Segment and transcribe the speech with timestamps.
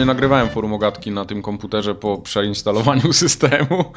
[0.00, 3.92] nie nagrywałem forum ogatki na tym komputerze po przeinstalowaniu systemu.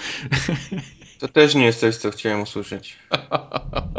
[1.20, 3.00] To też nie jest coś, co chciałem usłyszeć.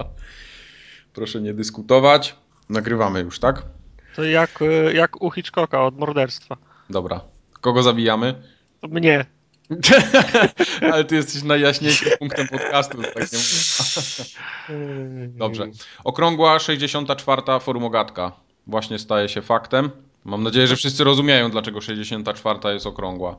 [1.15, 2.37] Proszę nie dyskutować.
[2.69, 3.63] Nagrywamy już, tak?
[4.17, 6.57] To jak, e, jak u Hitchcocka od morderstwa.
[6.91, 7.21] Dobra.
[7.61, 8.35] Kogo zabijamy?
[8.83, 9.25] Mnie.
[10.93, 13.03] Ale ty jesteś najjaśniejszym punktem podcastu.
[13.03, 15.29] Tak nie mówię.
[15.29, 15.67] Dobrze.
[16.05, 17.43] Okrągła 64.
[17.61, 18.33] forum ogatka.
[18.67, 19.91] Właśnie staje się faktem.
[20.25, 23.37] Mam nadzieję, że wszyscy rozumieją, dlaczego 64 jest okrągła.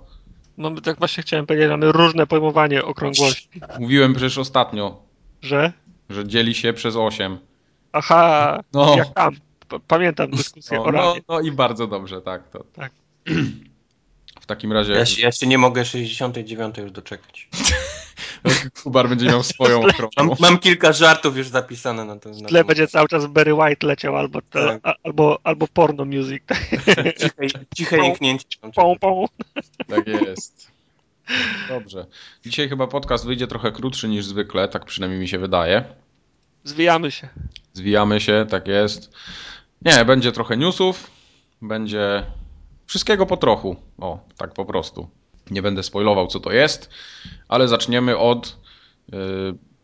[0.57, 3.49] No tak właśnie chciałem powiedzieć, mamy różne pojmowanie okrągłości.
[3.79, 5.01] Mówiłem przecież ostatnio,
[5.41, 5.73] Że?
[6.09, 7.37] że dzieli się przez 8.
[7.91, 8.95] Aha, No.
[8.97, 9.35] jak tam.
[9.87, 12.49] Pamiętam dyskusję No, o no, no i bardzo dobrze, tak.
[12.49, 12.63] To.
[12.73, 12.91] Tak.
[14.41, 17.49] W takim razie Ja, się- ja się nie mogę 69 już doczekać.
[18.83, 20.35] Kubar będzie miał swoją Mam, okrągłą.
[20.39, 22.33] mam kilka żartów już zapisane na to.
[22.33, 24.79] W Na tle będzie cały czas Barry White leciał albo, te, Tak.
[24.83, 26.43] a, albo, albo porno music.
[27.19, 28.45] Ciche, ciche jęknięcie.
[28.75, 29.25] Pą, pą.
[29.89, 30.71] Tak jest.
[31.69, 32.05] Dobrze.
[32.45, 35.83] Dzisiaj chyba podcast wyjdzie trochę krótszy niż zwykle, tak przynajmniej mi się wydaje.
[36.63, 37.29] Zwijamy się.
[37.73, 39.11] Zwijamy się, tak jest.
[39.81, 41.11] Nie, będzie trochę newsów,
[41.61, 42.23] będzie
[42.85, 43.75] wszystkiego po trochu.
[43.97, 45.09] O, tak po prostu.
[45.51, 46.89] Nie będę spoilował, co to jest,
[47.47, 48.57] ale zaczniemy od
[49.13, 49.17] y,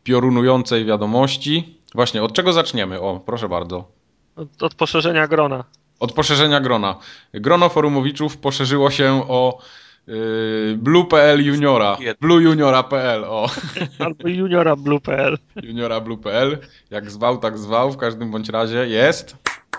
[0.03, 1.77] piorunującej wiadomości.
[1.95, 3.01] Właśnie, od czego zaczniemy?
[3.01, 3.91] O, proszę bardzo.
[4.35, 5.63] Od, od poszerzenia grona.
[5.99, 6.95] Od poszerzenia grona.
[7.33, 9.59] Grono forumowiczów poszerzyło się o
[10.07, 11.97] y, Blue.pl Juniora.
[12.21, 13.49] Blue Juniora.pl, o.
[14.05, 15.37] Albo juniora blue.pl.
[15.63, 16.57] Juniora Blue.pl.
[16.89, 17.91] Jak zwał, tak zwał.
[17.91, 19.35] W każdym bądź razie jest.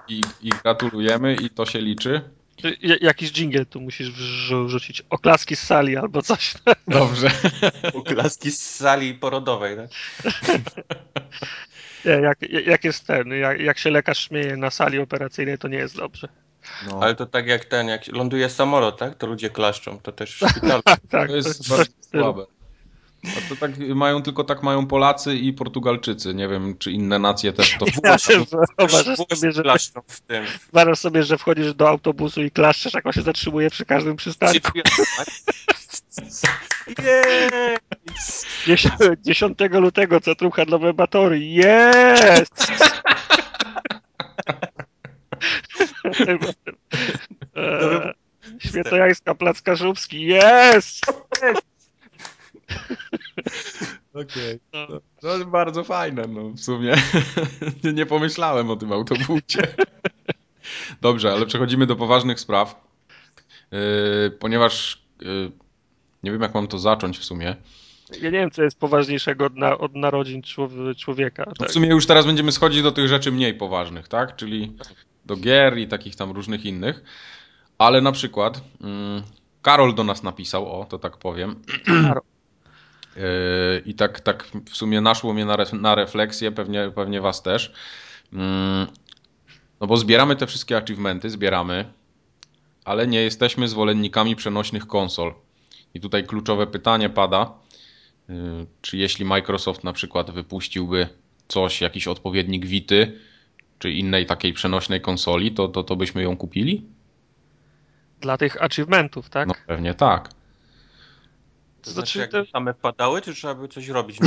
[0.09, 2.21] I, I gratulujemy i to się liczy.
[3.01, 5.03] Jakiś dżingiel tu musisz wrzu- wrzucić.
[5.11, 6.55] Oklaski z sali albo coś.
[6.89, 7.31] Dobrze.
[7.95, 9.91] Oklaski z sali porodowej, tak?
[12.05, 15.79] Nie, jak, jak jest ten, jak, jak się lekarz śmieje na sali operacyjnej, to nie
[15.79, 16.29] jest dobrze.
[16.91, 19.15] No, Ale to tak jak ten, jak ląduje samolot, tak?
[19.15, 19.99] To ludzie klaszczą.
[20.01, 20.83] To też w szpitalu.
[21.11, 22.45] Tak, to jest bardzo słabe.
[23.25, 26.35] A to tak mają, tylko tak mają Polacy i Portugalczycy.
[26.35, 30.45] Nie wiem, czy inne nacje też to Włosy sobie, że, klaszczą w tym.
[30.73, 34.71] wyobrażasz sobie, że wchodzisz do autobusu i klaszczesz, jak on się zatrzymuje przy każdym przystanku.
[35.17, 35.27] tak?
[37.05, 37.77] Jej!
[38.67, 41.39] 10, 10 lutego Centrum Handlowe Batory.
[41.39, 42.73] Jest!
[47.57, 48.13] Eee,
[48.59, 50.23] Świętojańska Plac Kaszubski.
[50.23, 51.07] Jest!
[54.15, 54.61] Okej.
[54.73, 54.87] No.
[55.23, 56.95] No, no bardzo fajne, no w sumie.
[57.85, 59.63] nie, nie pomyślałem o tym autobusie.
[61.01, 62.85] Dobrze, ale przechodzimy do poważnych spraw.
[63.71, 63.79] Yy,
[64.31, 65.51] ponieważ yy,
[66.23, 67.57] nie wiem, jak mam to zacząć w sumie.
[68.21, 71.45] Ja nie wiem, co jest poważniejszego od, na, od narodzin człow- człowieka.
[71.47, 71.69] No Tak.
[71.69, 74.37] w sumie już teraz będziemy schodzić do tych rzeczy mniej poważnych, tak?
[74.37, 74.77] Czyli
[75.25, 77.03] do gier i takich tam różnych innych.
[77.79, 79.23] Ale na przykład mm,
[79.63, 81.63] Karol do nas napisał, o, to tak powiem.
[81.87, 82.23] Karol.
[83.17, 87.73] Yy, I tak, tak w sumie naszło mnie na, na refleksję, pewnie, pewnie was też.
[88.33, 88.87] Mm,
[89.81, 91.85] No bo zbieramy te wszystkie achievementy, zbieramy,
[92.85, 95.35] ale nie jesteśmy zwolennikami przenośnych konsol.
[95.95, 97.53] I tutaj kluczowe pytanie pada,
[98.29, 101.09] yy, czy jeśli Microsoft na przykład wypuściłby
[101.49, 103.21] coś, jakiś odpowiednik Vity,
[103.79, 106.87] czy innej takiej przenośnej konsoli, to, to, to byśmy ją kupili?
[108.21, 109.49] Dla tych achievementów, tak?
[109.49, 110.29] No pewnie tak.
[111.83, 114.19] To To znaczy, znaczy, to- same padały, czy trzeba by coś robić?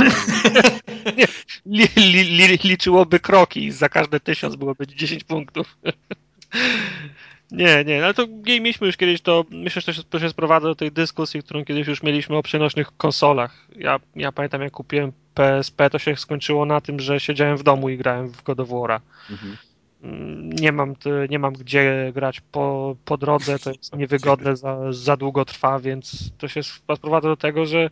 [1.66, 5.76] Li, li, li, liczyłoby kroki i za każde tysiąc byłoby 10 punktów.
[7.50, 10.28] Nie, nie, ale to nie mieliśmy już kiedyś to, myślę, że to się, to się
[10.30, 13.66] sprowadza do tej dyskusji, którą kiedyś już mieliśmy o przenośnych konsolach.
[13.76, 17.88] Ja, ja pamiętam, jak kupiłem PSP, to się skończyło na tym, że siedziałem w domu
[17.88, 19.00] i grałem w God of War'a.
[19.30, 19.56] Mhm.
[20.60, 20.94] Nie mam,
[21.30, 26.30] nie mam gdzie grać po, po drodze, to jest niewygodne, za, za długo trwa, więc
[26.38, 27.90] to się sp- sprowadza do tego, że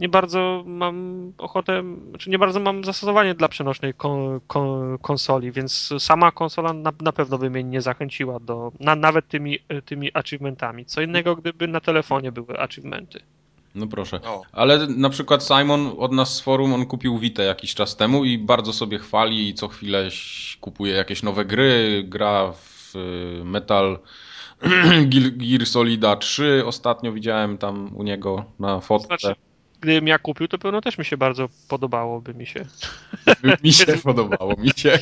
[0.00, 1.82] nie bardzo mam ochotę,
[2.18, 7.12] czy nie bardzo mam zastosowanie dla przenośnej kon, kon, konsoli, więc sama konsola na, na
[7.12, 10.84] pewno by mnie nie zachęciła do, na, nawet tymi, tymi achievementami.
[10.84, 13.20] Co innego, gdyby na telefonie były achievementy.
[13.74, 14.20] No proszę.
[14.24, 18.24] O, Ale na przykład Simon od nas z forum, on kupił Vita jakiś czas temu
[18.24, 20.08] i bardzo sobie chwali i co chwilę
[20.60, 23.98] kupuje jakieś nowe gry, gra w y, Metal
[25.10, 29.06] Gear- Solida 3 ostatnio widziałem tam u niego na fotce.
[29.06, 29.34] Znaczy,
[29.80, 32.64] gdybym ja kupił, to pewno też mi się bardzo podobałoby mi się.
[33.64, 34.98] Mi się podobało, mi się.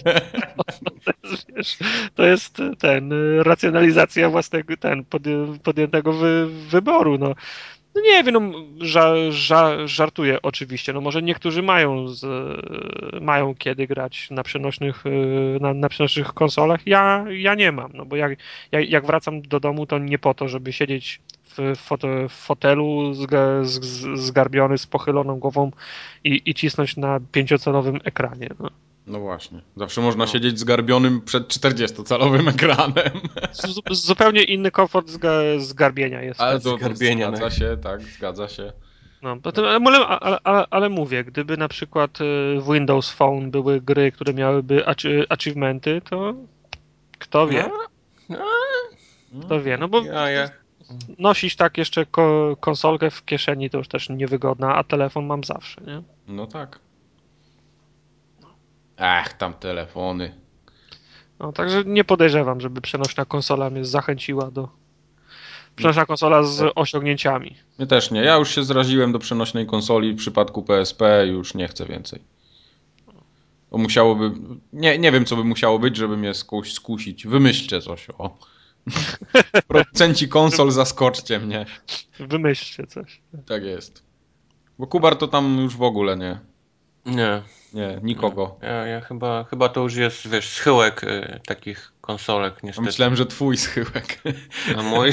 [1.04, 1.76] To jest, wiesz,
[2.14, 7.34] to jest ten, y, racjonalizacja własnego, ten, podję- podjętego wy, wyboru, no.
[7.94, 8.52] No nie wiem, no,
[8.86, 10.92] ża, ża, żartuję oczywiście.
[10.92, 12.26] No może niektórzy mają, z,
[13.22, 16.86] mają kiedy grać na przenośnych, y, na, na przenośnych konsolach.
[16.86, 18.38] Ja, ja nie mam, no bo jak,
[18.72, 21.76] jak, jak wracam do domu, to nie po to, żeby siedzieć w,
[22.28, 23.80] w fotelu zga, z,
[24.20, 25.70] zgarbiony z pochyloną głową
[26.24, 28.48] i, i cisnąć na pięciocalowym ekranie.
[28.58, 28.70] No.
[29.06, 29.62] No właśnie.
[29.76, 30.30] Zawsze można no.
[30.30, 33.20] siedzieć zgarbionym przed 40-calowym ekranem.
[33.52, 36.40] Z, zupełnie inny komfort zga, zgarbienia jest.
[36.40, 37.50] Ale to, zgarbienia, zgadza no.
[37.50, 38.72] się, tak, zgadza się.
[39.22, 42.24] No, ale, ale, ale, ale, mówię, gdyby na przykład y,
[42.60, 44.84] w Windows Phone były gry, które miałyby
[45.28, 46.34] achievementy, to
[47.18, 47.70] kto wie?
[48.28, 48.38] No.
[49.46, 50.50] Kto wie, no bo ja, ja.
[51.18, 52.06] nosić tak jeszcze
[52.60, 56.02] konsolkę w kieszeni to już też niewygodna, a telefon mam zawsze, nie?
[56.28, 56.78] No tak.
[59.00, 60.34] Ach, tam telefony.
[61.38, 64.68] No, także nie podejrzewam, żeby przenośna konsola mnie zachęciła do.
[65.76, 67.56] Przenośna konsola z osiągnięciami.
[67.78, 68.22] My też nie.
[68.22, 72.20] Ja już się zraziłem do przenośnej konsoli w przypadku PSP, już nie chcę więcej.
[73.70, 74.30] To musiałoby.
[74.72, 77.26] Nie, nie wiem, co by musiało być, żeby mnie skuś, skusić.
[77.26, 78.06] Wymyślcie coś.
[78.18, 78.38] O.
[79.68, 81.66] Producenci konsol, zaskoczcie mnie.
[82.18, 83.20] Wymyślcie coś.
[83.46, 84.02] Tak jest.
[84.78, 86.49] Bo Kubar to tam już w ogóle nie.
[87.06, 87.42] Nie.
[87.72, 88.56] Nie, nikogo.
[88.62, 92.86] Ja, ja chyba, chyba to już jest, wiesz, schyłek y, takich konsolek, niestety.
[92.86, 94.22] Myślałem, że twój schyłek.
[94.78, 95.10] A mój,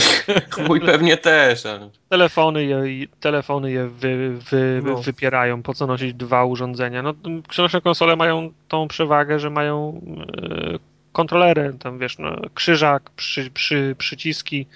[0.67, 1.65] mój pewnie też.
[1.65, 1.89] Ale...
[2.09, 4.97] Telefony je, telefony je wy, wy, no.
[4.97, 7.01] wypierają, po co nosić dwa urządzenia.
[7.01, 7.13] No,
[7.49, 10.01] przenośne konsole mają tą przewagę, że mają
[10.75, 10.79] y,
[11.11, 14.67] kontrolery, tam wiesz, no, krzyżak, przy, przy, przyciski,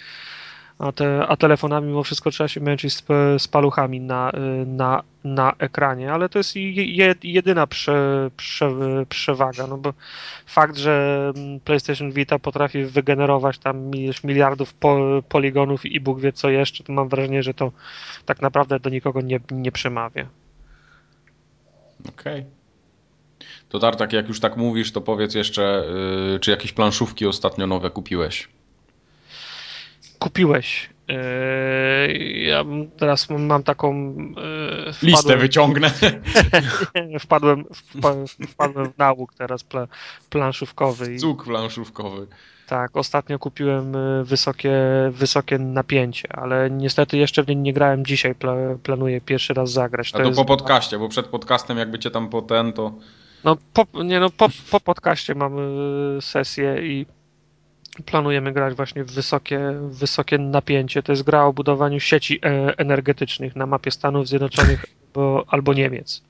[0.82, 3.04] a, te, a telefonami mimo wszystko trzeba się męczyć z,
[3.38, 4.32] z paluchami na,
[4.66, 8.72] na, na ekranie, ale to jest je, jedyna prze, prze,
[9.10, 9.94] przewaga, no bo
[10.46, 11.34] fakt, że
[11.66, 13.92] PlayStation Vita potrafi wygenerować tam
[14.24, 17.72] miliardów po, poligonów i Bóg wie co jeszcze, to mam wrażenie, że to
[18.26, 20.28] tak naprawdę do nikogo nie, nie przemawia.
[22.10, 22.40] Okej.
[22.40, 22.46] Okay.
[23.70, 25.84] To Tartak, jak już tak mówisz, to powiedz jeszcze,
[26.32, 28.48] yy, czy jakieś planszówki ostatnio nowe kupiłeś?
[30.22, 30.90] Kupiłeś.
[31.10, 32.14] E,
[32.48, 32.66] ja
[32.98, 34.16] teraz mam taką.
[34.88, 35.92] E, wpadłem, Listę wyciągnę.
[37.24, 37.66] wpadłem,
[38.50, 39.88] wpadłem w nauk teraz pla,
[40.30, 41.18] planszówkowy.
[41.18, 42.28] Cuk planszówkowy.
[42.68, 44.74] Tak, ostatnio kupiłem e, wysokie,
[45.12, 48.36] wysokie napięcie, ale niestety jeszcze w nie nie grałem dzisiaj.
[48.36, 50.12] Pla, planuję pierwszy raz zagrać.
[50.12, 50.40] To A to jest...
[50.40, 52.94] po podcaście, bo przed podcastem jakby cię tam po ten, to...
[53.44, 55.62] No, po, nie, no po, po podcaście mamy
[56.22, 57.06] sesję i
[58.06, 59.60] planujemy grać właśnie w wysokie,
[59.90, 61.04] wysokie napięcie.
[61.04, 66.24] To jest gra o budowaniu sieci e, energetycznych na mapie Stanów Zjednoczonych albo, albo Niemiec.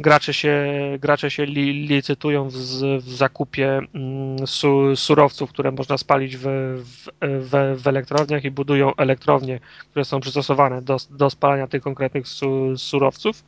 [0.00, 0.66] Gracze się,
[1.00, 2.54] gracze się li, licytują w,
[2.98, 6.42] w zakupie mm, su, surowców, które można spalić w,
[6.84, 9.60] w, w, w, elektrowniach i budują elektrownie,
[9.90, 13.44] które są przystosowane do, do spalania tych konkretnych su, surowców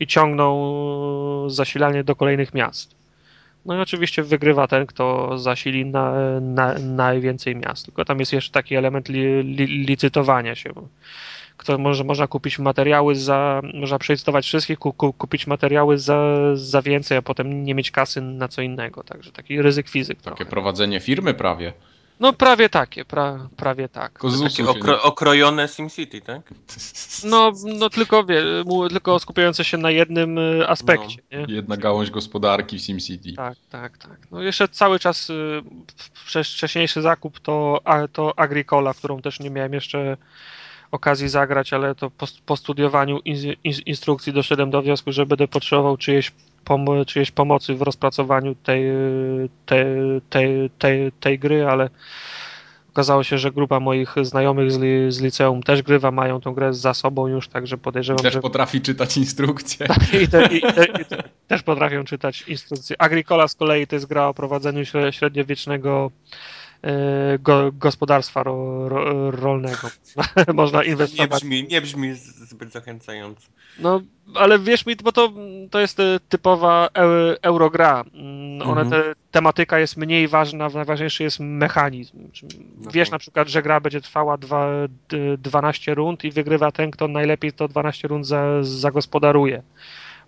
[0.00, 2.97] i ciągną zasilanie do kolejnych miast.
[3.66, 7.86] No i oczywiście wygrywa ten, kto zasili na, na, najwięcej miast.
[7.86, 10.70] Tylko tam jest jeszcze taki element li, li, licytowania się.
[11.56, 16.82] Kto może, można kupić materiały za, można przelicytować wszystkich, ku, ku, kupić materiały za, za
[16.82, 19.02] więcej, a potem nie mieć kasy na co innego.
[19.02, 20.22] Także taki ryzyk fizyk.
[20.22, 20.50] Takie trochę.
[20.50, 21.72] prowadzenie firmy prawie.
[22.20, 24.20] No prawie takie, pra, prawie tak.
[24.42, 26.54] Takie okro, okrojone SimCity, tak?
[27.24, 28.42] No, no tylko, wie,
[28.90, 31.22] tylko skupiające się na jednym y, aspekcie.
[31.32, 31.54] No, nie?
[31.54, 33.32] Jedna gałąź gospodarki w SimCity.
[33.32, 34.18] Tak, tak, tak.
[34.30, 35.62] No jeszcze cały czas y,
[36.44, 37.80] wcześniejszy zakup to,
[38.12, 40.16] to Agricola, którą też nie miałem jeszcze
[40.90, 45.48] okazji zagrać, ale to po, po studiowaniu in, in, instrukcji doszedłem do wniosku, że będę
[45.48, 46.32] potrzebował czyjeś
[46.68, 48.82] pom czyjejś pomocy w rozpracowaniu tej,
[49.66, 49.86] tej,
[50.30, 51.90] tej, tej, tej gry, ale
[52.90, 56.74] okazało się, że grupa moich znajomych z, li, z liceum też grywa, mają tą grę
[56.74, 58.40] za sobą już, także podejrzewam, I też że...
[58.40, 59.86] potrafi czytać instrukcje.
[60.22, 62.96] I, te, i, te, i te, też potrafią czytać instrukcje.
[62.98, 66.10] Agricola z kolei to jest gra o prowadzeniu średniowiecznego
[66.82, 69.90] E, go, gospodarstwa ro, ro, rolnego.
[70.54, 71.30] Można inwestować.
[71.30, 73.48] Nie brzmi, nie brzmi zbyt zachęcająco.
[73.78, 74.00] No,
[74.34, 75.32] ale wiesz mi, bo to,
[75.70, 76.88] to jest e, typowa
[77.42, 78.04] eurogra.
[78.14, 78.90] Mm, one, mhm.
[78.90, 82.18] te, tematyka jest mniej ważna, najważniejszy jest mechanizm.
[82.78, 84.66] No wiesz na przykład, że gra będzie trwała dwa,
[85.38, 89.62] 12 rund i wygrywa ten, kto najlepiej to 12 rund za, zagospodaruje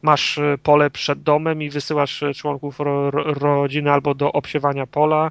[0.03, 5.31] masz e, pole przed domem i wysyłasz członków ro, ro, rodziny albo do obsiewania pola,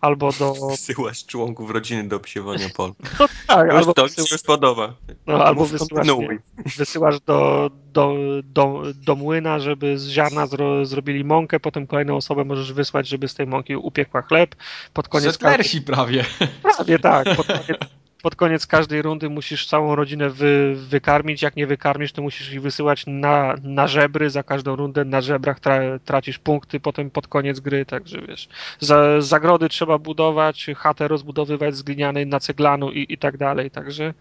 [0.00, 0.54] albo do...
[0.70, 2.92] Wysyłasz członków rodziny do obsiewania pol.
[3.20, 4.26] No tak, albo to wysyłasz...
[4.26, 4.94] mi się spodoba.
[5.26, 6.38] No, albo wysyłasz, nie,
[6.76, 8.14] wysyłasz do, do,
[8.44, 13.28] do, do młyna, żeby z ziarna zro, zrobili mąkę, potem kolejną osobę możesz wysłać, żeby
[13.28, 14.56] z tej mąki upiekła chleb.
[14.92, 16.24] Pod koniec Settlersi prawie.
[16.62, 17.36] Prawie tak.
[17.36, 17.78] Pod koniec,
[18.22, 21.42] pod koniec każdej rundy musisz całą rodzinę wy, wykarmić.
[21.42, 24.30] Jak nie wykarmisz, to musisz ich wysyłać na, na żebry.
[24.30, 28.48] Za każdą rundę na żebrach tra, tracisz punkty potem pod koniec gry, także wiesz.
[28.80, 34.14] Za, zagrody trzeba budować, chatę rozbudowywać z glinianej na ceglanu i, i tak dalej, także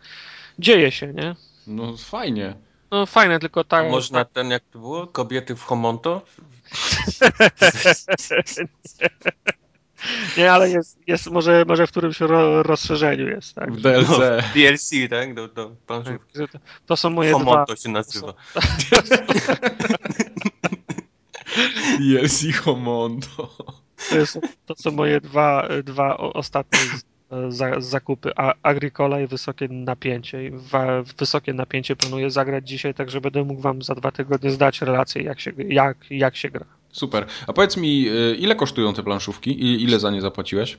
[0.59, 1.35] dzieje się, nie?
[1.67, 2.55] No fajnie.
[2.91, 3.91] No fajne, tylko A tak.
[3.91, 5.07] można ten, jak to było?
[5.07, 6.21] Kobiety w Homonto?
[10.37, 13.73] Nie, ale jest, jest może, może w którymś ro, rozszerzeniu jest, tak?
[13.73, 14.07] W DLC.
[14.55, 15.33] DLC, tak?
[15.33, 16.31] Do, do planszówki.
[16.35, 17.39] Że To, to są moje dwa.
[17.39, 18.33] Homonto się nazywa.
[21.99, 23.55] DLC Homondo.
[24.09, 26.79] To, jest, to są moje dwa, dwa ostatnie
[27.49, 28.31] za, zakupy.
[28.35, 30.51] A, Agricola i wysokie napięcie.
[30.53, 34.81] Wa, wysokie napięcie planuję zagrać dzisiaj, tak że będę mógł wam za dwa tygodnie zdać
[34.81, 36.65] relację, jak się, jak, jak się gra.
[36.97, 37.25] Super.
[37.47, 40.77] A powiedz mi, y, ile kosztują te planszówki i ile za nie zapłaciłeś?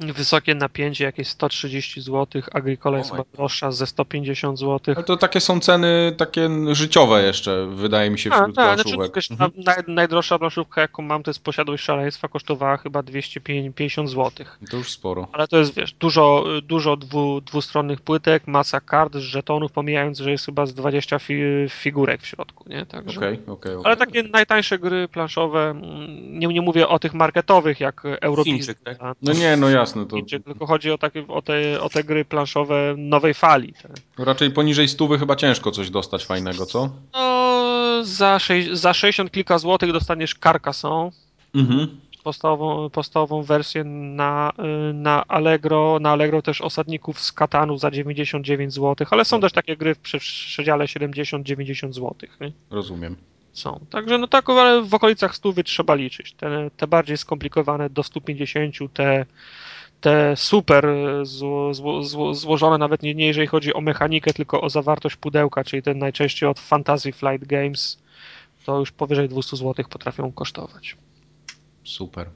[0.00, 4.94] Wysokie napięcie jakieś 130 zł, Agricola jest chyba droższa ze 150 zł.
[4.96, 8.82] Ale to takie są ceny takie życiowe jeszcze, wydaje mi się, A, wśród tak, znaczy,
[8.82, 9.14] planszówek.
[9.16, 9.52] wiesz, Mhm.
[9.56, 14.46] na, naj, najdroższa planszówka, jaką mam, to jest Posiadłość Szaleństwa, kosztowała chyba 250 zł.
[14.70, 15.28] To już sporo.
[15.32, 20.46] Ale to jest, wiesz, dużo, dużo dwu, dwustronnych płytek, masa kart, żetonów, pomijając, że jest
[20.46, 22.86] chyba z 20 fi, figurek w środku, nie?
[22.86, 23.18] Także...
[23.18, 23.84] Okej, okej, okej.
[23.84, 28.02] Ale takie najtańsze gry planszowe, mm, nie, nie mówię o tych marketowych jak
[28.44, 28.96] Chińczyk, tak?
[29.02, 32.04] a- No nie, no jasne, to Chińczyk, tylko chodzi o, takie, o, te, o te
[32.04, 33.72] gry planszowe nowej fali.
[33.72, 34.24] Te.
[34.24, 36.90] raczej poniżej stówy chyba ciężko coś dostać fajnego, co?
[37.12, 41.10] No, za, sześć- za 60 kilka złotych dostaniesz Carcassonne,
[41.54, 41.88] Mhm.
[42.24, 44.52] podstawową, podstawową wersję na,
[44.94, 49.76] na Allegro, na Allegro też Osadników z Katanu za 99 zł, ale są też takie
[49.76, 52.14] gry w przy- przedziale 70-90 zł.
[52.40, 52.52] Nie?
[52.70, 53.16] Rozumiem.
[53.52, 53.80] Są.
[53.90, 56.32] Także no tak, ale w okolicach stówy trzeba liczyć.
[56.32, 59.26] Te, te bardziej skomplikowane do 150, te,
[60.00, 64.60] te super y, zło, zło, zło, złożone, nawet nie, nie jeżeli chodzi o mechanikę, tylko
[64.60, 67.98] o zawartość pudełka, czyli ten najczęściej od Fantasy Flight Games,
[68.64, 70.96] to już powyżej 200 zł potrafią kosztować.
[71.84, 72.30] Super.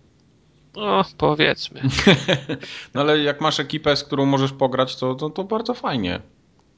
[0.77, 1.81] No, powiedzmy.
[2.95, 6.21] No ale jak masz ekipę, z którą możesz pograć, to, to, to bardzo fajnie.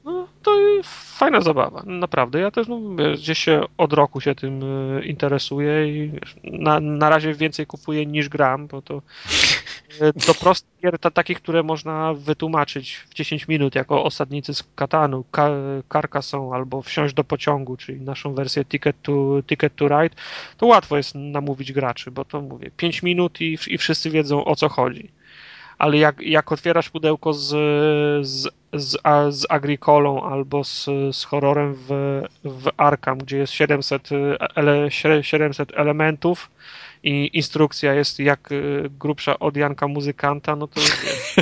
[0.07, 0.81] No, to i
[1.17, 2.39] fajna zabawa, naprawdę.
[2.39, 2.79] Ja też no,
[3.13, 8.05] gdzieś się od roku się tym y, interesuję i wiesz, na, na razie więcej kupuję
[8.05, 9.01] niż gram, bo to
[10.27, 15.23] do prostych gier, ta, takich, które można wytłumaczyć w 10 minut, jako osadnicy z Katanu,
[15.31, 15.49] ka,
[15.93, 20.15] Carcassonne albo wsiąść do pociągu, czyli naszą wersję Ticket to, Ticket to Ride,
[20.57, 24.55] to łatwo jest namówić graczy, bo to mówię, 5 minut i, i wszyscy wiedzą o
[24.55, 25.16] co chodzi
[25.77, 27.47] ale jak, jak otwierasz pudełko z,
[28.27, 28.97] z, z,
[29.29, 34.09] z Agricolą albo z, z horrorem w, w Arkham, gdzie jest 700,
[34.55, 34.91] ele,
[35.21, 36.49] 700 elementów
[37.07, 40.81] i instrukcja jest jak y, grubsza od Janka muzykanta, no to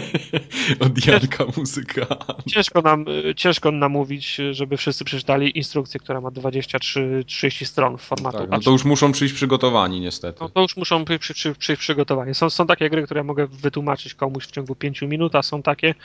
[0.86, 2.06] Od Janka muzyka.
[2.48, 8.38] ciężko nam, y, ciężko namówić, żeby wszyscy przeczytali instrukcję, która ma 23-30 stron w formatu.
[8.38, 10.38] Tak, no to już muszą przyjść przygotowani niestety.
[10.42, 12.34] No to już muszą przy, przy, przy przygotowaniu.
[12.34, 15.62] Są, są takie gry, które ja mogę wytłumaczyć komuś w ciągu 5 minut, a są
[15.62, 15.96] takie,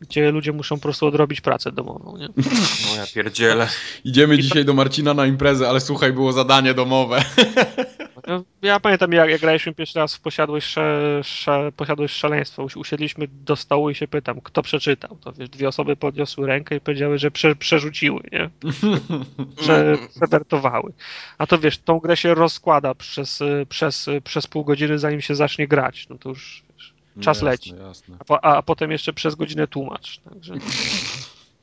[0.00, 2.16] gdzie ludzie muszą po prostu odrobić pracę domową.
[2.16, 2.28] Nie?
[2.88, 3.68] No ja pierdzielę.
[4.04, 7.24] Idziemy dzisiaj do Marcina na imprezę, ale słuchaj, było zadanie domowe.
[8.26, 12.62] Ja, ja pamiętam, jak, jak graliśmy pierwszy raz w posiadłość, sze, sze, posiadłość szaleństwa.
[12.62, 15.16] Usi- Usiedliśmy do stołu i się pytam, kto przeczytał.
[15.24, 18.50] To wiesz, dwie osoby podniosły rękę i powiedziały, że prze, przerzuciły, nie?
[19.56, 20.92] Prze, przewertowały.
[21.38, 25.68] A to wiesz, tą grę się rozkłada przez, przez, przez pół godziny, zanim się zacznie
[25.68, 26.08] grać.
[26.08, 27.74] No to już wiesz, Czas jasne, leci.
[27.86, 28.16] Jasne.
[28.18, 30.18] a, po, a potem jeszcze przez godzinę tłumacz.
[30.18, 30.54] Także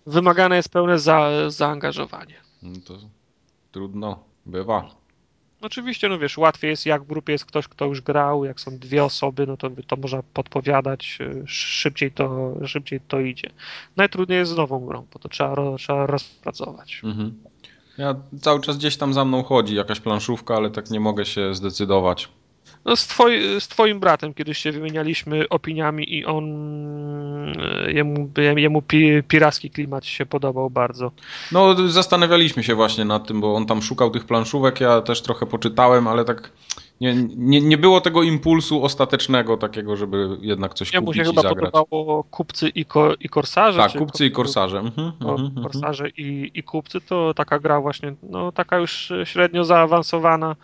[0.05, 2.35] wymagane jest pełne za, zaangażowanie.
[2.63, 2.97] No to
[3.71, 4.89] trudno, bywa.
[5.65, 8.77] Oczywiście, no wiesz, łatwiej jest jak w grupie jest ktoś, kto już grał, jak są
[8.77, 13.49] dwie osoby, no to, to można podpowiadać, y, szybciej to, szybciej to idzie.
[13.95, 17.01] Najtrudniej jest z nową grą, bo to trzeba, trzeba rozpracować.
[17.03, 17.33] Mhm.
[17.97, 21.55] Ja cały czas gdzieś tam za mną chodzi jakaś planszówka, ale tak nie mogę się
[21.55, 22.29] zdecydować.
[22.85, 26.45] No z, twoi, z twoim bratem kiedyś się wymienialiśmy opiniami i on,
[27.87, 31.11] y, jemu, jemu pi, piracki klimat się podobał bardzo.
[31.51, 35.45] No, zastanawialiśmy się właśnie nad tym, bo on tam szukał tych planszówek, ja też trochę
[35.45, 36.51] poczytałem, ale tak
[37.01, 41.25] nie, nie, nie było tego impulsu ostatecznego takiego, żeby jednak coś Jemu kupić się i
[41.25, 41.71] chyba zagrać.
[41.71, 43.79] podobało kupcy i, ko, i korsarze.
[43.79, 44.79] Tak, kupcy i korsarze.
[44.79, 45.63] Mhm, mhm, mhm.
[45.63, 50.55] korsarze i, i kupcy to taka gra właśnie, no taka już średnio zaawansowana.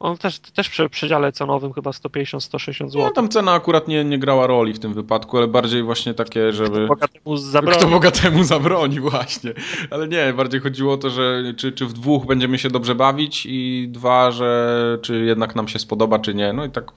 [0.00, 3.10] On też, też przy przedziale cenowym chyba 150-160 No, zł.
[3.14, 6.86] tam cena akurat nie, nie grała roli w tym wypadku, ale bardziej właśnie takie, żeby...
[6.86, 7.78] Bogatemu zabroni.
[7.78, 9.52] Kto bogatemu zabroni, właśnie.
[9.90, 13.46] Ale nie, bardziej chodziło o to, że czy, czy w dwóch będziemy się dobrze bawić
[13.50, 16.52] i dwa, że czy jednak nam się spodoba, czy nie.
[16.52, 16.92] No i tak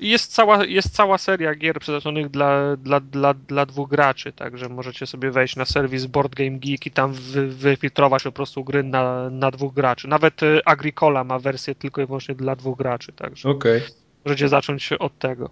[0.00, 5.06] Jest cała, jest cała seria gier przeznaczonych dla, dla, dla, dla dwóch graczy, także możecie
[5.06, 9.30] sobie wejść na serwis Board Game Geek i tam wy, wyfiltrować po prostu gry na,
[9.30, 10.08] na dwóch graczy.
[10.08, 13.82] Nawet y, Agricola ma wersję tylko i wyłącznie dla dwóch graczy, także Okej.
[14.24, 15.50] możecie zacząć od tego.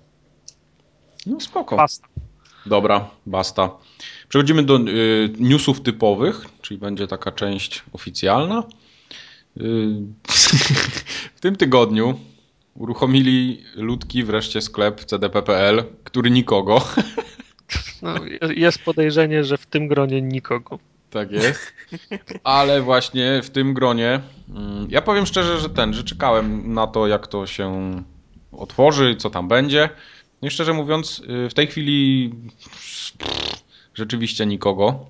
[1.27, 1.77] No spoko.
[1.77, 2.09] Basta.
[2.67, 3.71] Dobra, basta.
[4.29, 8.63] Przechodzimy do y, newsów typowych, czyli będzie taka część oficjalna.
[9.57, 9.63] Y,
[11.37, 12.19] w tym tygodniu
[12.79, 16.83] uruchomili ludki wreszcie sklep cdp.pl, który nikogo.
[18.03, 18.15] No,
[18.57, 20.79] jest podejrzenie, że w tym gronie nikogo.
[21.11, 21.73] Tak jest.
[22.45, 27.07] Ale właśnie w tym gronie, mm, ja powiem szczerze, że ten, że czekałem na to,
[27.07, 27.93] jak to się
[28.53, 29.89] otworzy, co tam będzie.
[30.43, 32.33] No i szczerze mówiąc, y, w tej chwili
[33.95, 35.07] rzeczywiście nikogo.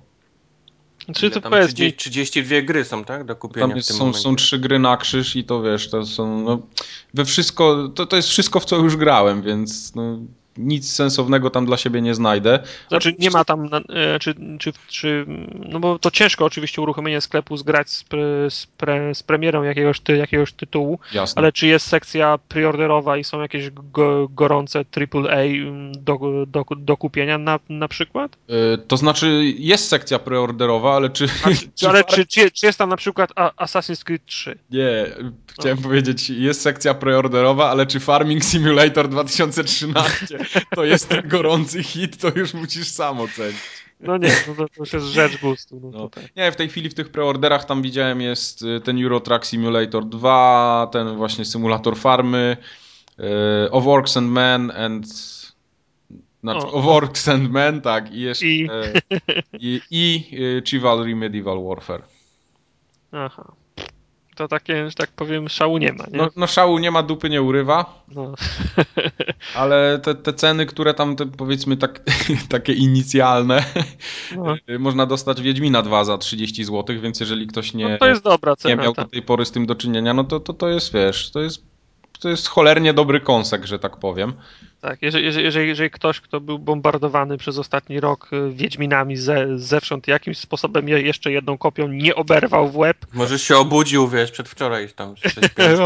[1.15, 3.23] Czy to tam powiedz 30, mi, 32 gry są, tak?
[3.25, 4.21] Do kupienia Tam jest, w tym są, momencie.
[4.21, 6.59] są trzy gry na krzyż i to wiesz, to są no,
[7.13, 10.19] we wszystko, to, to jest wszystko, w co już grałem, więc no,
[10.57, 12.59] nic sensownego tam dla siebie nie znajdę.
[12.89, 15.25] Znaczy nie ma tam, e, czy, czy, czy,
[15.69, 19.99] no bo to ciężko oczywiście uruchomienie sklepu zgrać z, pre, z, pre, z premierą jakiegoś,
[19.99, 21.39] ty, jakiegoś tytułu, Jasne.
[21.39, 25.43] ale czy jest sekcja preorderowa i są jakieś go, gorące AAA
[25.91, 28.37] do, do, do kupienia na, na przykład?
[28.49, 31.27] Y, to znaczy jest sekcja preorderowa, ale czy...
[31.75, 34.57] Czy, ale czy, czy, czy jest tam na przykład Assassin's Creed 3?
[34.71, 35.05] Nie,
[35.47, 39.87] chciałem powiedzieć, jest sekcja preorderowa, ale czy Farming Simulator 2013
[40.75, 43.57] to jest ten gorący hit, to już musisz sam ocenić.
[43.99, 45.79] No nie, no to, to jest rzecz gustu.
[45.83, 46.09] No, No.
[46.09, 46.35] tak.
[46.35, 50.05] Nie, w tej chwili w tych preorderach tam widziałem jest y, ten Euro Truck Simulator
[50.05, 52.57] 2, ten właśnie symulator farmy,
[53.65, 55.05] y, Of Orcs and Men and...
[56.43, 56.71] Znaczy, O.
[56.73, 58.45] of Orcs and Men, tak, i jeszcze...
[58.47, 58.67] I-
[59.59, 62.03] I, i y, Chivalry Medieval Warfare.
[63.11, 63.51] Aha.
[64.37, 66.17] To takie, że tak powiem, szału nie ma, nie?
[66.17, 68.03] No, no szału nie ma, dupy nie urywa.
[68.15, 68.33] No.
[69.55, 72.01] Ale te, te ceny, które tam te, powiedzmy tak,
[72.49, 73.63] takie inicjalne,
[74.35, 74.55] No.
[74.79, 78.51] można dostać Wiedźmina 2 za 30 zł, więc jeżeli ktoś nie, no to jest dobra
[78.51, 78.83] nie cena.
[78.83, 79.05] miał tak.
[79.05, 81.63] do tej pory z tym do czynienia, no to, to, to jest, wiesz, to jest,
[82.17, 84.33] to jest cholernie dobry kąsek, że tak powiem.
[84.81, 90.07] Tak, jeżeli, jeżeli, jeżeli, ktoś, kto był bombardowany przez ostatni rok y, Wiedźminami ze, zewsząd
[90.07, 92.97] jakimś sposobem je, jeszcze jedną kopią nie oberwał w łeb.
[93.13, 95.15] Może się obudził, wiesz, przedwczoraj tam.
[95.15, 95.79] przez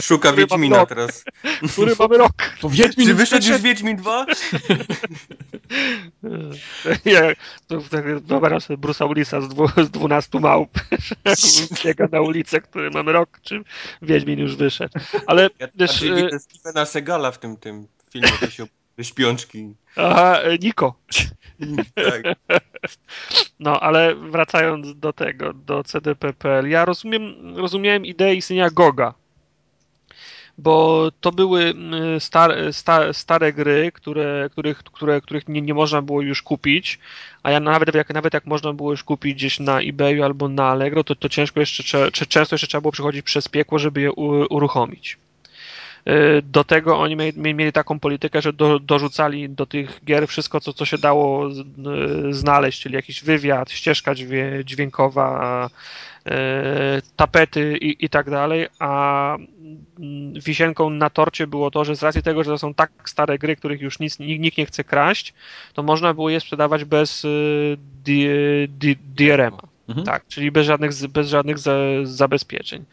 [0.00, 1.24] Szuka Który Wiedźmina teraz.
[1.72, 2.32] który mamy rok?
[2.60, 4.26] To Wiedźmin Czy wyszedł już Wiedźmin 2?
[7.04, 7.20] Ja,
[7.66, 10.70] to, to, wyobrażam sobie Bruce'a Willisa z, dwu, z 12 małp,
[11.84, 13.62] biega na ulicę, który mamy rok, czy
[14.02, 14.98] Wiedźmin już wyszedł.
[15.26, 18.66] Ale Ja wiesz, y, widzę Stevena Segala w tym, tym filmie, to się
[19.02, 19.74] śpiączki.
[19.96, 20.94] aha, y, Niko.
[21.94, 22.22] Tak.
[23.60, 29.14] No, ale wracając do tego, do CDP.pl, ja rozumiem, rozumiałem ideę istnienia Goga,
[30.58, 36.02] bo to były mm, stare, sta, stare gry, które, których, które, których nie, nie można
[36.02, 36.98] było już kupić,
[37.42, 40.64] a ja nawet jak, nawet jak można było już kupić gdzieś na eBayu albo na
[40.64, 44.54] Allegro, to, to ciężko jeszcze, często jeszcze trzeba było przechodzić przez piekło, żeby je u,
[44.54, 45.18] uruchomić.
[46.08, 50.72] Y, Do tego oni mieli, taką politykę, że do, dorzucali do tych gier wszystko, co,
[50.72, 51.54] co się dało y,
[52.30, 55.70] znaleźć, czyli jakiś wywiad, ścieżka dźwię, dźwiękowa,
[56.26, 56.30] y,
[57.16, 62.22] tapety i, i tak dalej, a mm, wisienką na torcie było to, że z racji
[62.22, 65.34] tego, że to są tak stare gry, których już nic, nikt, nie chce kraść,
[65.72, 67.78] to można było je sprzedawać bez y,
[69.14, 69.67] DRM-a.
[69.88, 70.06] Mhm.
[70.06, 72.84] Tak, czyli bez żadnych, bez żadnych za, zabezpieczeń.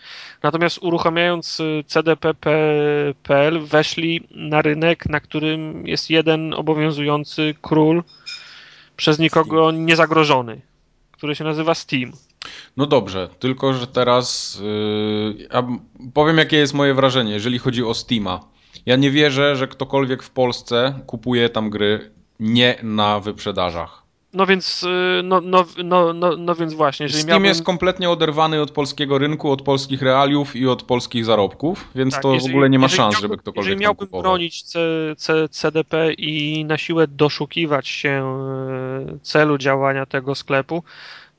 [0.44, 8.04] Natomiast uruchamiając y, CDP.pl weszli na rynek, na którym jest jeden obowiązujący król
[8.98, 10.62] przez nikogo niezagrożony,
[11.12, 12.12] który się nazywa Steam.
[12.78, 15.68] No dobrze, tylko że teraz yy, ja
[16.14, 18.40] powiem jakie jest moje wrażenie, jeżeli chodzi o Steama.
[18.86, 24.05] Ja nie wierzę, że ktokolwiek w Polsce kupuje tam gry nie na wyprzedażach.
[24.36, 28.62] No więc, y, no, no, no, no, no więc właśnie, jeżeli Steam jest kompletnie oderwany
[28.62, 32.70] od polskiego rynku, od polskich realiów i od polskich zarobków, więc Tak, to w ogóle
[32.70, 34.64] nie ma szans, żeby ktokolwiek Jeżeli miałbym bronić
[35.50, 40.84] CDP i na siłę doszukiwać się e, celu działania tego sklepu,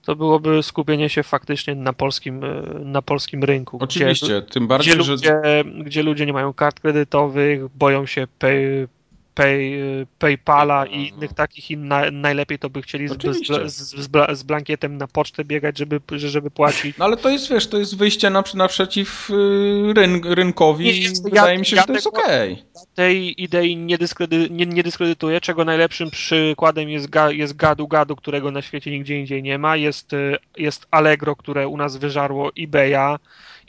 [0.04, 3.78] to byłoby skupienie się faktycznie na polskim, e, na polskim rynku.
[3.80, 5.40] Oczywiście, tym Gdzie, bardziej, gdzie, że ludzie,
[5.84, 8.88] gdzie ludzie nie mają kart kredytowych, boją się pay,
[9.36, 9.80] pay,
[10.18, 14.34] PayPala i innych takich i na, najlepiej to by chcieli z, z, z, z, bla-
[14.34, 16.98] z blankietem na pocztę biegać, żeby, żeby płacić.
[16.98, 21.02] No ale to jest, wiesz, to jest wyjście na, naprzeciw y, ryn, rynkowi Nie, i
[21.02, 22.62] jest- wydaje ja- mi się, ja że to jest okej.
[22.94, 28.16] tej idei nie, dyskredy, nie, nie dyskredytuję, czego najlepszym przykładem jest, ga, jest Gadu Gadu,
[28.16, 32.50] którego na świecie nigdzie indziej nie ma, jest, y, jest Allegro, które u nas wyżarło
[32.58, 33.18] eBaya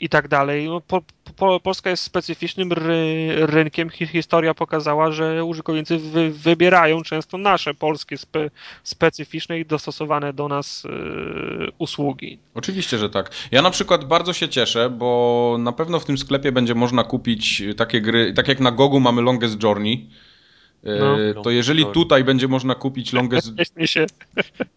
[0.00, 0.68] i tak dalej.
[0.68, 1.02] No, po,
[1.36, 3.90] po, Polska jest specyficznym ry, rynkiem.
[3.90, 8.50] Historia pokazała, że użytkownicy wy, wybierają często nasze polskie spe,
[8.82, 10.88] specyficzne i dostosowane do nas y,
[11.78, 12.38] usługi.
[12.54, 13.30] Oczywiście, że tak.
[13.50, 17.62] Ja na przykład bardzo się cieszę, bo na pewno w tym sklepie będzie można kupić
[17.76, 20.06] takie gry, tak jak na Gogu mamy Longest Journey,
[21.00, 21.20] no.
[21.20, 23.52] E, to jeżeli tutaj będzie można kupić Longest...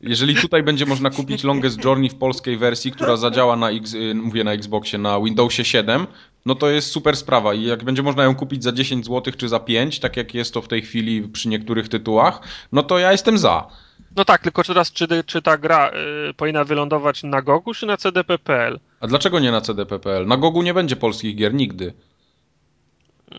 [0.02, 4.15] Jeżeli tutaj będzie można kupić Longest Journey w polskiej wersji, która zadziała na, X, y,
[4.15, 6.08] mówię na Xboxie, na Windowsie 7,
[6.45, 9.50] no to jest super sprawa i jak będzie można ją kupić za 10 zł czy
[9.50, 13.12] za 5, tak jak jest to w tej chwili przy niektórych tytułach, no to ja
[13.12, 13.67] jestem za.
[14.15, 15.91] No tak, tylko teraz czy, czy ta gra
[16.30, 18.80] y, powinna wylądować na Gogu czy na CDP.pl?
[19.00, 20.28] A dlaczego nie na CDP.pl?
[20.28, 21.93] Na Gogu nie będzie polskich gier nigdy.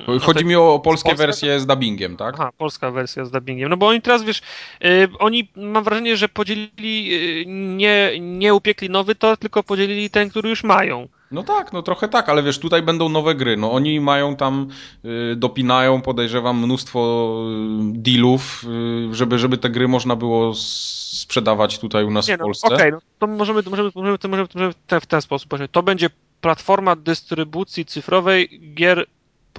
[0.08, 1.26] No Chodzi mi o polskie Polska?
[1.26, 2.34] wersje z dubbingiem, tak?
[2.34, 3.68] Aha, polska wersja z dubbingiem.
[3.68, 4.42] No bo oni teraz, wiesz,
[4.80, 10.30] yy, oni mam wrażenie, że podzielili, yy, nie, nie upiekli nowy tor, tylko podzielili ten,
[10.30, 11.08] który już mają.
[11.32, 13.56] No tak, no trochę tak, ale wiesz, tutaj będą nowe gry.
[13.56, 14.68] No oni mają tam,
[15.04, 18.64] yy, dopinają, podejrzewam, mnóstwo y, dealów,
[19.10, 22.66] y, żeby, żeby te gry można było sprzedawać tutaj u nas nie, w no, Polsce.
[22.66, 25.52] Okej, okay, no to możemy, możemy, możemy, możemy, możemy w ten sposób.
[25.72, 29.06] To będzie platforma dystrybucji cyfrowej gier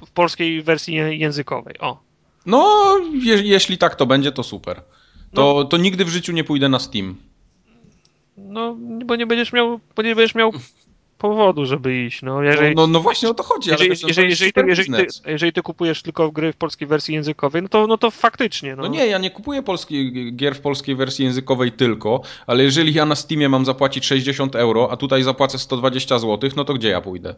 [0.06, 1.78] w polskiej wersji językowej.
[1.80, 2.00] O.
[2.46, 4.82] No, je, jeśli tak to będzie, to super.
[5.34, 5.64] To, no.
[5.64, 7.16] to nigdy w życiu nie pójdę na Steam.
[8.36, 10.52] No, bo nie będziesz miał, bo nie będziesz miał
[11.18, 12.22] powodu, żeby iść.
[12.22, 13.70] No, jeżeli, no, no, no właśnie o to chodzi.
[13.70, 17.14] Jeżeli, jeżeli, jeżeli, jeżeli, ty, jeżeli, ty, jeżeli, ty, kupujesz tylko gry w polskiej wersji
[17.14, 18.76] językowej, no to, no to faktycznie.
[18.76, 18.82] No.
[18.82, 23.06] no nie, ja nie kupuję polskiej, gier w polskiej wersji językowej tylko, ale jeżeli ja
[23.06, 27.00] na Steamie mam zapłacić 60 euro, a tutaj zapłacę 120 zł, no to gdzie ja
[27.00, 27.34] pójdę?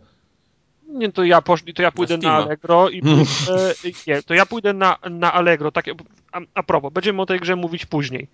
[0.96, 3.74] Nie, to ja, poszli, to ja pójdę na, na Allegro i pójdę,
[4.06, 5.72] nie, to ja pójdę na, na Allegro.
[5.72, 5.86] Tak,
[6.32, 8.28] a, a propos, będziemy o tej grze mówić później.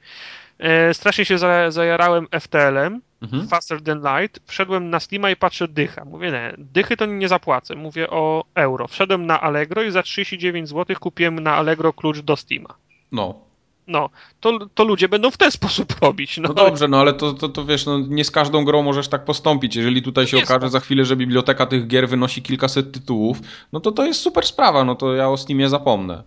[0.59, 3.48] E, strasznie się za, zajarałem FTL-em, mhm.
[3.48, 4.40] Faster Than Light.
[4.46, 6.05] Wszedłem na Steama i patrzę dycha.
[6.05, 7.75] Mówię, nie, dychy to nie zapłacę.
[7.75, 8.88] Mówię o euro.
[8.88, 12.75] Wszedłem na Allegro i za 39 zł kupiłem na Allegro klucz do Steama.
[13.12, 13.52] No.
[13.87, 16.38] No, to, to ludzie będą w ten sposób robić.
[16.38, 19.09] No, no dobrze, no ale to, to, to wiesz, no, nie z każdą grą możesz
[19.09, 19.77] tak postąpić.
[19.77, 23.40] Jeżeli tutaj się okaże za chwilę, że biblioteka tych gier wynosi kilkaset tytułów,
[23.73, 26.23] no to to jest super sprawa, no to ja o Steamie zapomnę.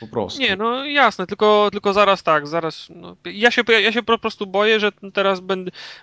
[0.00, 0.40] Po prostu.
[0.40, 2.88] Nie, no jasne, tylko, tylko zaraz tak, zaraz.
[2.96, 5.40] No, ja, się, ja się po prostu boję, że teraz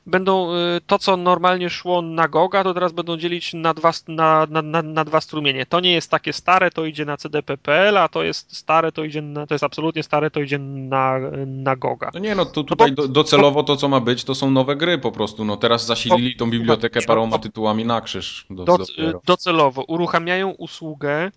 [0.06, 4.48] będą y, to, co normalnie szło na Goga, to teraz będą dzielić na dwa, na,
[4.50, 5.66] na, na, na dwa strumienie.
[5.66, 9.22] To nie jest takie stare, to idzie na CDP.pl, a to jest stare, to idzie
[9.22, 12.12] na, to jest absolutnie stare, to idzie na, na Goga.
[12.14, 14.76] No nie, no to tutaj no bo, docelowo to, co ma być, to są nowe
[14.76, 15.46] gry po prostu.
[15.46, 18.46] No teraz zasilili tą bibliotekę paroma tytułami na krzyż.
[18.50, 18.78] Do, do,
[19.26, 21.32] docelowo uruchamiają usługę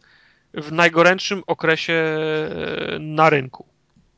[0.55, 3.67] w najgorętszym okresie e, na rynku.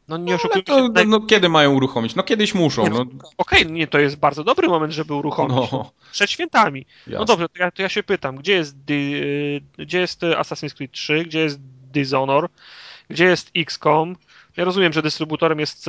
[0.08, 1.06] No nie no, oszukujmy to, się.
[1.06, 2.14] No, kiedy mają uruchomić?
[2.14, 2.88] No kiedyś muszą.
[2.88, 3.00] No.
[3.00, 5.72] Okej, okay, nie, to jest bardzo dobry moment, żeby uruchomić.
[5.72, 5.90] No.
[6.12, 6.86] Przed świętami.
[7.06, 7.18] No Jasne.
[7.18, 10.92] No dobrze, to ja, to ja się pytam, gdzie jest, e, gdzie jest Assassin's Creed
[10.92, 11.60] 3, gdzie jest
[11.92, 12.48] Dishonor,
[13.10, 14.16] gdzie jest XCOM?
[14.56, 15.86] Ja rozumiem, że dystrybutorem jest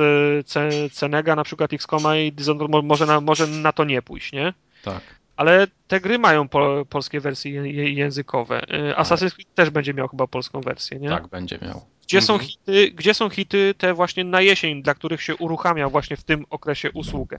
[0.92, 4.54] Cenega, na przykład XCOMa i Dishonor może na, może na to nie pójść, nie?
[4.82, 7.52] Tak ale te gry mają po, polskie wersje
[7.94, 8.62] językowe.
[8.62, 11.08] Y, Assassin's Creed też będzie miał chyba polską wersję, nie?
[11.08, 11.82] Tak, będzie miał.
[12.06, 12.26] Gdzie, mhm.
[12.26, 16.24] są hity, gdzie są hity te właśnie na jesień, dla których się uruchamia właśnie w
[16.24, 17.38] tym okresie usługę?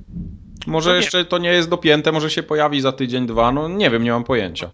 [0.67, 3.89] Może no jeszcze to nie jest dopięte, może się pojawi za tydzień, dwa, no nie
[3.89, 4.71] wiem, nie mam pojęcia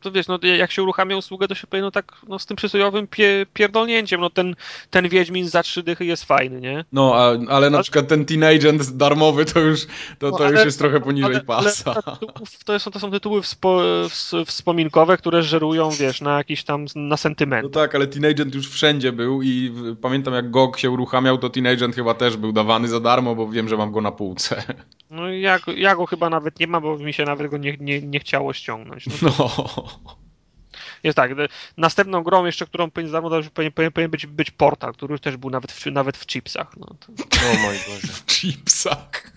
[0.00, 3.06] to wiesz, no jak się uruchamia usługę, to się powinno tak no, z tym przysłowiowym
[3.06, 4.56] pie, pierdolnięciem, no ten,
[4.90, 6.84] ten Wiedźmin za trzy dychy jest fajny, nie?
[6.92, 9.86] No, a, ale na przykład ten Teen Agent darmowy to już,
[10.18, 11.94] to, to no, już jest trochę poniżej ale, pasa.
[11.94, 12.16] Ale
[12.64, 13.82] to, są, to są tytuły wspo,
[14.46, 17.64] wspominkowe, które żerują, wiesz, na jakiś tam, na sentyment.
[17.64, 21.50] No tak, ale Teen Agent już wszędzie był i pamiętam jak GOG się uruchamiał, to
[21.50, 24.64] Teen Agent chyba też był dawany za darmo, bo wiem, że mam go na półce.
[25.10, 28.02] No ja, ja go chyba nawet nie mam, bo mi się nawet go nie, nie,
[28.02, 29.06] nie chciało ściągnąć.
[29.22, 29.30] No.
[29.38, 29.48] no.
[31.02, 31.30] Jest tak,
[31.76, 33.22] następną grą jeszcze, którą powinien za
[33.54, 36.76] powinien, powinien być, być Portal, który już też był nawet w, nawet w chipsach.
[36.76, 37.12] No, to...
[37.52, 38.12] O mój Boże.
[38.12, 39.32] W chipsach.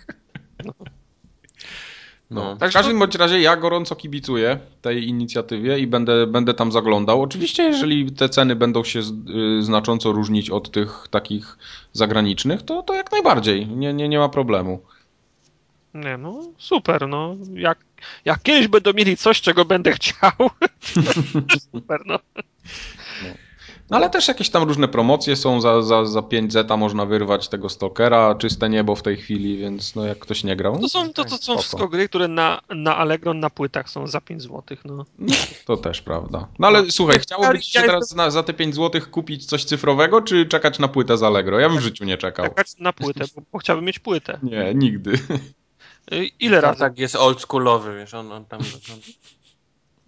[0.66, 0.74] No.
[2.32, 2.56] No.
[2.56, 7.22] Tak, w każdym bądź razie ja gorąco kibicuję tej inicjatywie i będę, będę tam zaglądał.
[7.22, 11.58] Oczywiście, jeżeli te ceny będą się y, znacząco różnić od tych takich
[11.94, 13.68] zagranicznych, to, to jak najbardziej.
[13.68, 14.82] Nie, nie, nie ma problemu.
[15.94, 17.36] Nie, no super, no.
[17.54, 17.80] Jak,
[18.26, 20.32] jak kiedyś będą mieli coś, czego będę chciał,
[21.72, 22.20] super, no.
[23.24, 23.30] no.
[23.90, 27.50] No ale też jakieś tam różne promocje są, za, za, za 5 zeta można wyrwać
[27.50, 30.74] tego Stalkera, czyste niebo w tej chwili, więc no jak ktoś nie grał...
[30.74, 34.08] No to są, to, to są wszystko gry, które na, na Allegro na płytach są
[34.08, 35.06] za 5 zł, no.
[35.20, 35.36] no.
[35.66, 36.48] To też prawda.
[36.60, 36.92] No ale no.
[36.92, 40.80] słuchaj, chciałoby ci się teraz na, za te 5 zł kupić coś cyfrowego, czy czekać
[40.80, 41.60] na płynę z Allegro?
[41.60, 42.46] Ja bym w życiu nie czekał.
[42.46, 44.40] Czekać na płytę, bo, bo chciałbym mieć płytę.
[44.44, 45.14] Nie, nigdy.
[46.14, 46.80] Y, Ile razy?
[46.80, 48.60] Tak jest oldschoolowy, wiesz, on, on tam...
[48.60, 49.00] On...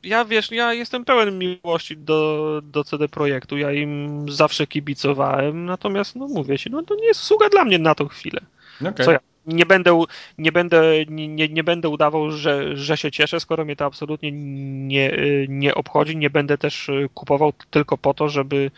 [0.03, 3.57] Ja wiesz, ja jestem pełen miłości do, do CD Projektu.
[3.57, 7.79] Ja im zawsze kibicowałem, natomiast no mówię ci, no to nie jest usługa dla mnie
[7.79, 8.41] na tą chwilę.
[8.81, 9.05] Okay.
[9.05, 9.19] Co ja?
[9.45, 10.03] Nie będę,
[10.37, 15.13] nie będę, nie, nie będę udawał, że, że się cieszę, skoro mnie to absolutnie nie,
[15.13, 16.17] y, nie obchodzi.
[16.17, 18.71] Nie będę też y, kupował tylko po to, żeby,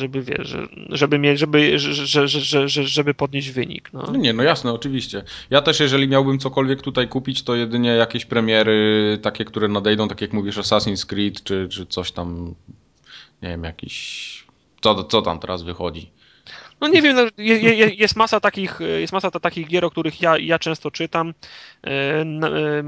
[0.00, 3.92] żeby wiesz, że- żeby, mieć, żeby, że, że, że, że, żeby podnieść wynik.
[3.92, 4.02] No.
[4.02, 5.22] No nie, no jasne, oczywiście.
[5.50, 10.20] Ja też, jeżeli miałbym cokolwiek tutaj kupić, to jedynie jakieś premiery, takie, które nadejdą, tak
[10.20, 12.54] jak mówisz, Assassin's Creed, czy, czy coś tam,
[13.42, 14.44] nie wiem, jakiś...
[14.80, 16.10] Co, co tam teraz wychodzi?
[16.80, 19.90] No nie wiem, no, je, je, jest masa takich, jest masa ta, takich gier, o
[19.90, 21.34] których ja, ja często czytam.
[21.86, 22.24] E, e,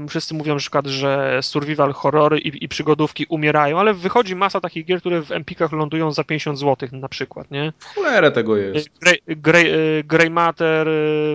[0.09, 4.85] Wszyscy mówią na przykład, że survival horrory i, i przygodówki umierają, ale wychodzi masa takich
[4.85, 7.73] gier, które w Empikach lądują za 50 zł na przykład, nie?
[7.79, 8.89] W cholerę tego jest.
[9.01, 10.87] Grey, Grey, e, Grey Matter,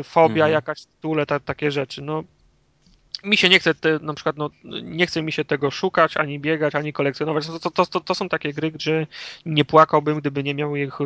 [0.04, 0.52] Fobia, Mhm.
[0.52, 2.24] jakaś w tytule, ta, takie rzeczy, no.
[3.24, 4.50] Mi się nie chce, te, na przykład, no,
[4.82, 7.46] nie chce mi się tego szukać, ani biegać, ani kolekcjonować.
[7.46, 9.06] To, to, to, to, to są takie gry, gdzie
[9.46, 10.98] nie płakałbym, gdyby nie miał ich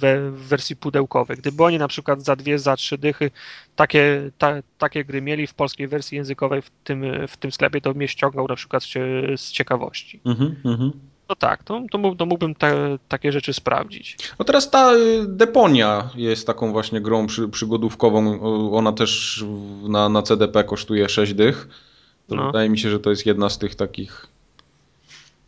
[0.00, 1.36] we, w wersji pudełkowej.
[1.36, 3.30] Gdyby oni na przykład za dwie, za trzy dychy
[3.76, 7.94] takie, ta, takie gry mieli w polskiej wersji językowej w tym, w tym sklepie, to
[7.94, 10.20] mnie ściągał na przykład z, cie- z ciekawości.
[10.24, 10.92] Mhm, mhm.
[11.28, 14.16] No tak, to, to, mógł- to mógłbym te, takie rzeczy sprawdzić.
[14.38, 18.40] No teraz ta y, Deponia jest taką właśnie grą przy, przygodówkową.
[18.42, 19.44] O, Ona też
[19.82, 21.68] na, na CDP kosztuje 6 dych.
[22.28, 22.46] To No.
[22.46, 24.26] Wydaje mi się, że to jest jedna z tych takich.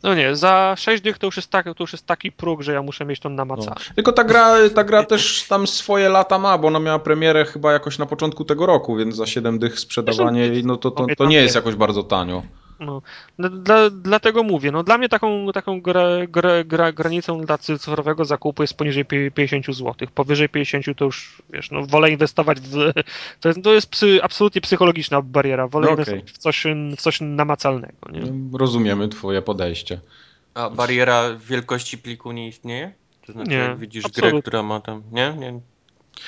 [0.03, 2.73] No nie, za 6 dych to już jest, tak, to już jest taki próg, że
[2.73, 3.35] ja muszę mieć to No.
[3.37, 3.81] namacalne.
[3.95, 7.73] Tylko ta gra, ta gra też tam swoje lata ma, bo ona miała premierę chyba
[7.73, 11.37] jakoś na początku tego roku, więc za 7 dych sprzedawanie no to, to, to nie
[11.37, 12.43] jest jakoś bardzo tanio.
[12.81, 13.03] No,
[13.39, 18.25] no, dla, dlatego mówię, no dla mnie taką, taką grę, grę, gra, granicą dla cyfrowego
[18.25, 19.95] zakupu jest poniżej pie- 50 zł.
[20.15, 22.93] Powyżej 50 to już, wiesz, no wolę inwestować w...
[23.41, 25.69] To jest, to jest psy, absolutnie psychologiczna bariera.
[25.69, 26.65] Wolę No inwestować w coś,
[26.97, 28.23] w coś namacalnego, nie?
[28.59, 30.01] Rozumiemy twoje podejście.
[30.55, 32.93] A bariera wielkości pliku nie istnieje?
[33.27, 34.31] To znaczy, Nie, jak widzisz absolutnie.
[34.31, 35.03] grę, która ma tam...
[35.13, 35.35] Nie?
[35.39, 35.61] nie?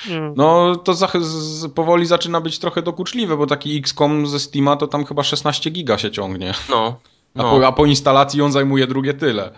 [0.09, 0.33] Nie.
[0.35, 4.87] No to za, z, powoli zaczyna być trochę dokuczliwe, bo taki XCOM ze Steama to
[4.87, 6.53] tam chyba 16 giga się ciągnie.
[6.69, 6.99] No.
[7.35, 7.51] A, no.
[7.51, 9.51] po, a po instalacji on zajmuje drugie tyle.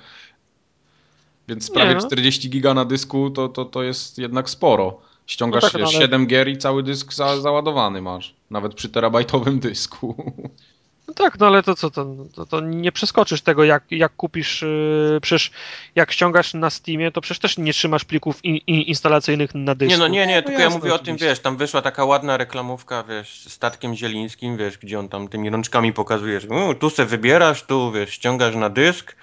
[1.47, 2.01] Więc Nie, prawie no.
[2.01, 4.99] 40 giga na dysku to, to, to jest jednak sporo.
[5.27, 8.35] Ściągasz No tak, no wiesz, ale- 7 gier i cały dysk za, załadowany masz.
[8.49, 10.15] Nawet przy terabajtowym dysku.
[11.07, 14.61] No tak, no ale to co, to, to, to nie przeskoczysz tego, jak, jak kupisz,
[14.61, 15.51] yy, przecież
[15.95, 19.91] jak ściągasz na Steamie, to przecież też nie trzymasz plików in, in, instalacyjnych na dysku.
[19.91, 23.03] Nie, no nie, nie, tylko ja mówię o tym, wiesz, tam wyszła taka ładna reklamówka,
[23.03, 27.63] wiesz, statkiem zielińskim, wiesz, gdzie on tam tymi rączkami pokazuje, że u, tu se wybierasz,
[27.63, 29.15] tu, wiesz, ściągasz na dysk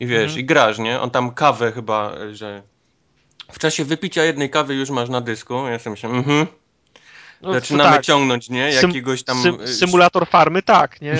[0.00, 0.40] i wiesz, Mhm.
[0.40, 1.00] i grasz, nie?
[1.00, 2.62] On tam kawę chyba, że
[3.52, 6.46] w czasie wypicia jednej kawy już masz na dysku, ja sobie myślę, mhm,
[7.42, 8.04] No, zaczynamy tak.
[8.04, 8.70] ciągnąć, nie?
[8.70, 9.38] Jakiegoś tam...
[9.38, 11.16] Sym, y, symulator farmy, tak, nie?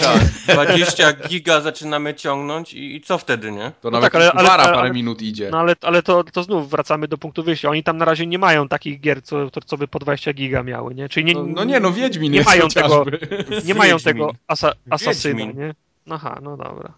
[0.46, 3.72] Tak, 20 giga zaczynamy ciągnąć i, i co wtedy, nie?
[3.80, 5.48] To No nawet tak, ale- ale- ale- parę ale- minut idzie.
[5.52, 7.70] No ale, ale to, to znów wracamy do punktu wyjścia.
[7.70, 10.94] Oni tam na razie nie mają takich gier, co, co by po 20 giga miały,
[10.94, 11.08] nie?
[11.08, 13.04] Czyli nie, No, no nie, no Wiedźmin nie jest mają tego,
[13.64, 15.58] nie mają tego asa, asasyna, Wiedźmin.
[15.58, 15.74] nie?
[16.10, 16.92] Aha, no dobra.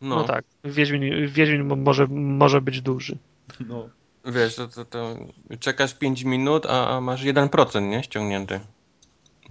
[0.00, 3.16] No, No, tak, Wiedźmin, Wiedźmin mo- może, może być duży.
[3.60, 3.88] No.
[4.24, 5.16] Wiesz, to, to, to
[5.60, 8.02] czekasz 5 minut, a, a masz 1%, nie?
[8.02, 8.60] Ściągnięty.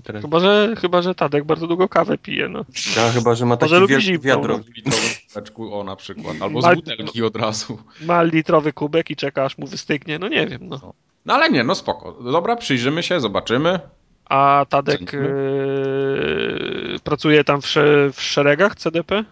[0.04, 2.66] Teraz, Chyba, że, chyba, że Tadek bardzo długo kawę pije, no.
[2.98, 4.60] ja, chyba, że ma Może takie lubi wielkie zimną, wiadro.
[4.86, 5.80] no.
[5.80, 6.36] O na przykład.
[6.42, 7.78] Albo z butelki od razu.
[8.02, 10.94] Ma litrowy kubek i czeka, aż mu wystygnie, no nie wiem, no.
[11.26, 12.12] No ale nie, no spoko.
[12.12, 13.80] Dobra, przyjrzymy się, zobaczymy.
[14.26, 19.24] A Tadek yy, pracuje tam w, sze, w szeregach CDP?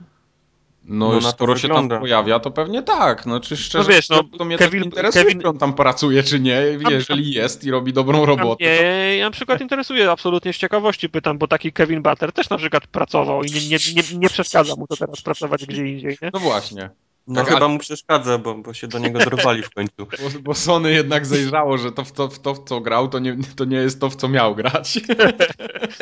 [0.89, 1.99] No, No, skoro się tam wygląda.
[1.99, 3.25] pojawia, to pewnie tak.
[3.25, 5.73] No czy szczerze, No wiesz, no, to mnie Kevin- tak interesuje, Kevin- czy on tam
[5.73, 6.61] pracuje, czy nie.
[6.89, 8.63] Jeżeli jest i robi dobrą robotę.
[8.77, 12.57] to- mnie na przykład interesuje, absolutnie z ciekawości pytam, bo taki Kevin Butler też na
[12.57, 16.29] przykład pracował i nie, nie, nie, nie przeszkadza mu to teraz pracować gdzie indziej, nie?
[16.33, 16.89] No właśnie.
[17.27, 19.93] No Tak, chyba mu przeszkadza, bo, bo się do niego dorwali w końcu.
[20.05, 23.19] Bo, bo Sony jednak zajrzało, że to w, to w to, w co grał, to
[23.19, 24.99] nie, to nie jest to, w co miał grać.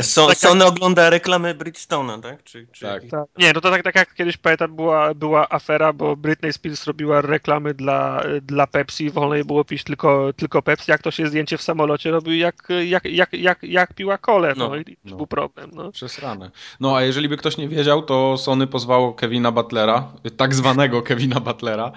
[0.02, 2.44] So, Sony ogląda reklamę Bridgestone'a, tak?
[2.44, 3.04] Czy, czy Tak.
[3.12, 3.26] Tak.
[3.38, 7.22] Nie, no to tak, tak jak kiedyś pamiętam, była, była afera, bo Britney Spears robiła
[7.22, 11.58] reklamy dla, dla Pepsi, wolno jej było pić tylko, tylko Pepsi, jak to się zdjęcie
[11.58, 15.16] w samolocie robi, jak, jak, jak, jak, jak piła kolę, no, No, i to no.
[15.16, 15.92] był problem, no.
[15.92, 16.52] Przesrane.
[16.80, 21.15] No a jeżeli by ktoś nie wiedział, to Sony pozwało Kevina Butlera, tak zwanego Kevina
[21.42, 21.92] Butlera,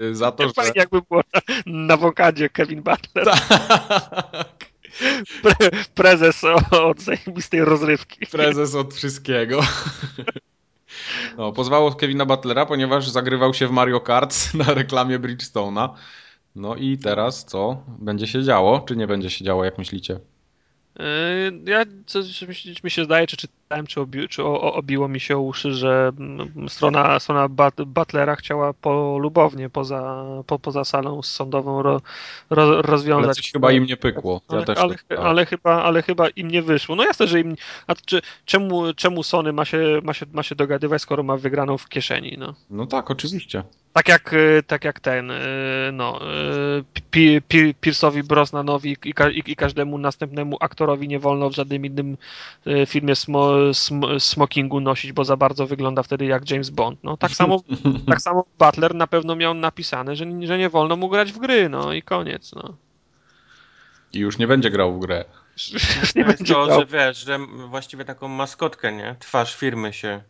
[0.00, 0.54] y, za to, że...
[0.54, 1.22] Fajnie jakby było
[1.66, 4.66] na, wokadzie Kevin Butler, Tak.
[5.42, 8.26] pre, prezes od zajebistej rozrywki.
[8.26, 9.60] Prezes od wszystkiego.
[11.38, 15.88] No, pozwało Kevina Butlera, ponieważ zagrywał się w Mario Kart na reklamie Bridgestone'a.
[16.56, 17.82] No i teraz co?
[17.98, 20.20] Będzie się działo, czy nie będzie się działo, jak myślicie?
[20.98, 21.04] Yy,
[21.64, 22.44] ja, coś
[22.84, 27.20] mi się zdaje, czy czytałem, czy, obi, czy obiło mi się uszy, że mm, strona,
[27.20, 27.48] strona
[27.86, 32.00] Butlera chciała polubownie poza, po, poza salą sądową ro,
[32.50, 33.24] ro, rozwiązać.
[33.24, 34.40] Ale coś chyba im nie pykło.
[34.50, 36.96] Ja ale, ale, tak ale, chyba, ale chyba im nie wyszło.
[36.96, 37.56] No jasne, że im.
[37.86, 41.78] A czy, czemu, czemu Sony ma się, ma, się, ma się dogadywać, skoro ma wygraną
[41.78, 42.36] w kieszeni?
[42.38, 43.62] No, no tak, oczywiście.
[43.92, 45.34] Tak jak, y, tak jak ten, y,
[45.92, 46.20] no,
[47.16, 47.42] y,
[47.82, 52.16] Pierce'owi Brosnanowi i, i, i, każdemu następnemu aktorowi nie wolno w żadnym innym
[52.86, 57.04] filmie smo, sm, smokingu nosić, bo za bardzo wygląda wtedy jak James Bond.
[57.04, 57.62] No, tak samo,
[58.10, 61.68] tak samo Butler na pewno miał napisane, że, że nie wolno mu grać w gry,
[61.68, 62.76] no i koniec, no.
[64.12, 65.24] I już nie będzie grał w grę.
[66.00, 66.80] Już nie będzie to, grał.
[66.80, 67.38] że wiesz, że
[67.68, 69.16] właściwie taką maskotkę, nie?
[69.18, 70.22] Twarz firmy się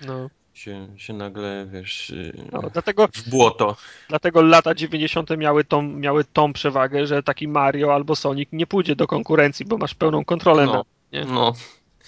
[0.00, 2.12] no się, się nagle, wiesz,
[2.52, 3.76] no, dlatego, w błoto.
[4.08, 5.30] Dlatego lata 90.
[5.38, 9.78] miały tą, miały tą przewagę, że taki Mario albo Sonic nie pójdzie do konkurencji, bo
[9.78, 10.82] masz pełną kontrolę no, na
[11.12, 11.24] nie?
[11.24, 11.52] No.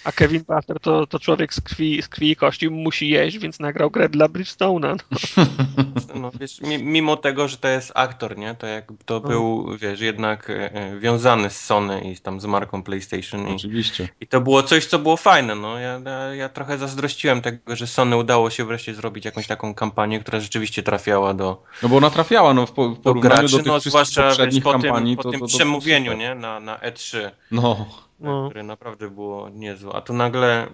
[0.05, 3.59] A Kevin Butler to, to człowiek z krwi, z krwi i kości, musi jeść, więc
[3.59, 4.97] nagrał grę dla Bridgestone'a.
[5.11, 5.45] No.
[6.21, 8.55] no wiesz, mimo tego, że to jest aktor, nie?
[8.55, 9.29] To jak to no.
[9.29, 13.47] był, wiesz, jednak e, e, wiązany z Sony i tam z marką PlayStation.
[13.47, 14.03] Oczywiście.
[14.03, 15.79] I, i to było coś, co było fajne, no.
[15.79, 20.19] Ja, ja, ja, trochę zazdrościłem tego, że Sony udało się wreszcie zrobić jakąś taką kampanię,
[20.19, 21.63] która rzeczywiście trafiała do...
[21.83, 24.27] No bo ona trafiała, no w, po, w porównaniu do, graczy, do tych no, zwłaszcza,
[24.27, 25.17] poprzednich po kampanii.
[25.17, 26.35] Tym, po tym to, to, przemówieniu, nie?
[26.35, 27.31] Na, na E3.
[27.51, 27.85] No
[28.19, 28.45] no.
[28.45, 29.93] które naprawdę było niezłe.
[29.93, 30.67] A tu nagle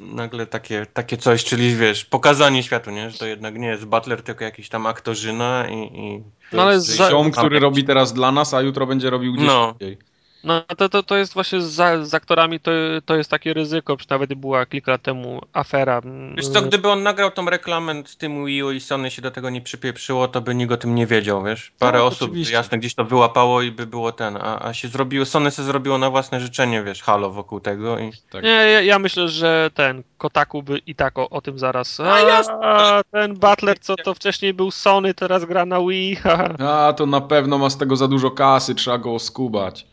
[0.00, 3.10] nagle takie, takie coś, czyli wiesz, pokazanie światu, nie?
[3.10, 5.74] Że to jednak nie jest Butler, tylko jakiś tam aktorzyna i...
[5.74, 9.46] i no ale z ziom, który robi teraz dla nas, a jutro będzie robił gdzieś
[9.46, 9.70] no.
[9.72, 9.98] indziej.
[10.44, 12.70] No to, to, to jest właśnie z, z aktorami to,
[13.04, 16.00] to jest takie ryzyko, nawet była kilka lat temu afera.
[16.36, 19.30] Wiesz co, gdyby on nagrał tą reklamę z tym Wii U i Sony się do
[19.30, 21.72] tego nie przypieprzyło, to by nikt o tym nie wiedział, wiesz?
[21.78, 22.54] Parę no, osób oczywiście.
[22.54, 25.98] jasne gdzieś to wyłapało i by było ten, a, a się zrobiło, Sony się zrobiło
[25.98, 28.12] na własne życzenie, wiesz, halo wokół tego i...
[28.30, 28.44] Tak.
[28.44, 32.00] Nie, ja, ja, myślę, że ten Kotaku by i tak o, o tym zaraz.
[32.00, 36.16] A, a, ten Butler, co to wcześniej był Sony, teraz gra na Wii.
[36.68, 39.91] a, to na pewno ma z tego za dużo kasy, trzeba go oskubać.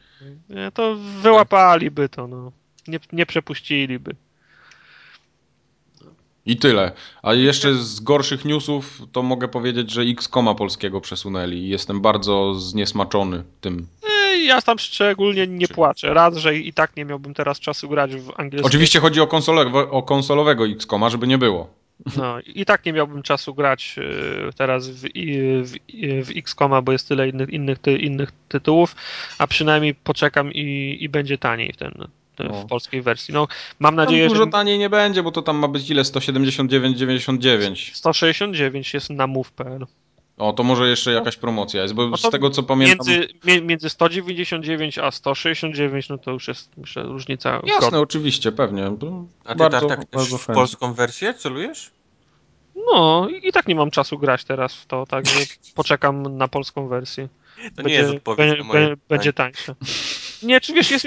[0.49, 2.51] Nie, to wyłapaliby to, no.
[2.87, 4.15] Nie, nie przepuściliby.
[6.45, 6.91] I tyle.
[7.21, 12.53] A jeszcze z gorszych newsów to mogę powiedzieć, że X-Koma polskiego przesunęli i jestem bardzo
[12.53, 13.87] zniesmaczony tym.
[14.45, 16.13] Ja tam szczególnie nie płaczę.
[16.13, 18.65] Raz, że i tak nie miałbym teraz czasu grać w angielskim.
[18.65, 21.73] Oczywiście chodzi o, konsole, o konsolowego X-Koma, żeby nie było.
[22.17, 25.73] No i tak nie miałbym czasu grać e, teraz w, w,
[26.25, 28.95] w X-Koma, bo jest tyle innych, innych, ty, innych tytułów,
[29.37, 32.07] a przynajmniej poczekam i, i będzie taniej w, ten,
[32.37, 33.33] w polskiej wersji.
[33.33, 33.47] No,
[33.79, 34.51] mam nadzieję, tam dużo że...
[34.51, 36.01] taniej nie będzie, bo to tam ma być ile?
[36.01, 37.93] 179,99.
[37.93, 39.85] 169 jest na move.pl.
[40.39, 43.07] O, to może jeszcze jakaś promocja jest, bo no z tego co pamiętam...
[43.07, 47.61] Między, między 199 a 169, no to już jest myślę, różnica.
[47.63, 48.85] Jasne, oczywiście, pewnie.
[49.45, 51.91] A ty bardzo, tak, tak bardzo w polską wersję celujesz?
[52.75, 55.39] No, i tak nie mam czasu grać teraz w to, także
[55.75, 57.29] poczekam na polską wersję.
[57.63, 59.75] To będzie, nie jest odpowiedź be, be, Będzie tańsze.
[60.43, 61.05] Nie, czy wiesz, jest,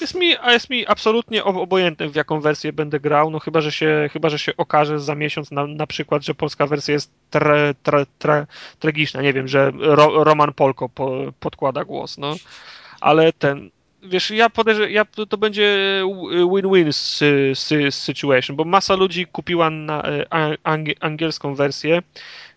[0.00, 3.72] jest mi, a jest mi absolutnie obojętne, w jaką wersję będę grał, no chyba, że
[3.72, 7.74] się, chyba, że się okaże za miesiąc na, na przykład, że polska wersja jest tre,
[7.82, 8.46] tre, tre,
[8.78, 12.34] tragiczna, nie wiem, że Ro, Roman Polko po, podkłada głos, no,
[13.00, 13.70] ale ten,
[14.02, 16.02] wiesz, ja podejrzewam, ja, to, to będzie
[16.52, 16.92] win-win
[17.90, 20.56] situation, bo masa ludzi kupiła na, e,
[21.00, 22.02] angielską wersję,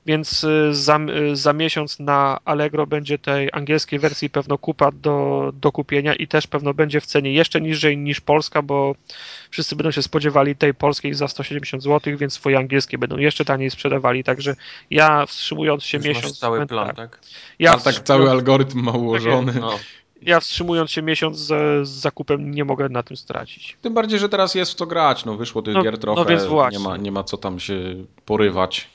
[0.05, 0.99] więc y, za,
[1.31, 6.27] y, za miesiąc na Allegro będzie tej angielskiej wersji pewno kupa do, do kupienia i
[6.27, 8.95] też pewno będzie w cenie jeszcze niżej niż polska, bo
[9.49, 13.71] wszyscy będą się spodziewali tej polskiej za 170 zł, więc swoje angielskie będą jeszcze taniej
[13.71, 14.55] sprzedawali, także
[14.89, 16.39] ja wstrzymując się Już miesiąc...
[16.39, 16.95] cały plan, tak?
[16.95, 17.19] tak?
[17.59, 19.53] Ja tak cały algorytm ma ułożony.
[19.53, 19.79] Tak no
[20.21, 21.47] ja wstrzymując się miesiąc z,
[21.87, 23.77] z, zakupem nie mogę na tym stracić.
[23.81, 26.25] Tym bardziej, że teraz jest w co grać, no wyszło tych no, gier trochę, no
[26.25, 26.79] więc właśnie.
[26.79, 28.89] nie, ma, nie ma co tam się porywać.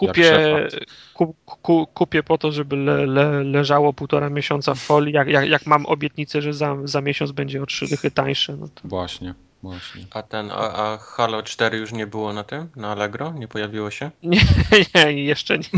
[0.00, 0.68] Kupię,
[1.14, 5.14] ku, ku, kupię po to, żeby le, le, leżało półtora miesiąca w folii.
[5.14, 8.56] Jak, jak, jak mam obietnicę, że za, za miesiąc będzie o trzy dychy tańsze.
[8.56, 8.88] No to...
[8.88, 9.34] Właśnie.
[9.62, 10.06] Właśnie.
[10.10, 12.68] A ten, a, a, Halo 4 już nie było na tym?
[12.76, 13.32] Na Allegro?
[13.32, 14.10] Nie pojawiło się?
[14.22, 15.68] Nie, nie jeszcze nie.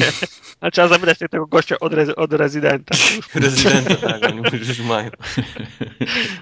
[0.61, 2.95] Ale trzeba zapytać tego gościa od, re, od rezydenta.
[3.35, 5.11] rezydenta, tak, oni już mają.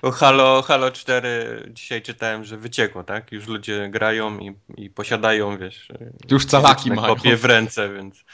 [0.03, 3.33] Bo Halo, Halo 4 dzisiaj czytałem, że wyciekło, tak?
[3.33, 5.89] Już ludzie grają i, i posiadają, wiesz...
[6.31, 7.15] Już calaki mają.
[7.15, 8.25] Kopie w ręce, więc...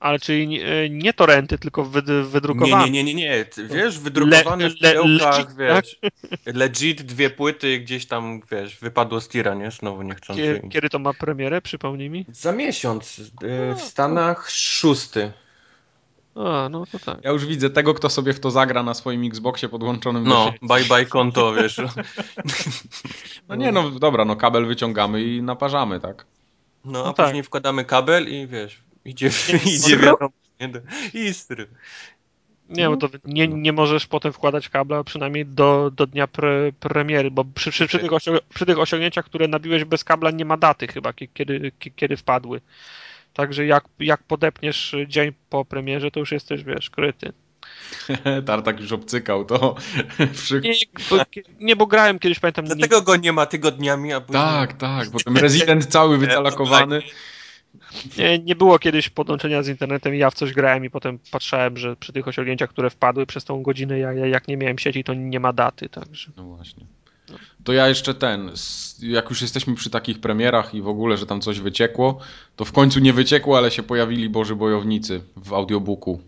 [0.00, 1.84] Ale czyli nie, nie torenty, tylko
[2.24, 2.84] wydrukowane.
[2.84, 5.98] Nie, nie, nie, nie, Wiesz, wydrukowane le, w pudełkach, wiesz.
[6.00, 6.10] Tak?
[6.56, 9.70] Legit dwie płyty gdzieś tam, wiesz, wypadło z tira, nie?
[9.70, 10.42] Znowu niechcący.
[10.42, 12.26] Kiedy, kiedy to ma premierę, przypomnij mi?
[12.32, 13.18] Za miesiąc.
[13.18, 15.32] Y, w Stanach szósty.
[16.34, 17.24] A, no to tak.
[17.24, 20.84] Ja już widzę tego, kto sobie w to zagra na swoim Xboxie podłączonym no, bye
[20.84, 21.80] bye konto, wiesz.
[23.48, 26.26] No nie, no dobra, no kabel wyciągamy i naparzamy, tak?
[26.84, 27.26] No, a No tak.
[27.26, 29.30] później wkładamy kabel i wiesz, idzie,
[29.66, 30.02] idzie no.
[30.02, 30.30] wiadomo,
[30.60, 30.80] nie, do-
[31.14, 31.66] Istry.
[32.68, 37.30] Nie, bo to nie, nie możesz potem wkładać kabla przynajmniej do, do dnia pre, premiery,
[37.30, 38.10] bo przy, przy, przy, tych
[38.54, 42.16] przy tych osiągnięciach, które nabiłeś bez kabla, nie ma daty chyba, kie- kiedy, kie- kiedy
[42.16, 42.60] wpadły.
[43.34, 47.32] Także jak, jak podepniesz dzień po premierze, to już jesteś, wiesz, kryty.
[48.46, 49.76] Tartak już obcykał to.
[50.34, 50.60] Przy...
[50.60, 50.72] Nie,
[51.10, 51.16] bo,
[51.60, 54.42] nie, bo grałem kiedyś, pamiętam, nie, Dlatego go nie ma tygodniami, a później...
[54.42, 57.02] Tak, tak, potem rezydent cały wycalakowany.
[58.18, 61.76] Nie, nie było kiedyś podłączenia z internetem i ja w coś grałem i potem patrzałem,
[61.76, 65.04] że przy tych osiągnięciach, które wpadły przez tą godzinę, ja, ja jak nie miałem sieci,
[65.04, 66.30] to nie ma daty, także...
[66.36, 66.86] No właśnie.
[67.64, 68.50] To ja jeszcze ten,
[69.02, 72.18] jak już jesteśmy przy takich premierach i w ogóle, że tam coś wyciekło,
[72.56, 76.20] to w końcu nie wyciekło, ale się pojawili Boży Bojownicy w audiobooku.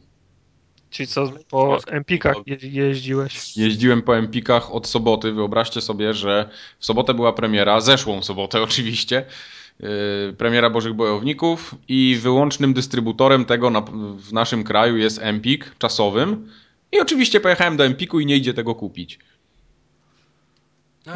[0.91, 3.57] Czyli co, po Empikach je, jeździłeś?
[3.57, 5.33] Jeździłem po Empikach od soboty.
[5.33, 9.25] Wyobraźcie sobie, że w sobotę była premiera, zeszłą sobotę oczywiście,
[10.39, 13.81] premiera Bożych Bojowników i wyłącznym dystrybutorem tego na,
[14.17, 16.49] w naszym kraju jest Empik czasowym.
[16.93, 19.19] I oczywiście pojechałem do Empiku i nie idzie tego kupić.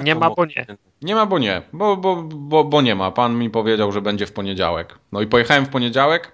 [0.05, 0.67] Nie ma, bo nie.
[1.03, 1.63] Nie ma, bo nie.
[1.73, 3.11] Bo, bo, bo, bo nie ma.
[3.11, 4.99] Pan mi powiedział, że będzie w poniedziałek.
[5.13, 6.33] No i pojechałem w poniedziałek,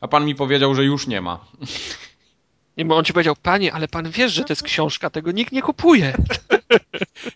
[0.00, 1.44] a pan mi powiedział, że już nie ma.
[2.76, 5.52] Nie, bo on ci powiedział, panie, ale pan wiesz, że to jest książka, tego nikt
[5.52, 6.14] nie kupuje.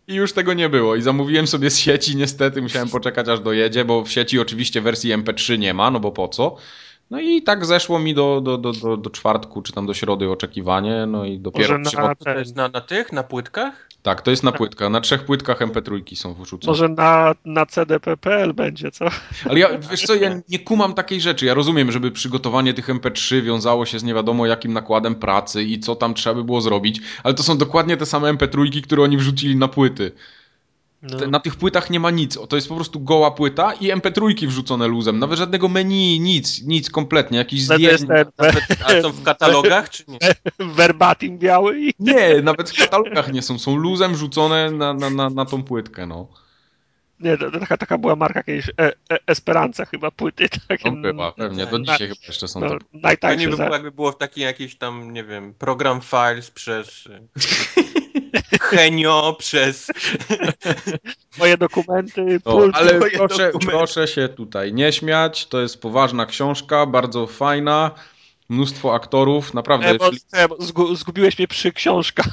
[0.08, 0.96] I już tego nie było.
[0.96, 5.14] I zamówiłem sobie z sieci, niestety musiałem poczekać aż dojedzie, bo w sieci oczywiście wersji
[5.14, 6.56] MP3 nie ma, no bo po co?
[7.10, 10.30] No i tak zeszło mi do, do, do, do, do czwartku, czy tam do środy
[10.30, 11.78] oczekiwanie, no i dopiero...
[11.78, 12.14] Może na,
[12.54, 13.85] na, na tych, na płytkach?
[14.06, 14.90] Tak, to jest na płytkach.
[14.90, 16.70] Na trzech płytkach MP3 są wyrzucone.
[16.70, 19.04] może na, na CDP.pl będzie, co?
[19.50, 21.46] Ale ja, wiesz co, ja nie kumam takiej rzeczy.
[21.46, 25.80] Ja rozumiem, żeby przygotowanie tych MP3 wiązało się z nie wiadomo jakim nakładem pracy i
[25.80, 29.16] co tam trzeba by było zrobić, ale to są dokładnie te same MP3, które oni
[29.16, 30.12] wrzucili na płyty.
[31.10, 31.18] No.
[31.18, 32.36] Te, na tych płytach nie ma nic.
[32.36, 35.18] O, To jest po prostu goła płyta i MP3 wrzucone luzem.
[35.18, 37.38] Nawet żadnego menu, nic, nic kompletnie.
[37.38, 38.02] Jakiś zdjęć.
[38.84, 40.18] A są w katalogach, czy nie?
[40.74, 43.58] verbatim biały i Nie, nawet w katalogach nie są.
[43.58, 46.28] Są luzem wrzucone na, na, na, na tą płytkę, no.
[47.20, 48.72] nie, to, to taka, taka była marka kiedyś, e,
[49.10, 51.66] e, Esperanza chyba płyty, takie, No była, pewnie.
[51.66, 54.40] Do dzisiaj chyba jeszcze są no, te najtańsze nie by było, jakby było w taki
[54.40, 57.20] jakiś tam, nie wiem, program files przez y,
[58.60, 59.90] Henio, przez...
[61.38, 63.66] moje dokumenty, No, ale moje proszę, dokumenty.
[63.66, 65.46] proszę się tutaj nie śmiać.
[65.46, 67.90] To jest poważna książka, bardzo fajna.
[68.48, 69.54] Mnóstwo aktorów.
[69.54, 72.28] Naprawdę, e, bo, jeżeli, e, bo zgu, zgubiłeś mnie przy książkach.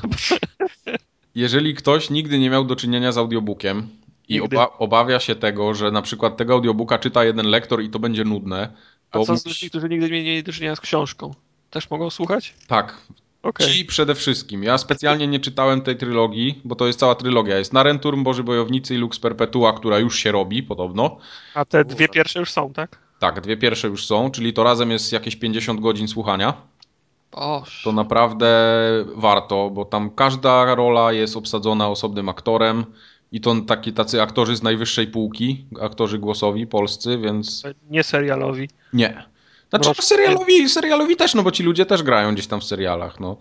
[1.35, 3.87] jeżeli ktoś nigdy nie miał do czynienia z audiobookiem
[4.29, 7.99] i oba, obawia się tego, że na przykład tego audiobooka czyta jeden lektor i to
[7.99, 8.73] będzie nudne,
[9.11, 11.33] A to co z ludźmi, którzy nigdy nie mieli do czynienia z książką?
[11.69, 12.53] Też mogą słuchać?
[12.67, 12.97] tak,
[13.43, 13.67] Okej.
[13.67, 14.63] Ci przede wszystkim.
[14.63, 17.57] Ja specjalnie nie czytałem tej trylogii, bo to jest cała trylogia.
[17.57, 21.17] Jest Narenturm, Boży Bojownicy i Lux Perpetua, która już się robi, podobno.
[21.53, 22.97] A te dwie pierwsze już są, tak?
[23.19, 26.53] Tak, dwie pierwsze już są, czyli to razem jest jakieś 50 godzin słuchania.
[27.31, 27.81] Boż.
[27.83, 28.47] To naprawdę
[29.15, 32.85] warto, bo tam każda rola jest obsadzona osobnym aktorem
[33.31, 38.69] i to taki, tacy aktorzy z najwyższej półki, aktorzy głosowi polscy, więc Nie serialowi.
[38.93, 39.23] nie.
[39.73, 42.63] Znaczy No, no, serialowi, serialowi też, no bo ci ludzie też grają gdzieś tam w
[42.63, 43.37] serialach, no.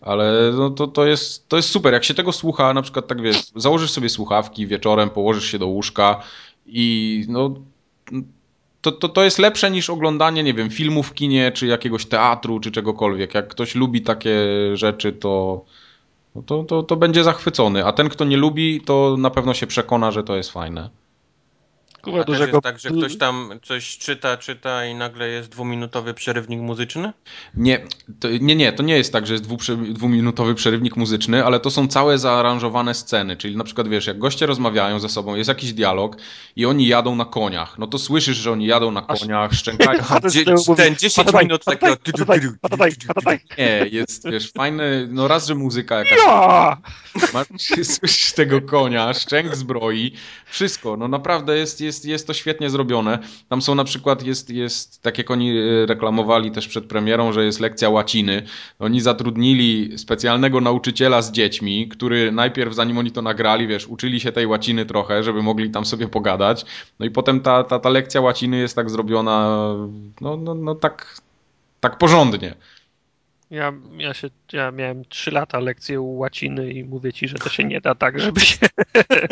[0.00, 1.92] Ale no, to, to, jest, to jest super.
[1.92, 5.66] Jak się tego słucha, na przykład tak wiesz, założysz sobie słuchawki wieczorem, położysz się do
[5.66, 6.22] łóżka
[6.66, 7.54] i no
[8.80, 12.60] to, to, to jest lepsze niż oglądanie, nie wiem, filmu w kinie, czy jakiegoś teatru,
[12.60, 13.34] czy czegokolwiek.
[13.34, 14.36] Jak ktoś lubi takie
[14.74, 15.64] rzeczy, to,
[16.34, 17.86] no to, to, to będzie zachwycony.
[17.86, 20.90] A ten, kto nie lubi, to na pewno się przekona, że to jest fajne.
[22.10, 22.52] Kurwa, dużego...
[22.52, 27.12] jest tak, że ktoś tam coś czyta, czyta i nagle jest dwuminutowy przerywnik muzyczny?
[27.54, 27.86] Nie,
[28.20, 31.70] to, nie, nie, to nie jest tak, że jest dwuprze, dwuminutowy przerywnik muzyczny, ale to
[31.70, 35.72] są całe zaaranżowane sceny, czyli na przykład wiesz, jak goście rozmawiają ze sobą, jest jakiś
[35.72, 36.16] dialog
[36.56, 40.02] i oni jadą na koniach, no to słyszysz, że oni jadą na Aż- koniach, szczękają.
[40.22, 41.96] Ten z Dzie- tyłu mówi, ten 10 patataj, minut takiego...
[43.58, 46.76] Nie, jest, wiesz, fajny, no raz, że muzyka jakaś, Ja!
[47.32, 47.46] masz,
[47.96, 50.12] słyszysz tego konia, szczęk zbroi,
[50.46, 53.18] wszystko, no naprawdę jest, jest, jest to świetnie zrobione.
[53.48, 57.44] Tam są na przykład, jest, jest tak jak oni e, reklamowali też przed premierą, że
[57.44, 58.42] jest lekcja łaciny.
[58.78, 64.32] Oni zatrudnili specjalnego nauczyciela z dziećmi, który najpierw, zanim oni to nagrali, wiesz, uczyli się
[64.32, 66.64] tej łaciny trochę, żeby mogli tam sobie pogadać.
[67.00, 69.66] No i potem ta, ta, ta lekcja łaciny jest tak zrobiona,
[70.20, 71.20] no, no, no tak,
[71.80, 72.54] tak porządnie.
[73.50, 77.64] Ja, ja, się, ja miałem 3 lata lekcje łaciny i mówię ci, że to się
[77.64, 78.66] nie da tak, żeby się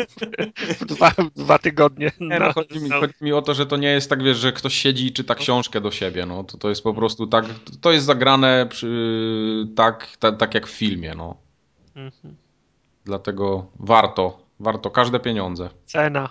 [0.79, 2.11] w dwa, dwa tygodnie.
[2.19, 4.51] Nie, no, chodzi, mi, chodzi, mi, o to, że to nie jest tak, wiesz, że
[4.51, 6.25] ktoś siedzi i czyta książkę do siebie.
[6.25, 6.43] No.
[6.43, 7.45] To, to jest po prostu tak,
[7.81, 11.13] to jest zagrane przy, tak, ta, tak jak w filmie.
[11.17, 11.37] No.
[11.95, 12.35] Mhm.
[13.05, 15.69] Dlatego warto, warto, każde pieniądze.
[15.85, 16.29] Cena.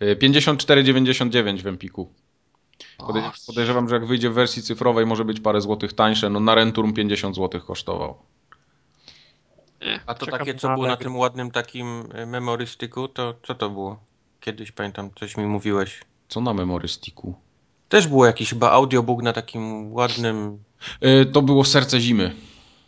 [0.00, 2.12] 54,99 y, w Empiku.
[3.46, 6.30] Podejrzewam, że jak wyjdzie w wersji cyfrowej może być parę złotych tańsze.
[6.30, 8.18] No na Renturm 50 złotych kosztował.
[10.06, 13.98] A to takie, co było na tym ładnym takim y, memorystyku, to co to było?
[14.40, 16.00] Kiedyś pamiętam, coś mi mówiłeś.
[16.28, 17.34] Co na memorystiku?
[17.88, 20.62] Też było jakiś chyba audiobook na takim ładnym...
[21.00, 22.34] Yy, to było Serce Zimy.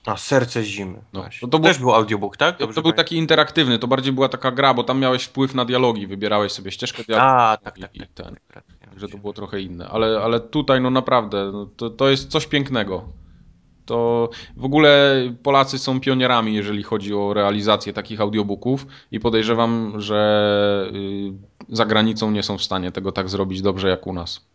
[0.06, 1.02] A, Serce Zimy.
[1.12, 2.58] No, to, to był, też był audiobook, tak?
[2.58, 5.64] Dobrze to był taki interaktywny, to bardziej była taka gra, bo tam miałeś wpływ na
[5.64, 7.28] dialogi, wybierałeś sobie ścieżkę dialogu.
[7.30, 8.36] A, tak, tak, i, tak, ten.
[8.54, 8.64] Tak,
[8.98, 9.88] Także to było trochę inne.
[9.88, 13.08] Ale, ale tutaj, no naprawdę, no, to, to jest coś pięknego.
[13.86, 20.90] To w ogóle Polacy są pionierami, jeżeli chodzi o realizację takich audiobooków i podejrzewam, że
[20.94, 21.32] y,
[21.68, 24.46] za granicą nie są w stanie tego tak zrobić dobrze jak u nas.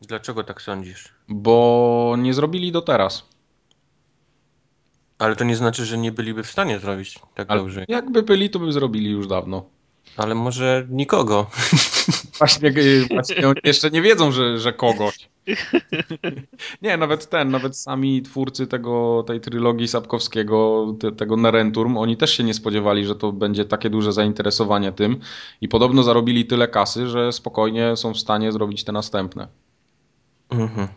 [0.00, 1.14] Dlaczego tak sądzisz?
[1.28, 3.28] Bo nie zrobili do teraz.
[5.18, 7.84] Ale to nie znaczy, że nie byliby w stanie zrobić tak Ale dobrze.
[7.88, 9.73] Jakby byli, to by zrobili już dawno.
[10.16, 11.46] Ale może nikogo.
[12.38, 12.72] Właśnie,
[13.10, 15.28] właśnie oni jeszcze nie wiedzą, że, że kogoś.
[16.82, 22.36] Nie, nawet ten, nawet sami twórcy tego, tej trylogii Sapkowskiego, te, tego Narenturm, oni też
[22.36, 25.20] się nie spodziewali, że to będzie takie duże zainteresowanie tym
[25.60, 29.48] i podobno zarobili tyle kasy, że spokojnie są w stanie zrobić te następne.
[30.50, 30.88] Mhm.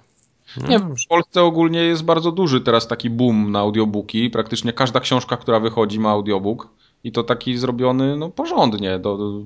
[0.69, 4.29] Nie, w Polsce ogólnie jest bardzo duży teraz taki boom na audiobooki.
[4.29, 6.69] Praktycznie każda książka, która wychodzi ma audiobook
[7.03, 8.99] i to taki zrobiony no, porządnie.
[8.99, 9.43] Do, do,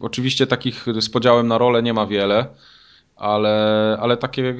[0.00, 2.46] oczywiście takich z podziałem na rolę nie ma wiele,
[3.16, 4.54] ale, ale takie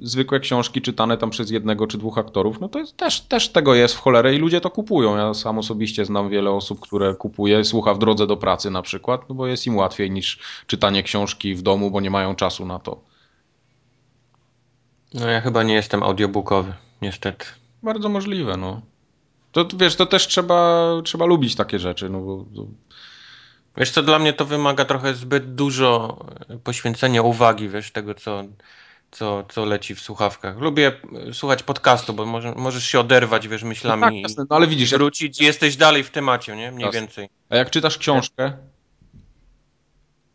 [0.00, 3.74] zwykłe książki czytane tam przez jednego czy dwóch aktorów, no to jest, też, też tego
[3.74, 5.16] jest w cholerę i ludzie to kupują.
[5.16, 9.28] Ja sam osobiście znam wiele osób, które kupuje, słucha w drodze do pracy na przykład,
[9.28, 12.78] no bo jest im łatwiej niż czytanie książki w domu, bo nie mają czasu na
[12.78, 13.00] to.
[15.14, 17.46] No ja chyba nie jestem audiobookowy, niestety.
[17.82, 18.80] Bardzo możliwe, no.
[19.54, 22.44] To wiesz, to też trzeba, trzeba lubić takie rzeczy, no bo...
[23.76, 26.18] Wiesz co, dla mnie to wymaga trochę zbyt dużo
[26.64, 28.44] poświęcenia uwagi, wiesz, tego co,
[29.10, 30.58] co, co leci w słuchawkach.
[30.58, 30.92] Lubię
[31.32, 34.90] słuchać podcastu, bo może, możesz się oderwać, wiesz, myślami no tak, jasne, no ale widzisz,
[34.90, 35.46] wrócić jak...
[35.46, 36.72] jesteś dalej w temacie, nie?
[36.72, 37.00] Mniej jasne.
[37.00, 37.28] więcej.
[37.50, 38.52] A jak czytasz książkę,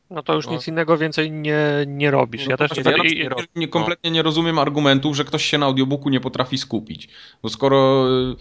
[0.09, 0.51] no to już no.
[0.51, 2.45] nic innego więcej nie, nie robisz.
[2.45, 5.65] No ja też nie, ja nie, nie, kompletnie nie rozumiem argumentów, że ktoś się na
[5.65, 7.09] audiobooku nie potrafi skupić.
[7.43, 8.35] Bo skoro y,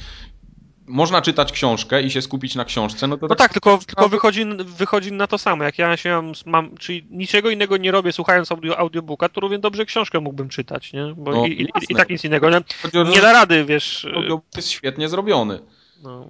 [0.88, 4.08] można czytać książkę i się skupić na książce, no to No tak, tak tylko, tylko
[4.08, 5.64] wychodzi, wychodzi na to samo.
[5.64, 9.84] Jak ja się mam, czyli niczego innego nie robię słuchając audio, audiobooka, to równie dobrze
[9.84, 11.14] książkę mógłbym czytać, nie?
[11.16, 12.50] Bo no, i, i, i, tak nic innego.
[12.50, 12.60] Nie,
[13.04, 14.06] nie da rady, wiesz.
[14.14, 15.60] Audiobook jest świetnie zrobiony.
[16.02, 16.26] No.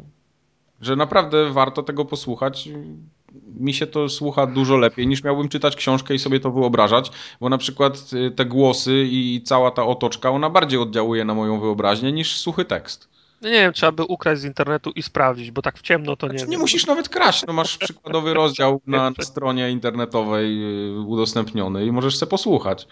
[0.81, 2.69] Że naprawdę warto tego posłuchać
[3.61, 7.49] mi się to słucha dużo lepiej niż miałbym czytać książkę i sobie to wyobrażać, bo
[7.49, 12.13] na przykład y, te głosy i cała ta otoczka, ona bardziej oddziałuje na moją wyobraźnię
[12.13, 13.18] niż suchy tekst.
[13.41, 16.27] No nie wiem, trzeba by ukraść z internetu i sprawdzić, bo tak w ciemno to
[16.27, 16.51] znaczy, nie.
[16.51, 20.63] Nie musisz nawet kraść, no masz przykładowy rozdział na, na stronie internetowej
[20.97, 22.89] y, udostępniony i możesz sobie posłuchać.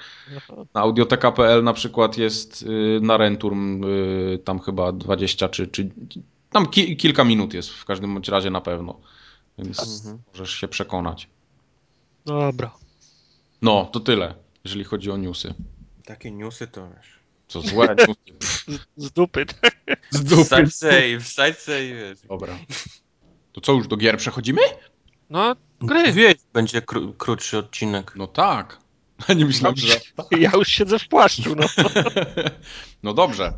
[0.75, 3.85] Na audioteka.pl na przykład jest y, na Renturm
[4.45, 5.91] tam chyba 20 czy, czy
[6.51, 9.01] tam ki kilka minut jest w każdym bądź razie na pewno.
[9.59, 10.23] Więc mhm.
[10.33, 11.29] możesz się przekonać.
[12.27, 12.71] No dobra.
[13.63, 14.35] No, to tyle,
[14.65, 15.55] jeżeli chodzi o newsy.
[16.05, 17.16] Takie newsy to wiesz.
[17.49, 18.79] Co złe newsy.
[18.97, 19.47] Z dupy.
[20.11, 20.45] Z dupy.
[20.45, 22.27] Wstać save, wstać save.
[22.29, 22.59] Dobra.
[23.53, 24.61] To co, już do gier przechodzimy?
[25.31, 26.13] No, gry.
[26.13, 28.13] Wieś będzie kró krótszy odcinek.
[28.17, 28.79] No tak.
[29.37, 30.01] Nie myślałem, że...
[30.41, 31.67] Ja już siedzę w płaszczu, no.
[33.03, 33.53] no dobrze.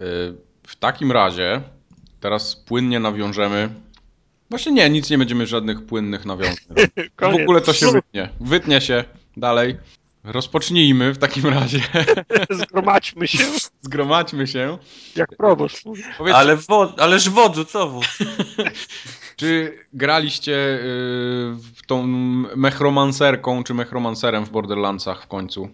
[0.00, 0.34] Y,
[0.66, 1.62] w takim razie
[2.20, 3.70] teraz płynnie nawiążemy
[4.52, 6.76] Właśnie nie, nic nie będziemy żadnych płynnych nawiązań.
[7.18, 8.28] w ogóle to się wytnie.
[8.40, 9.04] Wytnie się
[9.36, 9.76] dalej.
[10.24, 11.80] Rozpocznijmy w takim razie.
[12.50, 13.44] Zgromadźmy się.
[13.80, 14.78] Zgromadźmy się.
[15.16, 15.82] Jak proboszcz.
[16.18, 18.18] Powiedzcie, Ale wo ależ wodzu, co wódz?
[19.36, 20.78] Czy graliście y,
[21.74, 22.06] w tą
[22.56, 25.68] mechromancerką, czy mechromancerem w Borderlandsach w końcu?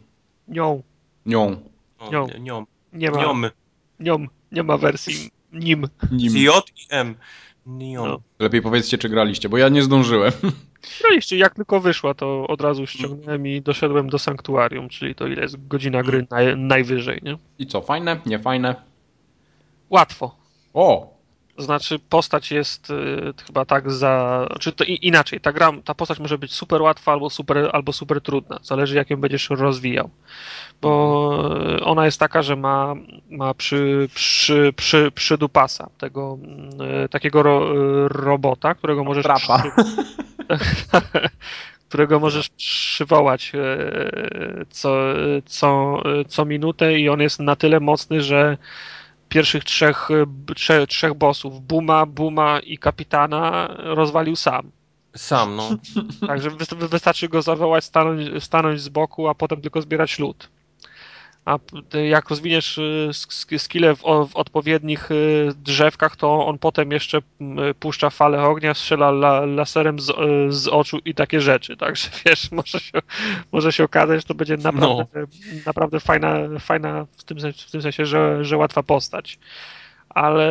[0.49, 0.83] Nią.
[1.27, 1.61] Nią.
[2.13, 2.27] Nią.
[2.41, 2.67] Nią.
[2.93, 3.51] Nie ma.
[4.01, 4.27] Nią.
[4.53, 5.89] Nie ma wersji nim.
[6.13, 6.37] Nim.
[6.37, 7.15] J i M.
[7.67, 8.21] No.
[8.39, 10.33] Lepiej powiedzcie, czy graliście, bo ja nie zdążyłem.
[11.01, 15.43] Graliście, jak tylko wyszła, to od razu ściągnąłem i doszedłem do sanktuarium, czyli to ile
[15.43, 17.37] jest godzina gry naj, najwyżej, nie?
[17.59, 18.75] I co, fajne, nie fajne?
[19.91, 20.37] Łatwo.
[20.75, 21.18] O!
[21.59, 24.47] Znaczy, postać jest y, chyba tak za.
[24.61, 27.93] Czy to i, inaczej, ta, gra, ta postać może być super łatwa albo super, albo
[27.93, 28.59] super trudna.
[28.63, 30.11] Zależy, jak ją będziesz rozwijał.
[30.81, 31.45] Bo
[31.83, 32.95] ona jest taka, że ma,
[33.31, 36.39] ma przy, przy, przy, przydupasa tego
[37.05, 37.69] y, takiego ro,
[38.09, 39.25] robota, którego możesz.
[39.25, 39.63] Trapa.
[39.63, 39.71] Przy,
[41.89, 44.97] którego możesz przywołać y, co,
[45.47, 48.57] co, co minutę, i on jest na tyle mocny, że
[49.29, 50.09] pierwszych trzech,
[50.57, 54.71] trzech, trzech bossów, Buma, Buma i Kapitana rozwalił sam.
[55.17, 55.69] Sam, no.
[56.27, 56.51] Także
[56.91, 60.49] wystarczy go zawołać, stanąć, stanąć z boku, a potem tylko zbierać lód
[61.49, 61.59] a
[61.99, 63.11] jak rozwiniesz y,
[63.59, 67.19] skille w, w, odpowiednich y, drzewkach, to on potem jeszcze
[67.81, 70.13] puszcza falę ognia, strzela la, laserem z, y,
[70.53, 71.77] z, oczu i takie rzeczy.
[71.77, 72.99] Także wiesz, może się,
[73.53, 75.27] może się okazać, że to będzie naprawdę, no.
[75.67, 79.39] naprawdę fajna, fajna w tym, w tym sensie, że, że łatwa postać
[80.19, 80.49] ale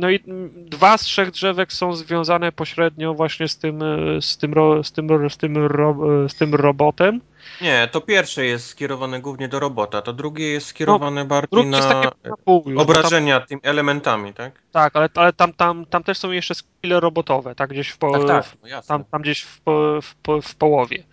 [0.00, 0.20] no i
[0.56, 3.80] dwa z trzech drzewek są związane pośrednio właśnie z tym,
[4.20, 5.96] z tym, z tym, z tym, ro,
[6.28, 7.20] z tym robotem.
[7.60, 12.12] Nie, to pierwsze jest skierowane głównie do robota, to drugie jest skierowane no, bardziej na,
[12.44, 14.62] pół obrażenia tam, tymi elementami, tak?
[14.72, 18.12] Tak, ale, ale tam, tam, tam też są jeszcze skille robotowe, tak gdzieś w, po,
[18.12, 19.60] tak, tak, no tam, tam gdzieś w,
[20.02, 21.04] w, w połowie.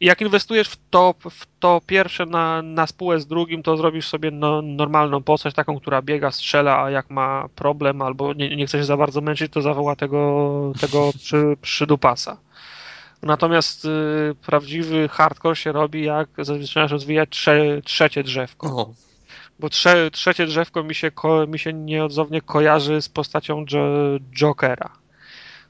[0.00, 4.08] I jak inwestujesz w to, w to pierwsze na, na spółę z drugim, to zrobisz
[4.08, 8.66] sobie no, normalną postać, taką, która biega, strzela, a jak ma problem albo nie, nie
[8.66, 12.36] chce się za bardzo męczyć, to zawoła tego, tego przy, przydupasa.
[13.22, 13.88] Natomiast y,
[14.46, 18.66] prawdziwy hardcore się robi, jak zaczynasz rozwijać trze, trzecie drzewko.
[18.66, 18.94] O.
[19.58, 23.80] Bo trze, trzecie drzewko mi się, ko, mi się nieodzownie kojarzy z postacią jo,
[24.40, 25.05] Jokera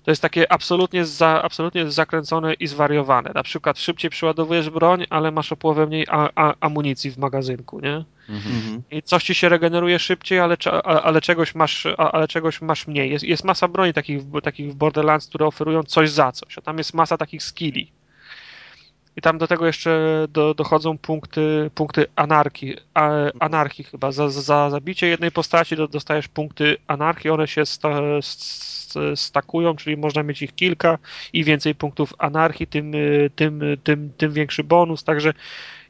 [0.06, 3.30] to jest takie absolutnie, za, absolutnie zakręcone i zwariowane.
[3.34, 7.80] Na przykład szybciej przeładowujesz broń, ale masz o połowę mniej a, a, amunicji w magazynku,
[7.80, 8.04] nie?
[8.28, 8.82] Mhm.
[8.90, 13.10] I coś ci się regeneruje szybciej, ale, ale, czegoś, masz, ale czegoś masz mniej.
[13.10, 16.78] Jest, jest masa broni takich, takich w Borderlands, które oferują coś za coś, a tam
[16.78, 17.92] jest masa takich skilli.
[19.16, 23.10] I tam do tego jeszcze do, dochodzą punkty, punkty anarchii, a,
[23.40, 24.12] anarchii chyba.
[24.12, 27.90] Za, za zabicie jednej postaci dostajesz punkty anarchii, one się sta,
[29.14, 30.98] stakują, czyli można mieć ich kilka
[31.32, 32.92] i więcej punktów anarchii, tym,
[33.36, 35.04] tym, tym, tym większy bonus.
[35.04, 35.32] Także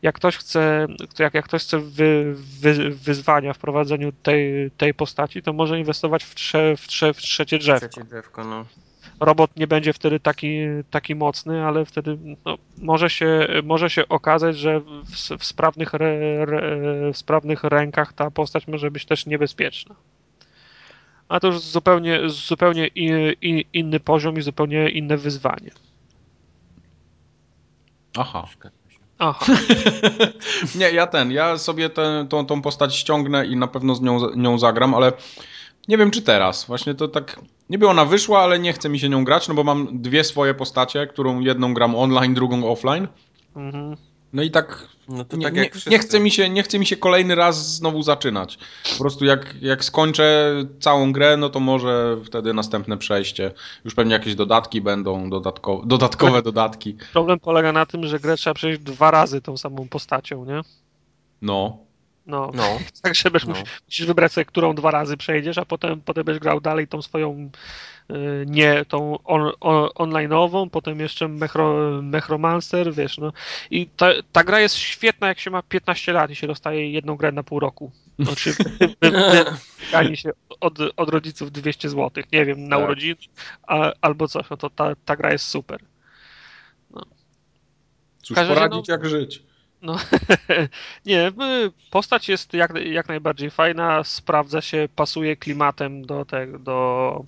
[0.03, 0.87] jak ktoś chce,
[1.19, 6.25] jak, jak ktoś chce wy, wy, wyzwania w prowadzeniu tej, tej postaci, to może inwestować
[6.25, 7.89] w, trze, w, trze, w trzecie drzewko.
[7.89, 8.65] Trzecie drzewko no
[9.21, 10.59] robot nie będzie wtedy taki,
[10.91, 16.07] taki mocny, ale wtedy no, może, się, może się okazać, że w, w sprawnych, re,
[16.43, 19.95] re, w sprawnych rękach ta postać może być też niebezpieczna.
[21.29, 22.87] A to już zupełnie, zupełnie
[23.73, 25.71] inny poziom i zupełnie inne wyzwanie.
[28.17, 28.49] Aha.
[29.19, 29.47] Aha.
[30.79, 34.31] nie, ja ten, ja sobie tę, tą, tą postać ściągnę i na pewno z nią,
[34.37, 35.13] nią zagram, ale
[35.89, 36.65] nie wiem czy teraz.
[36.65, 37.41] Właśnie to tak.
[37.71, 40.55] Niby ona wyszła, ale nie chce mi się nią grać, no bo mam dwie swoje
[40.55, 43.09] postacie, którą jedną gram online, drugą offline.
[43.57, 43.97] Mhm.
[44.33, 46.97] No i tak, no nie, tak nie, nie, chce mi się, nie chce mi się
[46.97, 48.59] kolejny raz znowu zaczynać.
[48.93, 53.53] Po prostu jak, jak skończę całą grę, no to może wtedy następne przejście.
[53.85, 56.97] Już pewnie jakieś dodatki będą, dodatko, dodatkowe dodatki.
[57.13, 60.61] Problem polega na tym, że grę trzeba przejść dwa razy tą samą postacią, nie?
[61.43, 61.86] No.
[62.27, 62.79] No, no.
[63.03, 63.55] tak żebyś no.
[63.87, 67.51] musisz wybrać sobie, którą dwa razy przejdziesz, a potem, potem będziesz grał dalej tą swoją
[68.11, 73.33] y, nie tą on, on, online'ową, potem jeszcze Mechro, Mechromancer, wiesz, no.
[73.71, 77.17] I ta, ta gra jest świetna, jak się ma 15 lat i się dostaje jedną
[77.17, 77.93] grę na pół roku.
[78.19, 78.55] Znaczy,
[79.81, 82.85] wyganie się od, od rodziców 200 zł, nie wiem, na tak.
[82.85, 83.17] urodziny
[83.67, 85.81] a, albo coś, no to ta, ta gra jest super.
[86.91, 87.03] No.
[88.23, 89.43] Cóż poradzić, no, jak żyć.
[89.87, 89.97] No,
[91.07, 91.33] nie,
[91.91, 97.25] postać jest jak, jak najbardziej fajna, sprawdza się, pasuje klimatem do, te, do,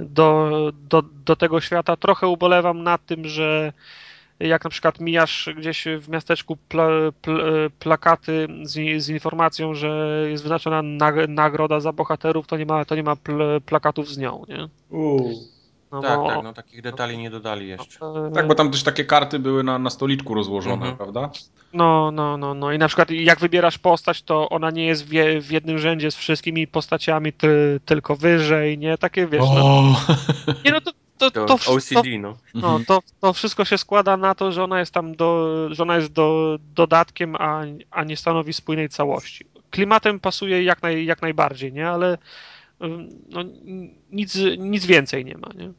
[0.00, 0.50] do,
[0.88, 1.96] do, do tego świata.
[1.96, 3.72] Trochę ubolewam nad tym, że
[4.40, 7.12] jak na przykład mijasz gdzieś w miasteczku pl,
[7.78, 10.82] plakaty z, z, informacją, że jest wyznaczona
[11.28, 14.68] nagroda za bohaterów, to nie ma, to nie ma pl, plakatów z nią, nie?
[15.96, 16.28] No tak, bo...
[16.28, 17.98] tak, no takich detali nie dodali jeszcze.
[18.00, 20.96] No, tak, bo tam też takie karty były na, na stoliczku rozłożone, mhm.
[20.96, 21.30] prawda?
[21.72, 25.08] No, no, no, no i na przykład jak wybierasz postać, to ona nie jest w,
[25.42, 28.98] w jednym rzędzie z wszystkimi postaciami, ty, tylko wyżej, nie?
[28.98, 29.82] Takie, wiesz, no.
[30.64, 32.36] Nie, no to, to, to, to, OCD, no.
[32.54, 32.84] no mhm.
[32.84, 36.12] to, to wszystko się składa na to, że ona jest tam do, że ona jest
[36.12, 39.46] do, dodatkiem, a, a nie stanowi spójnej całości.
[39.70, 41.88] Klimatem pasuje jak, naj, jak najbardziej, nie?
[41.88, 42.18] Ale
[43.28, 43.42] no,
[44.10, 45.72] nic, nic więcej nie ma, nie?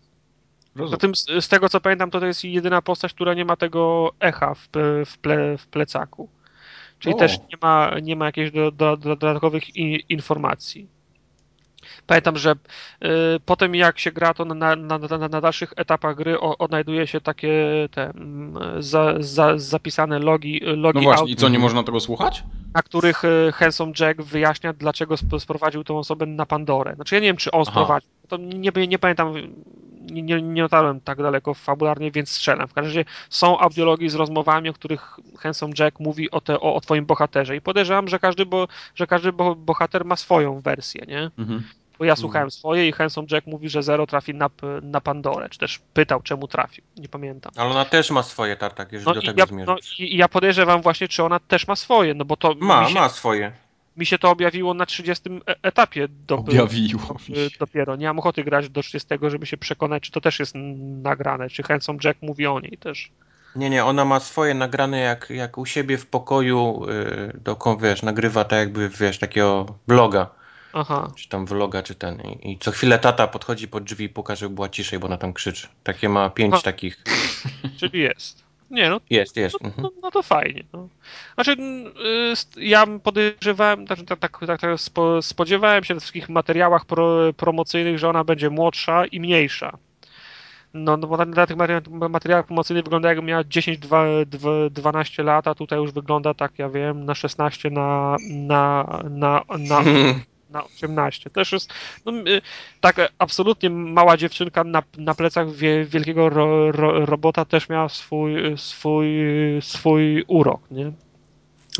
[0.85, 4.11] Zatem z, z, tego co pamiętam, to, to jest jedyna postać, która nie ma tego
[4.19, 4.69] echa w,
[5.05, 6.29] w, ple, w plecaku.
[6.99, 7.17] Czyli o.
[7.17, 9.75] też nie ma, nie ma jakichś do, do, do dodatkowych
[10.09, 10.87] informacji.
[12.07, 13.07] Pamiętam, że y,
[13.45, 17.21] potem jak się gra, to na, na, na, na dalszych etapach gry o, odnajduje się
[17.21, 21.99] takie te mm, za, za, zapisane logi, logi No właśnie, i co, nie można tego
[21.99, 22.43] słuchać?
[22.73, 26.95] Na których y, Handsome Jack wyjaśnia, dlaczego sprowadził tą osobę na Pandorę.
[26.95, 27.71] Znaczy ja nie wiem, czy on Aha.
[27.71, 28.09] sprowadził.
[28.27, 29.33] To nie, nie pamiętam,
[30.11, 32.67] nie, nie, nie dotarłem tak daleko fabularnie, więc strzelam.
[32.67, 36.75] W każdym razie są audiologii z rozmowami, o których Handsome Jack mówi o, te, o,
[36.75, 41.05] o twoim bohaterze i podejrzewam, że każdy, bo, że każdy bo, bohater ma swoją wersję,
[41.07, 41.31] nie?
[41.37, 41.63] Mhm.
[41.99, 42.51] Bo ja słuchałem mhm.
[42.51, 44.49] swoje i Handsome Jack mówi, że Zero trafi na,
[44.81, 46.83] na Pandorę, czy też pytał, czemu trafił.
[46.97, 47.51] Nie pamiętam.
[47.55, 49.97] Ale ona też ma swoje tartak, jeżeli no do tego ja, zmierzasz.
[49.99, 52.53] No i ja podejrzewam właśnie, czy ona też ma swoje, no bo to...
[52.59, 53.51] Ma, się, ma swoje.
[53.97, 56.07] Mi się to objawiło na 30 e, etapie.
[56.27, 57.95] Do, objawiło do, Dopiero.
[57.95, 60.55] Nie mam ochoty grać do 30, żeby się przekonać, czy to też jest
[61.01, 63.11] nagrane, czy Handsome Jack mówi o niej też.
[63.55, 68.03] Nie, nie, ona ma swoje nagrane jak, jak u siebie w pokoju, yy, do, wiesz,
[68.03, 70.29] nagrywa tak jakby, wiesz, takiego bloga.
[70.73, 71.11] Aha.
[71.15, 72.21] Czy tam vloga, czy ten.
[72.21, 75.17] I, I, co chwilę tata podchodzi pod drzwi i puka, żeby była ciszej, bo ona
[75.17, 75.67] tam krzyczy.
[75.83, 76.61] Takie ma pięć no.
[76.61, 77.03] takich.
[77.79, 78.46] Czyli jest.
[78.71, 78.99] Nie, no.
[79.09, 79.57] Jest, jest.
[79.63, 80.63] No, no, no to fajnie.
[80.73, 80.89] No.
[81.35, 81.51] Znaczy,
[82.57, 84.71] y, ja podejrzewałem, znaczy, tak, tak, tak, tak
[85.21, 89.77] spodziewałem się w wszystkich materiałach pro, promocyjnych, że ona będzie młodsza i mniejsza.
[90.73, 91.57] No, no bo na tych
[92.09, 97.15] materiałach promocyjnych wygląda jakby miała 10-12 lat, a tutaj już wygląda tak, ja wiem, na
[97.15, 99.83] 16, na, na, na, na,
[100.49, 101.29] na 18.
[101.29, 101.73] Też jest
[102.05, 102.41] no, y,
[102.81, 108.57] tak absolutnie mała dziewczynka na, na plecach wie, wielkiego ro, ro, robota też miała swój,
[108.57, 109.07] swój,
[109.61, 110.91] swój urok, nie?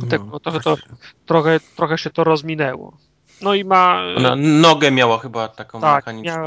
[0.09, 0.77] Tak, no, trochę, to,
[1.25, 2.97] trochę, trochę się to rozminęło.
[3.41, 4.03] No i ma...
[4.17, 6.41] Ona nogę miała chyba taką tak, mechaniczną.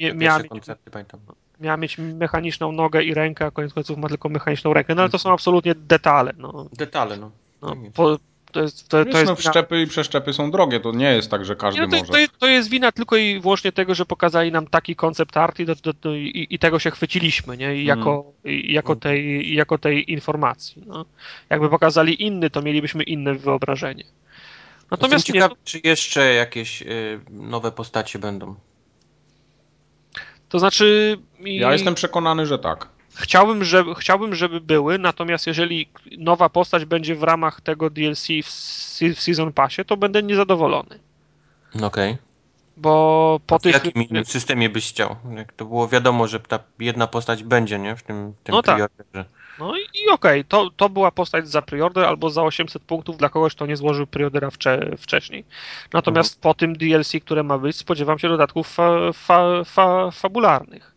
[0.00, 1.20] Miała, miała, koncerty, pamiętam.
[1.60, 4.94] Miała mieć mechaniczną nogę i rękę, a koniec końców ma tylko mechaniczną rękę.
[4.94, 6.32] No ale to są absolutnie detale.
[6.38, 6.66] No.
[6.72, 7.30] Detale, no.
[7.62, 8.18] no po,
[8.56, 11.30] to jest, to, Wiesz, to jest no, wszczepy i przeszczepy są drogie, to nie jest
[11.30, 12.12] tak, że każdy no to, może.
[12.12, 15.62] To, to, jest wina tylko i wyłącznie tego, że pokazali nam taki koncept art i,
[16.08, 17.76] i, i, tego się chwyciliśmy, nie?
[17.76, 18.60] I jako, mm.
[18.64, 19.00] jako, mhm.
[19.00, 20.82] tej, jako tej informacji.
[20.86, 21.04] No.
[21.50, 24.04] Jakby pokazali inny, to mielibyśmy inne wyobrażenie.
[24.90, 28.54] Natomiast Jestem ciekaw, nie, czy jeszcze jakieś y, nowe postacie będą.
[30.48, 31.18] To znaczy...
[31.40, 32.88] Ja jestem przekonany, że tak.
[33.16, 35.88] Chciałbym, żeby, chciałbym, żeby były, natomiast jeżeli
[36.18, 38.50] nowa postać będzie w ramach tego DLC w,
[39.14, 40.98] Season Passie, to będę niezadowolony.
[41.74, 41.86] Okej.
[41.86, 42.16] Okay.
[42.76, 43.74] Bo po A w tych...
[43.74, 45.16] jakim innym systemie byś chciał?
[45.36, 47.96] Jak to było wiadomo, że ta jedna postać będzie, nie?
[47.96, 48.90] W tym, tym no tak.
[49.58, 53.16] No i, i okej, okay, to, to była postać za preorder albo za 800 punktów
[53.16, 55.44] dla kogoś, kto nie złożył preordera wcze, wcześniej.
[55.92, 56.42] Natomiast mhm.
[56.42, 60.95] po tym DLC, które ma być, spodziewam się dodatków fa, fa, fa, fabularnych.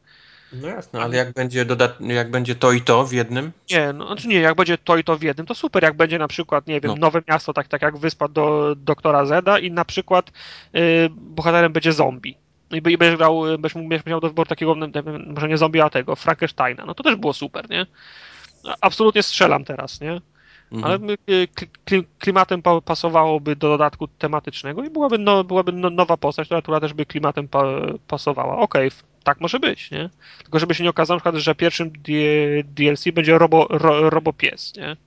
[0.54, 2.02] No jasne, ale jak będzie, dodat...
[2.02, 3.52] jak będzie to i to w jednym?
[3.72, 5.84] Nie, no znaczy nie, jak będzie to i to w jednym, to super.
[5.84, 6.96] Jak będzie na przykład, nie wiem, no.
[6.96, 10.32] nowe miasto, tak, tak jak wyspa do doktora Zeda i na przykład
[10.74, 10.82] yy,
[11.12, 12.38] bohaterem będzie zombie.
[12.72, 14.76] No I będziesz grał, będziesz miał do wyboru takiego,
[15.28, 16.86] może nie zombie, a tego, Frankensteina.
[16.86, 17.86] No to też było super, nie?
[18.82, 20.22] Absolutnie strzelam teraz, nie?
[20.72, 20.84] Mhm.
[20.84, 21.48] Ale y,
[22.20, 27.06] klimatem pasowałoby do dodatku tematycznego i byłaby, no, byłaby no, nowa postać, która też by
[27.06, 27.48] klimatem
[28.08, 28.58] pasowała.
[28.58, 30.10] Okej, okay, tak może być, nie?
[30.44, 31.92] Tylko żeby się nie okazało, na przykład, że pierwszym
[32.64, 34.98] DLC będzie robo, ro, robopies, nie?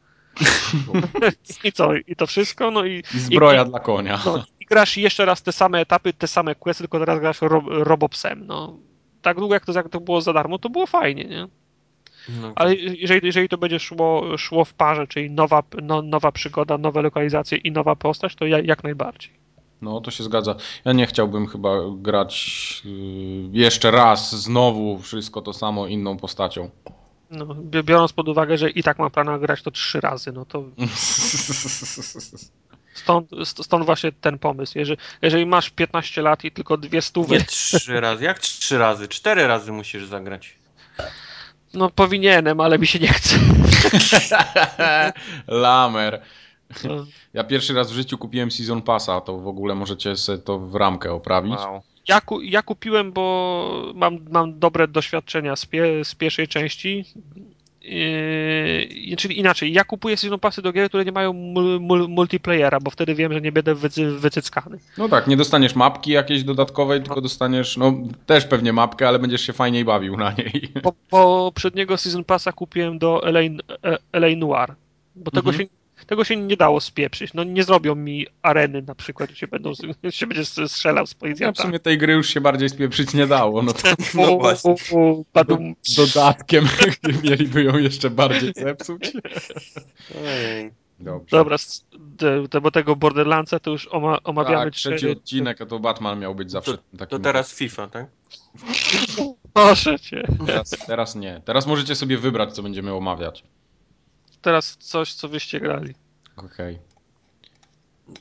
[1.65, 1.95] I co?
[1.95, 2.71] I to wszystko?
[2.71, 4.21] No i, I zbroja i, dla konia.
[4.25, 7.63] No, I grasz jeszcze raz te same etapy, te same questy, tylko teraz grasz ro,
[7.69, 8.47] robopsem.
[8.47, 8.79] No,
[9.23, 11.49] tak długo jak to, jak to było za darmo, to było fajnie, nie?
[12.29, 12.53] No.
[12.57, 17.03] Ale jeżeli, jeżeli to będzie szło, szło w parze, czyli nowa, no, nowa przygoda, nowe
[17.03, 19.42] lokalizacje i nowa postać, to ja, jak najbardziej.
[19.83, 20.55] No, to się zgadza.
[20.85, 22.89] Ja nie chciałbym chyba grać y,
[23.53, 26.71] jeszcze raz, znowu wszystko to samo inną postacią.
[27.31, 30.65] No, biorąc pod uwagę, że i tak mam plan grać to trzy razy, no to.
[32.95, 34.79] Stąd, stąd właśnie ten pomysł.
[34.79, 37.35] Jeżeli, jeżeli masz 15 lat i tylko dwie stówy.
[37.35, 38.25] Nie trzy razy.
[38.25, 39.09] Jak trzy razy?
[39.09, 40.57] Cztery razy musisz zagrać.
[41.75, 43.39] No powinienem, ale mi się nie chce.
[45.47, 46.23] Lamer.
[47.35, 50.75] Ja pierwszy raz w życiu kupiłem Season Passa, to w ogóle możecie sobie to w
[50.75, 51.59] ramkę oprawić.
[51.59, 51.83] Wow.
[52.09, 57.05] Ja, ku, ja kupiłem, bo mam, mam dobre doświadczenia z, pie, z pierwszej części.
[57.83, 62.91] Yy, czyli inaczej, ja kupuję season passy do gier, które nie mają mul, multiplayera, bo
[62.91, 64.79] wtedy wiem, że nie będę wycy, wycyckany.
[64.99, 67.95] No tak, nie dostaniesz mapki jakiejś dodatkowej, tylko dostaniesz, no
[68.27, 70.69] też pewnie mapkę, ale będziesz się fajniej bawił na niej.
[70.83, 73.41] Po, poprzedniego season passa kupiłem do LA,
[74.13, 74.75] LA Noir,
[75.17, 75.69] bo tego mhm.
[75.69, 77.35] się tego się nie dało spieprzyć.
[77.35, 79.73] No nie zrobią mi areny na przykład, gdzie będą,
[80.11, 81.57] się będzie strzelał z policjantami.
[81.59, 83.63] No, w sumie tej gry już się bardziej spieprzyć nie dało.
[83.63, 84.75] No to no właśnie.
[85.97, 86.69] Dodatkiem
[87.25, 89.13] mieliby ją jeszcze bardziej zepsuć.
[91.01, 91.37] Dobrze.
[91.37, 91.57] Dobra,
[92.63, 94.65] bo tego Borderlandsa to już oma, omawiamy.
[94.65, 97.19] Tak, trzeci odcinek, a to Batman miał być zawsze to, takim...
[97.19, 98.07] To teraz FIFA, tak?
[99.53, 100.23] Proszę cię.
[100.47, 101.41] Teraz, teraz nie.
[101.45, 103.45] Teraz możecie sobie wybrać, co będziemy omawiać.
[104.43, 105.95] Teraz coś, co wyście grali.
[106.37, 106.75] Okej.
[106.75, 106.93] Okay.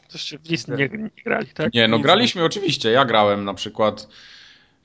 [0.08, 1.74] Coś w nic nie, nie, grali, tak?
[1.74, 2.46] Nie, no nic graliśmy nie.
[2.46, 2.92] oczywiście.
[2.92, 4.08] Ja grałem na przykład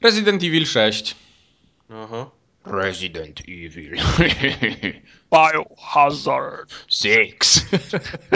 [0.03, 1.17] Resident Evil 6.
[1.91, 2.31] Aha.
[2.67, 3.97] Resident Evil.
[5.33, 6.75] Biohazard.
[6.89, 7.67] Six.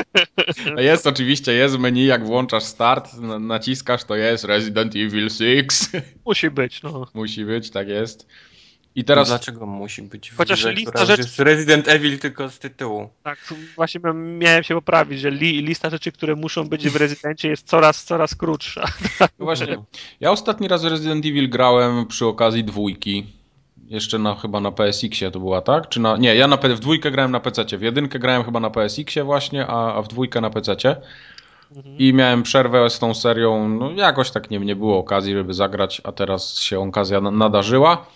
[0.76, 5.70] jest oczywiście, jest menu, jak włączasz start, naciskasz, to jest Resident Evil 6.
[6.26, 7.06] Musi być, no.
[7.14, 8.26] Musi być, tak jest.
[8.94, 9.28] I teraz...
[9.28, 10.30] Dlaczego musi być?
[10.30, 11.22] Chociaż grze, lista rzeczy...
[11.22, 13.08] Jest Resident Evil tylko z tytułu.
[13.22, 17.66] Tak, właśnie miałem się poprawić, że li, lista rzeczy, które muszą być w Rezydencie jest
[17.66, 18.84] coraz, coraz krótsza.
[19.38, 19.78] No właśnie,
[20.20, 23.26] ja ostatni raz w Resident Evil grałem przy okazji dwójki
[23.90, 25.88] jeszcze na, chyba na PSX-ie to była, tak?
[25.88, 28.70] Czy na, nie, ja na, w dwójkę grałem na PC, w jedynkę grałem chyba na
[28.70, 30.72] PSX-ie właśnie, a, a w dwójkę na PC.
[31.76, 31.98] Mhm.
[31.98, 36.00] I miałem przerwę z tą serią, no jakoś tak nie, nie było okazji, żeby zagrać,
[36.04, 38.06] a teraz się okazja nadarzyła.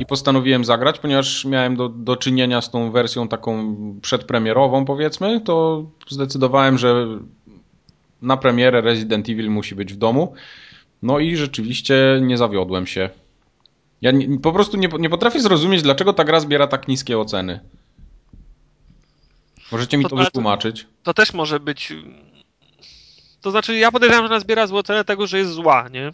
[0.00, 5.84] I postanowiłem zagrać, ponieważ miałem do, do czynienia z tą wersją taką przedpremierową, powiedzmy, to
[6.08, 7.06] zdecydowałem, że
[8.22, 10.34] na premierę Resident Evil musi być w domu.
[11.02, 13.10] No i rzeczywiście nie zawiodłem się.
[14.02, 17.60] Ja nie, po prostu nie, nie potrafię zrozumieć, dlaczego ta gra zbiera tak niskie oceny.
[19.72, 20.82] Możecie mi to, to wytłumaczyć?
[20.82, 21.92] To, to, też może być.
[23.40, 26.10] To znaczy, ja podejrzewam, że ona zbiera złą ocenę tego, że jest zła, nie?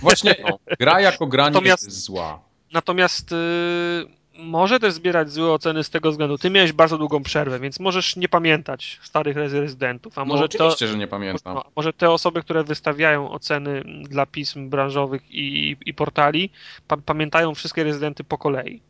[0.00, 2.51] Właśnie, no, gra jako gra nie jest zła.
[2.72, 3.30] Natomiast.
[3.30, 6.38] Yy może też zbierać złe oceny z tego względu.
[6.38, 10.18] Ty miałeś bardzo długą przerwę, więc możesz nie pamiętać starych rezydentów.
[10.18, 11.54] A no, może oczywiście, to, że nie pamiętam.
[11.54, 16.50] No, może te osoby, które wystawiają oceny dla pism branżowych i, i portali,
[16.88, 18.80] pa, pamiętają wszystkie rezydenty po kolei.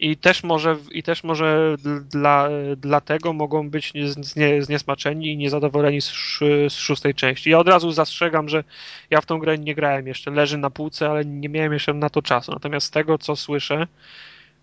[0.00, 1.76] I też może, i też może
[2.10, 3.92] dla, dlatego mogą być
[4.60, 6.12] zniesmaczeni i niezadowoleni z,
[6.68, 7.50] z szóstej części.
[7.50, 8.64] Ja od razu zastrzegam, że
[9.10, 10.30] ja w tą grę nie grałem jeszcze.
[10.30, 12.52] Leży na półce, ale nie miałem jeszcze na to czasu.
[12.52, 13.86] Natomiast z tego, co słyszę,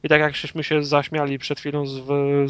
[0.04, 2.02] i tak jak żeśmy się zaśmiali przed chwilą z,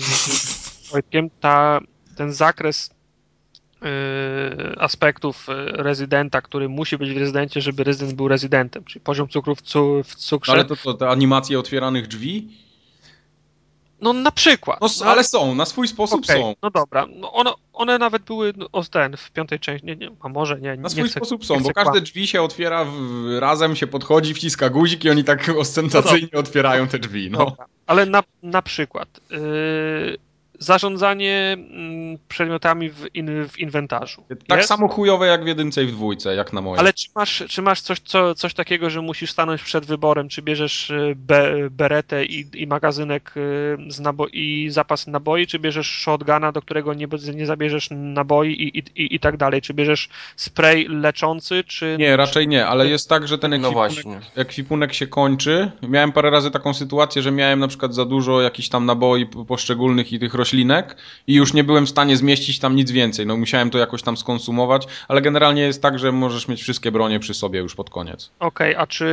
[0.04, 1.80] z Wojtkiem, ta,
[2.16, 8.84] ten zakres y, aspektów y, rezydenta, który musi być w rezydencie, żeby rezydent był rezydentem,
[8.84, 10.52] czyli poziom cukru w, cu, w cukrze.
[10.52, 12.65] Ale to, to te animacje otwieranych drzwi?
[14.06, 14.82] No na przykład.
[14.82, 16.56] No, ale są, na swój sposób okay, są.
[16.64, 20.10] No dobra, no one, one nawet były no, o ten, w piątej części, nie, nie,
[20.22, 20.76] a może nie.
[20.76, 22.92] Na swój chcę, sposób są, bo każde drzwi się otwiera, w,
[23.40, 27.32] razem się podchodzi, wciska guzik i oni tak ostentacyjnie no otwierają te drzwi.
[27.32, 27.38] No.
[27.38, 30.18] Dobra, ale na, na przykład, yy,
[30.60, 34.24] zarządzanie mm, przedmiotami w, in, w inwentarzu.
[34.48, 34.70] Tak jest?
[34.70, 36.80] samo chujowe jak w jedynce i w dwójce, jak na moje.
[36.80, 40.42] Ale czy masz, czy masz coś, co, coś takiego, że musisz stanąć przed wyborem, czy
[40.42, 45.92] bierzesz y, be, beretę i, i magazynek y, z nabo- i zapas naboi, czy bierzesz
[45.92, 50.88] shotguna, do którego nie, nie zabierzesz naboi i, i, i tak dalej, czy bierzesz spray
[50.90, 51.96] leczący, czy...
[52.00, 55.72] Nie, raczej nie, ale jest tak, że ten no ekwipunek, no ekwipunek się kończy.
[55.82, 60.14] Miałem parę razy taką sytuację, że miałem na przykład za dużo jakichś tam naboi poszczególnych
[60.14, 60.96] i tych roślinek
[61.28, 63.26] i już nie byłem w stanie zmieścić tam nic więcej.
[63.26, 67.20] No musiałem to jakoś tam skonsumować, ale generalnie jest tak, że możesz mieć wszystkie bronie
[67.20, 68.32] przy sobie już pod koniec.
[68.40, 69.06] Okej, okay, a czy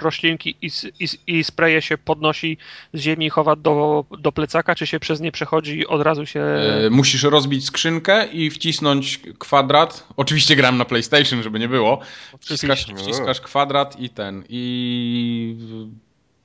[0.00, 2.58] roślinki i, i, i spreje się podnosi
[2.92, 6.26] z ziemi i chowa do, do plecaka, czy się przez nie przechodzi i od razu
[6.26, 6.40] się...
[6.82, 10.06] Yy, musisz rozbić skrzynkę i wcisnąć kwadrat.
[10.16, 12.00] Oczywiście gram na PlayStation, żeby nie było.
[12.40, 15.56] Wciskasz, wciskasz kwadrat i ten i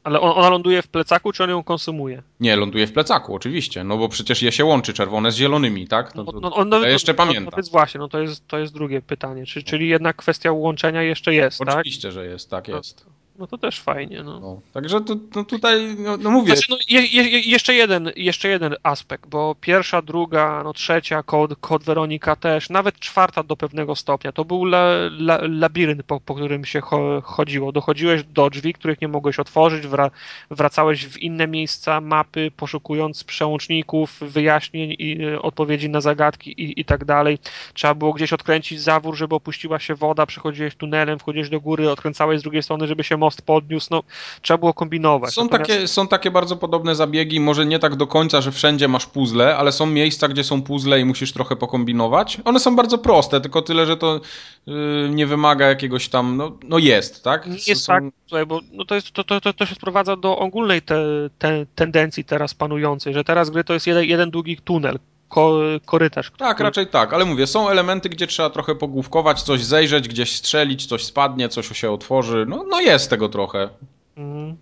[0.08, 2.24] ale on, ona ląduje w plecaku, czy on ją konsumuje?
[2.40, 6.16] Nie, ląduje w plecaku, oczywiście, no bo przecież je się łączy czerwone z zielonymi, tak?
[6.16, 7.52] No, to, no, on, no, ja jeszcze no, pamiętam.
[7.52, 11.04] To jest właśnie, no to jest, to jest drugie pytanie, czy, czyli jednak kwestia łączenia
[11.04, 11.80] jeszcze jest, oczywiście, tak?
[11.80, 13.06] Oczywiście, że jest, tak jest.
[13.38, 14.24] No to też fajnie.
[14.24, 14.40] No.
[14.40, 16.56] no także to, no tutaj, no, no mówię.
[16.56, 21.56] Znaczy, no, je, je, jeszcze, jeden, jeszcze jeden aspekt, bo pierwsza, druga, no trzecia, kod,
[21.60, 24.88] kod Weronika też, nawet czwarta do pewnego stopnia, to był la,
[25.20, 27.72] la, labirynt, po, po, którym się cho, chodziło.
[27.72, 30.12] Dochodziłeś do drzwi, których nie mogłeś otworzyć, wra,
[30.52, 36.86] wracałeś w inne miejsca mapy, poszukując przełączników, wyjaśnień i y, odpowiedzi na zagadki i, i
[36.86, 37.40] tak dalej.
[37.74, 42.40] Trzeba było gdzieś odkręcić zawór, żeby opuściła się woda, przechodziłeś tunelem, wchodziłeś do góry, odkręcałeś
[42.40, 44.04] z drugiej strony, żeby się most podniósł, no
[44.42, 45.34] trzeba było kombinować.
[45.34, 45.72] Są, Natomiast...
[45.72, 49.58] takie, są takie bardzo podobne zabiegi, może nie tak do końca, że wszędzie masz puzzle,
[49.58, 52.38] ale są miejsca, gdzie są puzzle i musisz trochę pokombinować.
[52.46, 54.22] One są bardzo proste, tylko tyle, że to
[54.66, 57.48] yy, nie wymaga jakiegoś tam, no, no jest, tak?
[57.68, 57.94] Jest są...
[57.94, 61.04] tak, słuchaj, bo no to, jest, to, to, to, to się sprowadza do ogólnej te,
[61.38, 65.00] te, tendencji teraz panującej, że teraz gry to jest jeden, jeden długi tunel,
[65.30, 66.32] ko korytarz.
[66.38, 70.86] Tak, raczej tak, ale mówię, są elementy, gdzie trzeba trochę pogłówkować, coś zejrzeć, gdzieś strzelić,
[70.86, 72.46] coś spadnie, coś się otworzy.
[72.50, 73.70] No, no jest tego trochę.
[74.18, 74.58] Mhm.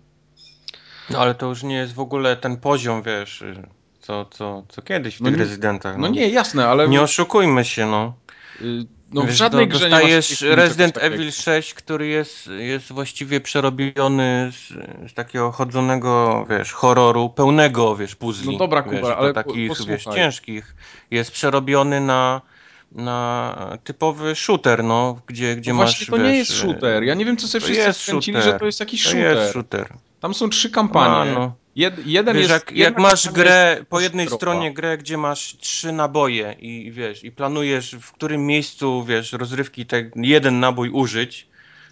[1.10, 3.44] No ale to już nie jest w ogóle ten poziom, wiesz,
[4.00, 5.96] co, co, co kiedyś w no tych nie, rezydentach.
[5.96, 6.08] No.
[6.08, 6.14] no.
[6.14, 6.88] nie, jasne, ale...
[6.88, 8.14] Nie oszukujmy się, no.
[9.12, 14.68] No w żadnej grze dostajesz nie Resident Evil 6, który jest, jest właściwie przerobiony z,
[15.10, 18.52] z takiego chodzonego, wiesz, horroru, pełnego, wiesz, puzli.
[18.52, 20.76] No dobra, Kuba, wiesz, ale takich, wiesz, ciężkich.
[21.10, 22.40] Jest przerobiony na
[22.92, 27.02] na typowy shooter, no, gdzie, gdzie no masz, Właśnie to wiesz, nie jest shooter.
[27.02, 29.36] Ja nie wiem, co sobie wszyscy skręcili, że to jest jakiś to shooter.
[29.36, 29.92] Jest shooter.
[30.20, 31.30] Tam są trzy kampanie.
[31.30, 31.54] A, no.
[31.76, 35.92] Jed, jeden wiesz, jest, jak, jak masz grę, po jednej stronie grę, gdzie masz trzy
[35.92, 41.48] naboje i wiesz, i planujesz w którym miejscu, wiesz, rozrywki ten jeden nabój użyć,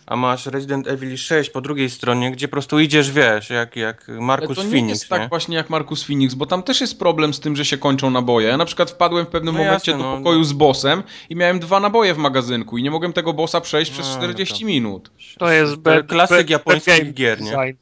[0.06, 4.08] a masz Resident Evil 6 po drugiej stronie, gdzie po prostu idziesz, wiesz, jak, jak
[4.08, 4.72] Markus Phoenix.
[4.72, 5.22] To nie jest tak nie?
[5.22, 8.10] tak właśnie jak Markus Phoenix, bo tam też jest problem z tym, że się kończą
[8.10, 8.48] naboje.
[8.48, 10.44] Ja na przykład wpadłem w pewnym no momencie jasne, do no, pokoju no.
[10.44, 14.02] z bossem i miałem dwa naboje w magazynku i nie mogłem tego bossa przejść no,
[14.02, 14.66] przez 40 to...
[14.66, 15.10] minut.
[15.38, 17.54] To jest be, klasyk japońskich gier, nie?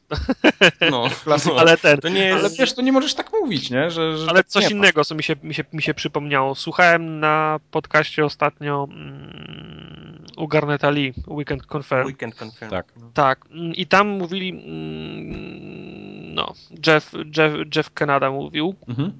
[0.91, 1.53] No, klasyk.
[1.57, 1.99] ale ten.
[1.99, 2.39] To nie jest...
[2.39, 3.91] Ale wiesz, to nie możesz tak mówić, nie?
[3.91, 6.55] Że, że ale tak coś innego, co mi się, mi, się, mi się przypomniało.
[6.55, 12.05] Słuchałem na podcaście ostatnio mm, u Garneta Lee, Weekend Confirm.
[12.05, 12.71] Weekend Confirm.
[12.71, 12.93] Tak.
[13.13, 13.45] Tak.
[13.73, 16.53] I tam mówili, mm, no,
[16.87, 19.13] Jeff, Jeff, Jeff Canada mówił, mhm.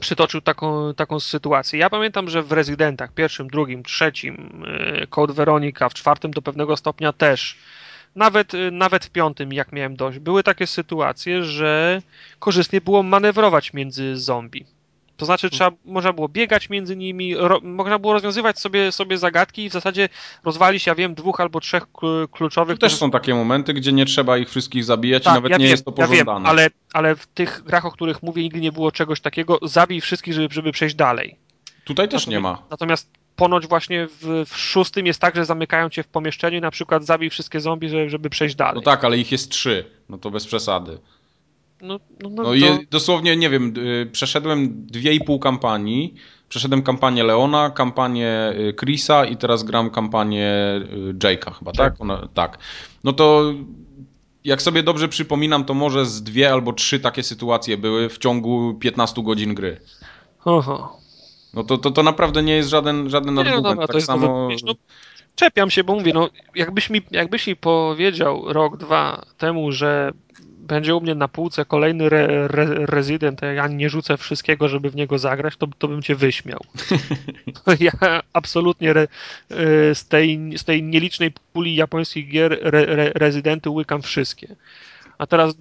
[0.00, 1.78] przytoczył taką, taką sytuację.
[1.78, 4.64] Ja pamiętam, że w Rezydentach, pierwszym, drugim, trzecim,
[5.02, 7.58] y, Code Veronica, w czwartym do pewnego stopnia też,
[8.16, 12.02] nawet, y, nawet w piątym, jak miałem dość, były takie sytuacje, że
[12.38, 14.77] korzystnie było manewrować między zombie.
[15.18, 19.64] To znaczy, trzeba, można było biegać między nimi, ro, można było rozwiązywać sobie, sobie zagadki
[19.64, 20.08] i w zasadzie
[20.44, 21.86] rozwalić, ja wiem, dwóch albo trzech
[22.32, 22.78] kluczowych.
[22.78, 25.56] To też są takie momenty, gdzie nie trzeba ich wszystkich zabijać tak, i nawet ja
[25.56, 26.18] nie wiem, jest to pożądane.
[26.18, 29.58] Ja wiem, ale, ale w tych grach, o których mówię, nigdy nie było czegoś takiego,
[29.62, 31.36] zabij wszystkich, żeby, żeby przejść dalej.
[31.84, 32.62] Tutaj też nie ma.
[32.70, 37.04] Natomiast ponoć właśnie w, w, szóstym jest tak, że zamykają cię w pomieszczeniu, na przykład
[37.04, 38.74] zabij wszystkie zombie, żeby, żeby przejść dalej.
[38.74, 40.98] No tak, ale ich jest trzy, no to bez przesady.
[41.82, 42.78] No, no, no, no to...
[42.90, 46.14] dosłownie, nie wiem, y, przeszedłem dwie i pół kampanii.
[46.48, 52.00] Przeszedłem kampanię Leona, kampanię y, Chrisa i teraz gram kampanię y, Jake'a chyba, tak?
[52.00, 52.58] Ona, tak.
[53.04, 53.52] No to
[54.44, 58.74] jak sobie dobrze przypominam, to może z dwie albo trzy takie sytuacje były w ciągu
[58.74, 59.80] 15 godzin gry.
[60.44, 60.98] Oho.
[61.54, 63.64] No to, to, to naprawdę nie jest żaden, żaden nie, no argument.
[63.64, 64.48] Dobra, tak to jest samo...
[64.66, 64.74] no,
[65.34, 70.12] czepiam się, bo mówię, no jakbyś mi, jakbyś mi powiedział rok, dwa temu, że
[70.68, 74.90] będzie u mnie na półce kolejny re, re, rezydent, a ja nie rzucę wszystkiego, żeby
[74.90, 76.60] w niego zagrać, to, to bym cię wyśmiał.
[77.80, 84.02] ja absolutnie re, e, z, tej, z tej nielicznej puli japońskich gier re, rezydenty łykam
[84.02, 84.56] wszystkie.
[85.18, 85.54] A teraz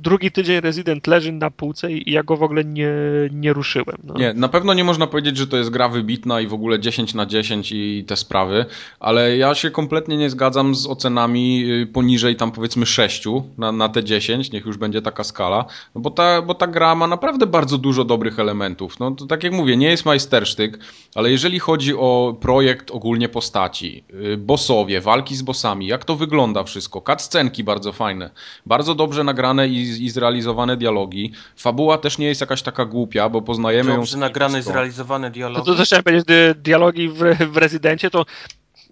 [0.00, 2.90] drugi tydzień Resident leży na półce i ja go w ogóle nie,
[3.32, 3.96] nie ruszyłem.
[4.04, 4.14] No.
[4.14, 7.14] Nie, na pewno nie można powiedzieć, że to jest gra wybitna i w ogóle 10
[7.14, 8.64] na 10 i te sprawy,
[9.00, 13.24] ale ja się kompletnie nie zgadzam z ocenami y, poniżej tam powiedzmy 6
[13.58, 16.94] na, na te 10, niech już będzie taka skala, no bo ta, bo ta gra
[16.94, 19.00] ma naprawdę bardzo dużo dobrych elementów.
[19.00, 20.78] No to tak jak mówię, nie jest majstersztyk,
[21.14, 26.64] ale jeżeli chodzi o projekt ogólnie postaci, y, bossowie, walki z bossami, jak to wygląda
[26.64, 28.30] wszystko, cutscenki bardzo fajne,
[28.66, 31.32] bardzo dobrze nagrane i, i zrealizowane dialogi.
[31.56, 34.00] Fabuła też nie jest jakaś taka głupia, bo poznajemy dobrze ją...
[34.00, 35.66] Dobrze nagrane i zrealizowane dialogi.
[35.66, 36.24] To, to też powiedzieć,
[36.56, 37.18] dialogi w,
[37.52, 38.26] w Rezydencie to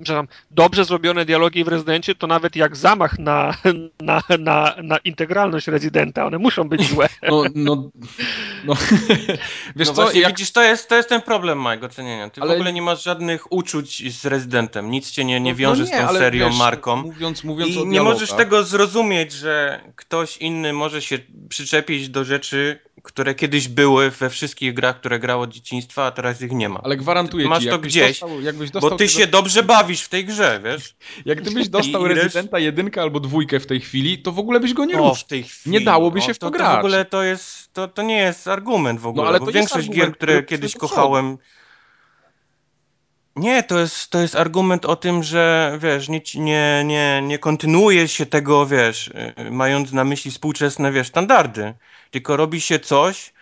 [0.03, 3.55] przepraszam, dobrze zrobione dialogi w rezydencie to nawet jak zamach na,
[4.01, 7.09] na, na, na integralność rezydenta, one muszą być złe.
[7.22, 7.90] No, no,
[8.64, 8.74] no.
[9.76, 10.28] Wiesz no co, jak...
[10.28, 12.30] widzisz, to jest, to jest ten problem mojego ocenienia.
[12.30, 12.51] Ty ale...
[12.51, 15.88] w ogóle nie masz żadnych uczuć z rezydentem, nic cię nie, nie no, wiąże no
[15.88, 16.96] nie, z tą serią, wiesz, marką.
[16.96, 21.18] Mówiąc, mówiąc I nie możesz tego zrozumieć, że ktoś inny może się
[21.49, 26.42] przyczepić do rzeczy, które kiedyś były we wszystkich grach, które grało od dzieciństwa, a teraz
[26.42, 26.80] ich nie ma.
[26.84, 30.24] Ale gwarantuję Masz ci, to gdzieś, dostał, dostał bo ty się dobrze bawisz w tej
[30.24, 30.97] grze, wiesz?
[31.24, 34.74] Jak gdybyś dostał I, Rezydenta jedynkę albo dwójkę w tej chwili, to w ogóle byś
[34.74, 35.14] go nie ruszył.
[35.14, 35.72] w tej chwili.
[35.72, 36.68] Nie dałoby się o, w to, to grać.
[36.68, 39.47] To w ogóle to jest, to, to nie jest argument w ogóle, no, ale bo
[39.47, 41.39] większość gier, które kiedyś kochałem...
[43.36, 48.09] Nie, to jest, to jest argument o tym, że wiesz, nie, nie, nie, nie kontynuuje
[48.09, 51.74] się tego, wiesz, y, mając na myśli współczesne, wiesz, standardy
[52.11, 53.32] tylko robi się coś,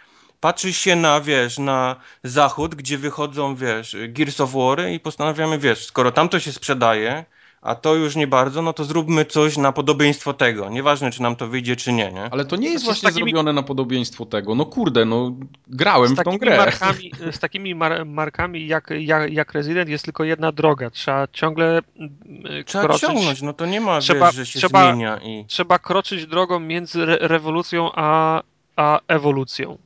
[0.41, 5.87] patrzy się na, wiesz, na zachód, gdzie wychodzą, wiesz, Gears of War i postanawiamy, wiesz,
[5.87, 7.24] skoro tamto się sprzedaje,
[7.66, 10.70] a to już nie bardzo, no to zróbmy coś na podobieństwo tego.
[10.70, 12.28] Nieważne, czy nam to wyjdzie, czy nie, nie?
[12.30, 13.30] Ale to nie jest znaczy, właśnie takimi...
[13.30, 14.55] zrobione na podobieństwo tego.
[14.55, 15.32] No kurde, no
[15.66, 16.57] grałem w tą grę.
[16.57, 20.91] Markami, z takimi mar markami jak, jak, jak Resident jest tylko jedna droga.
[20.91, 21.80] Trzeba ciągle
[22.66, 23.09] Trzeba kroczyć.
[23.09, 25.18] ciągnąć, no to nie ma, trzeba, wiesz, że się trzeba, zmienia.
[25.22, 25.45] I...
[25.49, 28.43] Trzeba kroczyć drogą między re rewolucją a,
[28.76, 29.78] a ewolucją.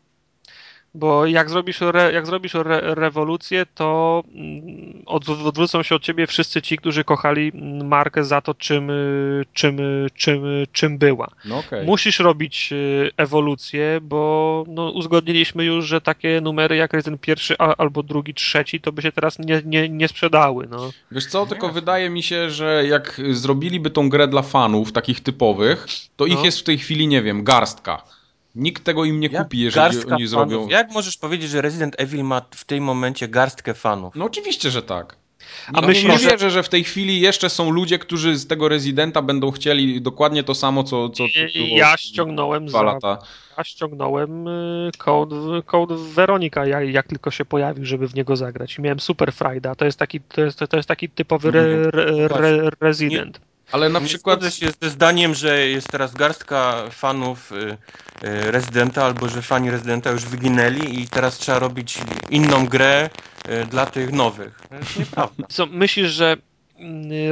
[0.94, 5.02] Bo jak zrobisz, re, jak zrobisz re, rewolucję, to mm,
[5.44, 7.52] odwrócą się od ciebie wszyscy ci, którzy kochali
[7.84, 8.90] markę za to, czym,
[9.52, 9.78] czym,
[10.14, 11.28] czym, czym była.
[11.44, 11.84] No okay.
[11.84, 18.02] Musisz robić y, ewolucję, bo no, uzgodniliśmy już, że takie numery jak Resident pierwszy albo
[18.02, 20.66] drugi, trzeci, to by się teraz nie, nie, nie sprzedały.
[20.70, 20.90] No.
[21.10, 25.86] Wiesz co, tylko wydaje mi się, że jak zrobiliby tą grę dla fanów, takich typowych,
[26.16, 26.34] to no.
[26.34, 28.02] ich jest w tej chwili, nie wiem, garstka.
[28.54, 30.28] Nikt tego im nie jak kupi, jeżeli oni fanów.
[30.28, 30.68] zrobią.
[30.68, 34.14] Jak możesz powiedzieć, że Resident Evil ma w tym momencie garstkę fanów?
[34.14, 35.16] No oczywiście, że tak.
[35.72, 38.68] A no, myślisz, nie wierzę, że w tej chwili jeszcze są ludzie, którzy z tego
[38.68, 43.18] rezydenta będą chcieli dokładnie to samo, co, co, co Ja ściągnąłem dwa lata.
[43.58, 48.78] Ja ściągnąłem y, Code, Code Weronika, jak, jak, tylko się pojawił, żeby w niego zagrać.
[48.78, 49.74] Miałem super frajda.
[49.74, 53.40] To jest taki, to jest, to jest taki typowy re, re, re, rezydent.
[53.72, 54.42] Ale na nie przykład...
[54.42, 57.78] Nie się ze zdaniem, że jest teraz garstka fanów y,
[58.26, 61.98] y, Residenta, albo że fani Residenta już wyginęli i teraz trzeba robić
[62.28, 63.10] inną grę
[63.48, 64.64] y, dla tych nowych.
[64.68, 65.44] To jest nieprawda.
[65.48, 66.36] Co, myślisz, że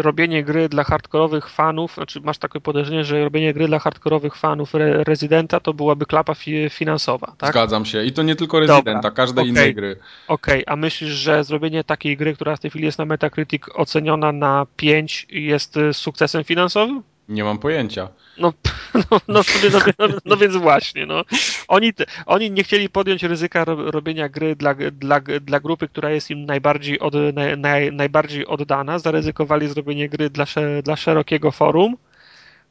[0.01, 4.75] robienie gry dla hardkorowych fanów, znaczy masz takie podejrzenie, że robienie gry dla hardkorowych fanów
[4.75, 7.51] re Residenta to byłaby klapa fi finansowa, tak?
[7.51, 8.05] Zgadzam się.
[8.05, 9.49] I to nie tylko Residenta, każdej okay.
[9.49, 9.97] innej gry.
[10.29, 10.73] Okej, okay.
[10.73, 14.67] a myślisz, że zrobienie takiej gry, która w tej chwili jest na Metacritic oceniona na
[14.77, 17.03] 5 jest y, sukcesem finansowym?
[17.29, 18.09] Nie mam pojęcia.
[18.39, 18.53] No,
[18.95, 21.25] no, no, no, no, no, więc właśnie, no.
[21.69, 21.93] Oni,
[22.27, 27.01] oni nie chcieli podjąć ryzyka robienia gry dla, dla, dla grupy, która jest im najbardziej,
[27.01, 27.15] od,
[27.57, 28.99] naj, najbardziej oddana.
[28.99, 30.45] Zaryzykowali zrobienie gry dla,
[30.83, 31.97] dla szerokiego forum.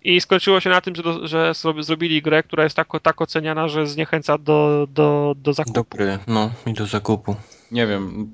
[0.04, 3.88] I skończyło się na tym, że, że zrobili grę, która jest tak, tak oceniana, że
[3.88, 5.74] zniechęca do, do, do zakupu.
[5.74, 7.36] Dobry, no i do zakupu.
[7.72, 8.32] Nie wiem,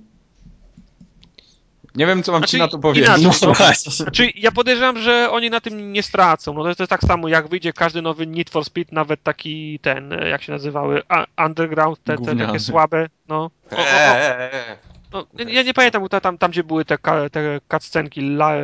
[1.96, 3.08] nie wiem, co mam znaczy, ci na to powiedzieć.
[3.08, 6.54] Inaczej, no, znaczy, ja podejrzewam, że oni na tym nie stracą.
[6.54, 9.24] No to jest, to jest tak samo, jak wyjdzie każdy nowy Need for Speed, nawet
[9.24, 11.02] taki ten, jak się nazywały,
[11.46, 13.52] Underground, te, te takie słabe, no.
[13.72, 14.18] O, o, o.
[14.18, 14.78] Eee.
[15.14, 16.98] No, ja nie pamiętam, tam, tam gdzie były te,
[17.32, 18.22] te cutscenki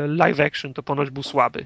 [0.08, 1.66] live action, to ponoć był słaby.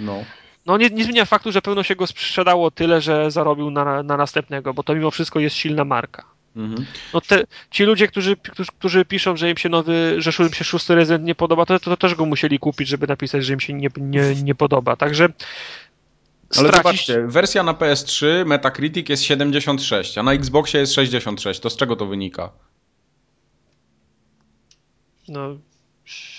[0.00, 0.24] No.
[0.66, 4.16] No nie, nie zmienia faktu, że pewno się go sprzedało tyle, że zarobił na, na
[4.16, 6.24] następnego, bo to mimo wszystko jest silna marka.
[6.58, 6.86] Mhm.
[7.14, 10.64] No te, ci ludzie, którzy, którzy, którzy, piszą, że im się nowy, że im się
[10.64, 13.60] szósty Resident nie podoba, to, to, to, też go musieli kupić, żeby napisać, że im
[13.60, 14.96] się nie, nie, nie podoba.
[14.96, 15.28] Także
[16.56, 21.60] ale zobaczcie, wersja na PS3 Metacritic jest 76, a na Xboxie jest 66.
[21.60, 22.50] To z czego to wynika?
[25.28, 25.58] No,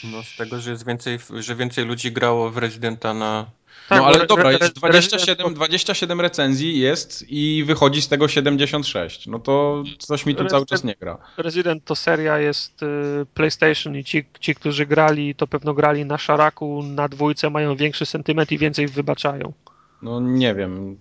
[0.04, 3.46] no z tego, że jest więcej, że więcej ludzi grało w Residenta na
[3.90, 9.28] tak, no ale dobra, jest 27, 27 recenzji jest i wychodzi z tego 76.
[9.28, 11.18] No to coś mi tu Resident, cały czas nie gra.
[11.38, 16.18] Resident to seria jest y, PlayStation i ci, ci, którzy grali, to pewno grali na
[16.18, 19.54] szaraku, na dwójce, mają większy sentyment i więcej wybaczają.
[20.02, 20.98] No nie wiem.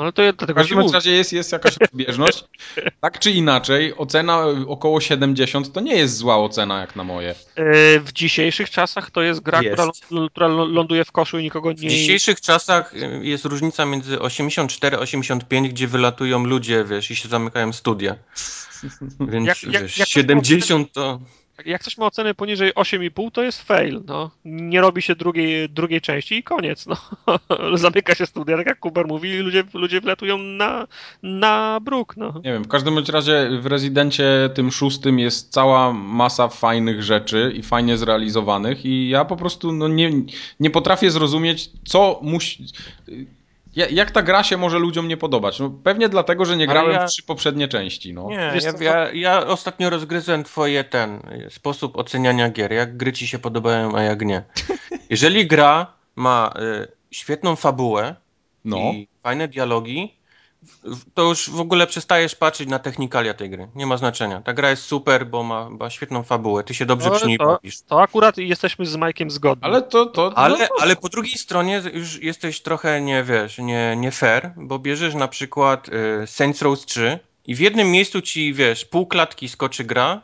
[0.00, 2.44] No ale to ja dlatego W każdym razie jest, jest jakaś rozbieżność.
[3.00, 7.30] tak czy inaczej, ocena około 70 to nie jest zła ocena jak na moje.
[7.30, 9.74] E, w dzisiejszych czasach to jest gra, jest.
[9.74, 11.76] Która, która, ląduje w koszu i nikogo nie...
[11.76, 17.16] W dzisiejszych czasach y, jest różnica między 84 a 85, gdzie wylatują ludzie, wiesz, i
[17.16, 18.16] się zamykają studia.
[19.32, 21.20] Więc jak, jak, wiesz, jak 70 to
[21.66, 24.02] jak coś ma ocenę poniżej 8,5, to jest fail.
[24.06, 24.30] No.
[24.44, 26.86] Nie robi się drugiej, drugiej części i koniec.
[26.86, 26.96] No.
[27.74, 30.86] Zamyka się studia, tak jak Kuber mówi, ludzie, ludzie wlatują na,
[31.22, 32.16] na bruk.
[32.16, 32.34] No.
[32.44, 37.52] Nie wiem, w każdym bądź razie w rezydencie tym szóstym jest cała masa fajnych rzeczy
[37.56, 40.10] i fajnie zrealizowanych i ja po prostu no, nie,
[40.60, 42.64] nie potrafię zrozumieć, co musi
[43.76, 45.60] jak ta gra się może ludziom nie podobać?
[45.60, 47.06] No, pewnie dlatego, że nie grałem ja...
[47.06, 48.14] w trzy poprzednie części.
[48.14, 48.28] No.
[48.30, 52.72] Nie, Wiesz, ja, ja, ja, ostatnio rozgryzłem twoje ten sposób oceniania gier.
[52.72, 54.42] Jak gry ci się podobają, a jak nie.
[55.10, 58.14] Jeżeli gra ma y, świetną fabułę
[58.64, 58.76] no.
[58.76, 60.14] i fajne dialogi,
[61.14, 63.68] to już w ogóle przestajesz patrzeć na technikalia tej gry.
[63.74, 64.40] Nie ma znaczenia.
[64.40, 66.64] Ta gra jest super, bo ma, ma świetną fabułę.
[66.64, 67.82] Ty się dobrze no, przy niej to, bawisz.
[67.82, 69.64] To akurat jesteśmy z Majkiem zgodni.
[69.64, 70.06] Ale to...
[70.06, 74.52] to ale, no, ale po drugiej stronie już jesteś trochę nie, wiesz, nie, nie fair,
[74.56, 77.18] bo bierzesz na przykład y, Saints Row 3
[77.50, 80.22] i w jednym miejscu ci, wiesz, pół klatki skoczy gra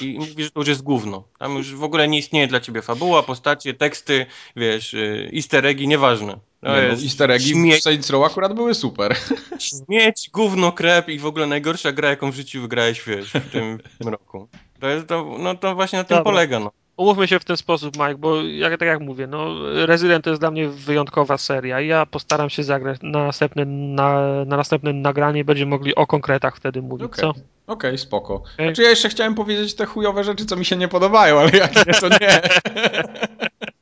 [0.00, 1.24] i mówisz, że to już jest gówno.
[1.38, 4.26] Tam już w ogóle nie istnieje dla ciebie fabuła, postacie, teksty,
[4.56, 6.38] wiesz, y, easter eggi, nieważne.
[6.62, 9.16] No nie, jest, no, easter eggi śmie- w Saints Row akurat były super.
[9.58, 13.78] Śmieć, gówno, krep i w ogóle najgorsza gra, jaką w życiu wygrałeś, wiesz, w tym,
[13.78, 14.48] w tym roku.
[14.80, 16.32] To jest, to, no to właśnie na tym Dobra.
[16.32, 16.72] polega, no.
[16.98, 19.54] Umówmy się w ten sposób, Mike, bo jak, tak jak mówię, no,
[19.86, 21.80] Resident to jest dla mnie wyjątkowa seria.
[21.80, 26.82] Ja postaram się zagrać na następne, na, na następne nagranie, będziemy mogli o konkretach wtedy
[26.82, 27.20] mówić, okay.
[27.20, 27.30] co?
[27.30, 28.34] Okej, okay, spoko.
[28.34, 28.66] Okay.
[28.66, 31.86] Znaczy ja jeszcze chciałem powiedzieć te chujowe rzeczy, co mi się nie podobają, ale jak
[31.86, 32.40] nie, to nie.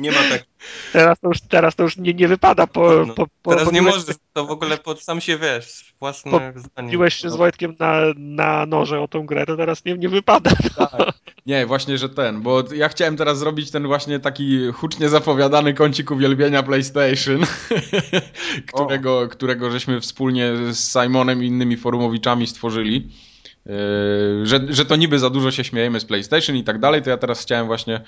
[0.00, 0.44] nie ma tak.
[0.92, 3.80] Teraz to już, teraz to już nie, nie wypada po, No, po, po Teraz nie
[3.82, 6.90] pobiłeś- możesz, to w ogóle pod sam się wiesz, własne Po- zdanie.
[6.90, 10.50] Biłeś się z Wojtkiem na, na noże o tą grę, to teraz nie, nie wypada.
[11.46, 16.10] Nie, właśnie, że ten, bo ja chciałem teraz zrobić ten właśnie taki hucznie zapowiadany kącik
[16.10, 17.40] uwielbienia PlayStation,
[18.74, 23.08] którego, którego żeśmy wspólnie z Simonem i innymi forumowiczami stworzyli.
[23.66, 23.72] Yy,
[24.46, 27.16] że, że to niby za dużo się śmiejemy z PlayStation i tak dalej, to ja
[27.16, 28.00] teraz chciałem właśnie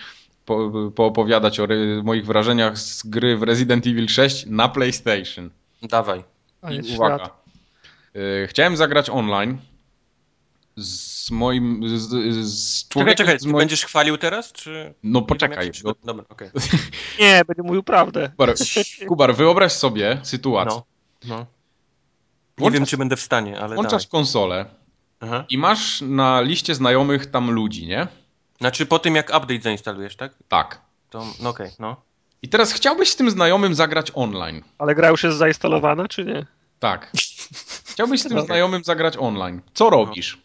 [0.45, 1.67] po, poopowiadać o
[2.03, 5.51] moich wrażeniach z gry w Resident Evil 6 na PlayStation.
[5.83, 6.25] Dawaj.
[6.71, 7.17] I uwaga.
[7.19, 7.31] świata.
[8.15, 9.59] Yy, chciałem zagrać online
[10.77, 11.99] z moim.
[11.99, 12.03] z,
[12.49, 13.17] z Czekaj, człowiekiem.
[13.27, 13.59] czekaj, z ty moim...
[13.59, 14.95] będziesz chwalił teraz, czy...
[15.03, 15.67] No Nie poczekaj.
[15.67, 16.51] no, przygo- Dobra, okej.
[17.21, 18.29] Nie, będzie mówił prawdę.
[18.29, 18.55] Kubar,
[19.09, 20.81] Kubar, wyobraź sobie sytuację.
[21.25, 21.39] No, no.
[21.39, 21.47] Nie
[22.59, 24.11] Włączasz- wiem, czy będę w stanie, ale Włączasz dawaj.
[24.11, 24.67] konsolę
[25.23, 25.45] Aha.
[25.49, 28.07] i masz na liście znajomych tam ludzi, nie?
[28.59, 30.35] Znaczy po tym, jak update zainstalujesz, tak?
[30.49, 30.81] Tak.
[31.11, 31.97] To, no okej, no.
[32.43, 34.63] I teraz chciałbyś z tym znajomym zagrać online.
[34.79, 36.47] Ale gra już jest zainstalowana, czy nie?
[36.79, 37.11] Tak.
[37.93, 38.47] Chciałbyś z tym Okej.
[38.47, 39.61] znajomym zagrać online.
[39.75, 40.39] Co robisz?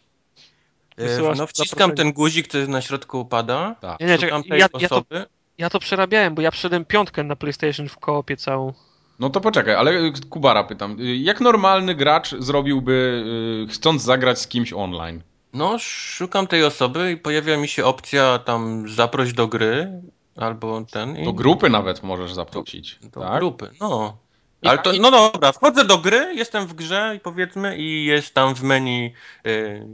[0.96, 3.76] E, Wysyłasz No wciskam ten guzik, który na środku upada.
[3.80, 4.00] Tak.
[4.00, 5.26] Nie, nie, czekaj, tej ja, ja, to, osoby.
[5.58, 8.72] ja to przerabiałem, bo ja przyszedłem piątkę na PlayStation w koopie całą.
[9.18, 11.00] No to poczekaj, ale y, Kubara pytam.
[11.00, 13.24] y, Jak normalny gracz zrobiłby,
[13.68, 15.22] y, chcąc zagrać z kimś online?
[15.52, 19.88] No, szukam tej osoby i pojawia mi się opcja tam zaproś do gry,
[20.36, 21.16] albo ten...
[21.16, 22.98] I Do grupy nawet możesz zaprosić.
[23.12, 23.38] do tak?
[23.38, 24.16] grupy, no.
[24.62, 28.34] I Ale to, no dobra, wchodzę do gry, jestem w grze i powiedzmy i jest
[28.34, 29.12] tam w menu
[29.46, 29.86] y,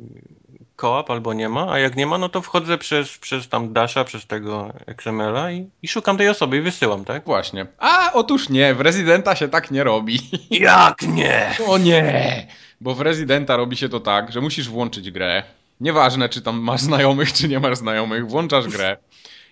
[0.85, 4.05] koop albo nie ma, a jak nie ma, no to wchodzę przez, przez tam Dasha,
[4.05, 7.25] przez tego XML-a i, i szukam tej osoby i wysyłam, tak?
[7.25, 7.67] Właśnie.
[7.79, 10.19] A, otóż nie, w Residenta się tak nie robi.
[10.51, 11.55] Jak nie?
[11.67, 12.47] O nie!
[12.81, 15.43] Bo w Residenta robi się to tak, że musisz włączyć grę.
[15.81, 18.97] Nieważne, czy tam masz znajomych, czy nie masz znajomych, włączasz grę.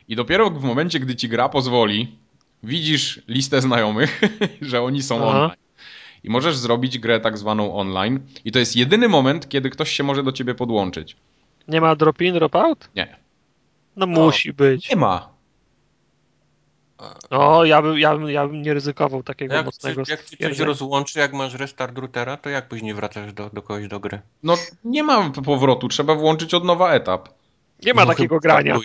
[0.09, 2.19] I dopiero w momencie, gdy ci gra pozwoli,
[2.63, 4.21] widzisz listę znajomych,
[4.61, 5.27] że oni są Aha.
[5.27, 5.57] online.
[6.25, 8.21] I możesz zrobić grę tak zwaną online.
[8.45, 11.17] I to jest jedyny moment, kiedy ktoś się może do ciebie podłączyć.
[11.69, 12.89] Nie ma drop-in, drop-out?
[12.97, 13.17] Nie.
[13.97, 14.91] No musi być.
[14.91, 15.33] Nie ma.
[17.31, 20.59] No, ja bym, ja bym, ja bym nie ryzykował takiego Jak, mocnego jak ci coś
[20.59, 24.21] rozłączy, jak masz restart routera, to jak później wracasz do, do kogoś do gry?
[24.43, 24.55] No,
[24.85, 27.29] nie ma powrotu, trzeba włączyć od nowa etap.
[27.85, 28.79] Nie ma No, takiego grania.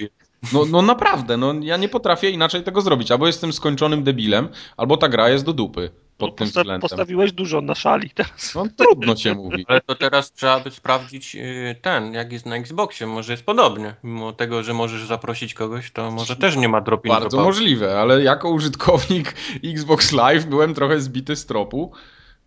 [0.53, 3.11] No, no naprawdę, no ja nie potrafię inaczej tego zrobić.
[3.11, 6.81] Albo jestem skończonym debilem, albo ta gra jest do dupy pod tym Posta- względem.
[6.81, 8.56] postawiłeś dużo na szali teraz.
[8.56, 9.65] No trudno cię mówi.
[9.68, 13.07] Ale to teraz trzeba by sprawdzić y, ten, jak jest na Xboxie.
[13.07, 13.94] Może jest podobnie.
[14.03, 17.45] Mimo tego, że możesz zaprosić kogoś, to może też nie ma drop-in Bardzo drop-out.
[17.48, 19.34] możliwe, ale jako użytkownik
[19.73, 21.91] Xbox Live byłem trochę zbity z tropu.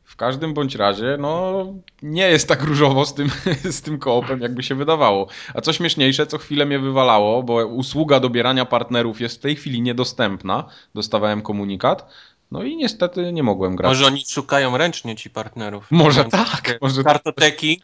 [0.05, 1.65] W każdym bądź razie, no
[2.03, 3.29] nie jest tak różowo z tym,
[3.77, 5.27] z tym koopem, jakby się wydawało.
[5.55, 9.83] A co śmieszniejsze, co chwilę mnie wywalało, bo usługa dobierania partnerów jest w tej chwili
[9.83, 10.65] niedostępna.
[10.95, 12.11] Dostawałem komunikat.
[12.51, 13.89] No i niestety nie mogłem grać.
[13.89, 15.87] Może oni szukają ręcznie ci partnerów.
[15.91, 17.83] Może tak, może Kartoteki,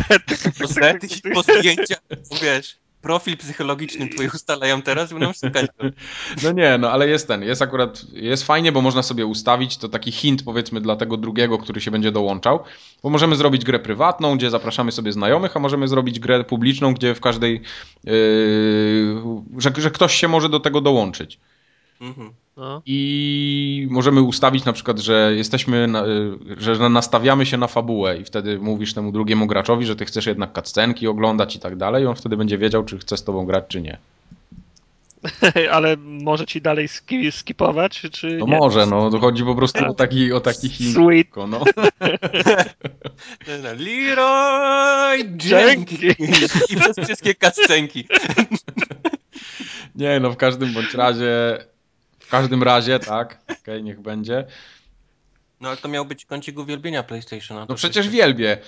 [0.60, 1.96] pozety i zdjęcia.
[2.42, 5.66] Wiesz, profil psychologiczny twój ustalają teraz i będą szukać.
[6.42, 9.88] No nie, no ale jest ten, jest akurat, jest fajnie, bo można sobie ustawić, to
[9.88, 12.64] taki hint powiedzmy dla tego drugiego, który się będzie dołączał,
[13.02, 17.14] bo możemy zrobić grę prywatną, gdzie zapraszamy sobie znajomych, a możemy zrobić grę publiczną, gdzie
[17.14, 17.60] w każdej,
[18.04, 18.12] yy,
[19.58, 21.38] że, że ktoś się może do tego dołączyć.
[22.00, 22.30] Mhm.
[22.56, 22.82] No.
[22.86, 28.24] I możemy ustawić na przykład, że jesteśmy, na, y, że nastawiamy się na fabułę i
[28.24, 32.06] wtedy mówisz temu drugiemu graczowi, że ty chcesz jednak cutscenki oglądać i tak dalej i
[32.06, 33.98] on wtedy będzie wiedział, czy chce z tobą grać, czy nie.
[35.72, 38.58] Ale może ci dalej ski, skipować, czy No nie?
[38.58, 40.68] może, no to chodzi po prostu o taki, o taki.
[40.68, 41.26] Sweet.
[41.26, 41.64] Tylko, No.
[43.78, 46.06] Leroy Dzięki.
[46.06, 48.08] Jenkins i przez wszystkie kascenki.
[49.94, 51.58] Nie, no w każdym bądź razie,
[52.38, 54.44] każdym razie, tak, okej, niech będzie.
[55.60, 57.66] No ale to miał być kącik uwielbienia PlayStationa.
[57.68, 58.58] No przecież wielbię.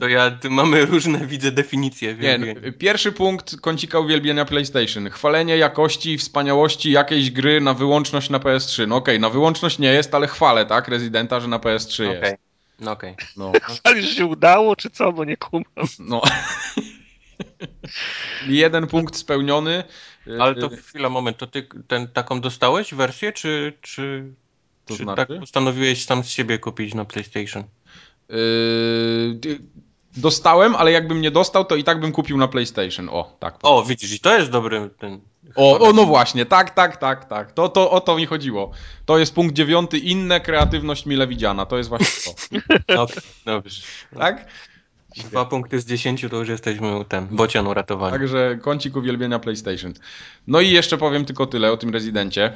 [0.00, 2.14] To ja, tu mamy różne, widzę, definicje.
[2.14, 2.72] Nie, no, wielbienia.
[2.78, 5.10] pierwszy punkt kącika uwielbienia PlayStation.
[5.10, 8.88] Chwalenie jakości i wspaniałości jakiejś gry na wyłączność na PS3.
[8.88, 12.20] No okej, na wyłączność nie jest, ale chwalę, tak, Rezydenta, że na PS3 Okej.
[12.20, 12.36] jest.
[12.80, 13.14] No okej.
[13.36, 13.52] No,
[13.84, 15.64] Ale się udało, czy co, bo nie kumam.
[15.98, 16.22] no.
[18.46, 19.84] Jeden punkt spełniony.
[20.40, 24.32] Ale to chwila, moment, to ty ten, taką dostałeś wersję, czy, czy,
[24.86, 25.26] To czy znaczy?
[25.26, 27.64] tak postanowiłeś sam z siebie kupić na PlayStation?
[28.28, 29.58] Yy,
[30.16, 33.08] dostałem, ale jakbym nie dostał, to i tak bym kupił na PlayStation.
[33.08, 33.58] O, tak.
[33.62, 35.20] O, widzisz, i to jest dobry ten...
[35.54, 37.52] O, o, no właśnie, tak, tak, tak, tak.
[37.52, 38.70] To, to, o to mi chodziło.
[39.06, 41.66] To jest punkt dziewiąty, inne kreatywność mile widziana.
[41.66, 42.34] To jest właśnie
[42.86, 43.02] to.
[43.02, 43.82] Okej, dobrze.
[44.18, 44.46] Tak?
[45.16, 48.12] Dwa punkty z dziesięciu to już jesteśmy u ten, bocian uratowany.
[48.12, 49.92] Także kącik uwielbienia PlayStation.
[50.46, 52.52] No i jeszcze powiem tylko tyle o tym rezydencie,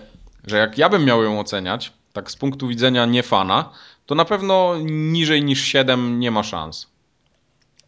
[0.46, 3.70] że jak ja bym miał ją oceniać, tak z punktu widzenia nie fana,
[4.06, 6.95] to na pewno niżej niż 7 nie ma szans.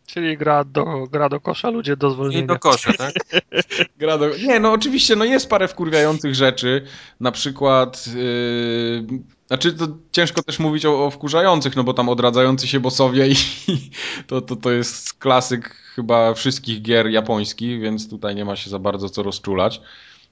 [0.09, 2.45] Czyli gra do, gra do kosza, ludzie do zwolnienia.
[2.45, 3.15] I do kosza, tak?
[4.01, 4.37] gra do...
[4.37, 6.87] Nie, no oczywiście, no jest parę wkurwiających rzeczy,
[7.21, 8.07] na przykład...
[8.15, 9.07] Yy...
[9.47, 13.35] Znaczy, to ciężko też mówić o, o wkurzających, no bo tam odradzający się bossowie i
[14.27, 18.79] to, to, to jest klasyk chyba wszystkich gier japońskich, więc tutaj nie ma się za
[18.79, 19.81] bardzo co rozczulać.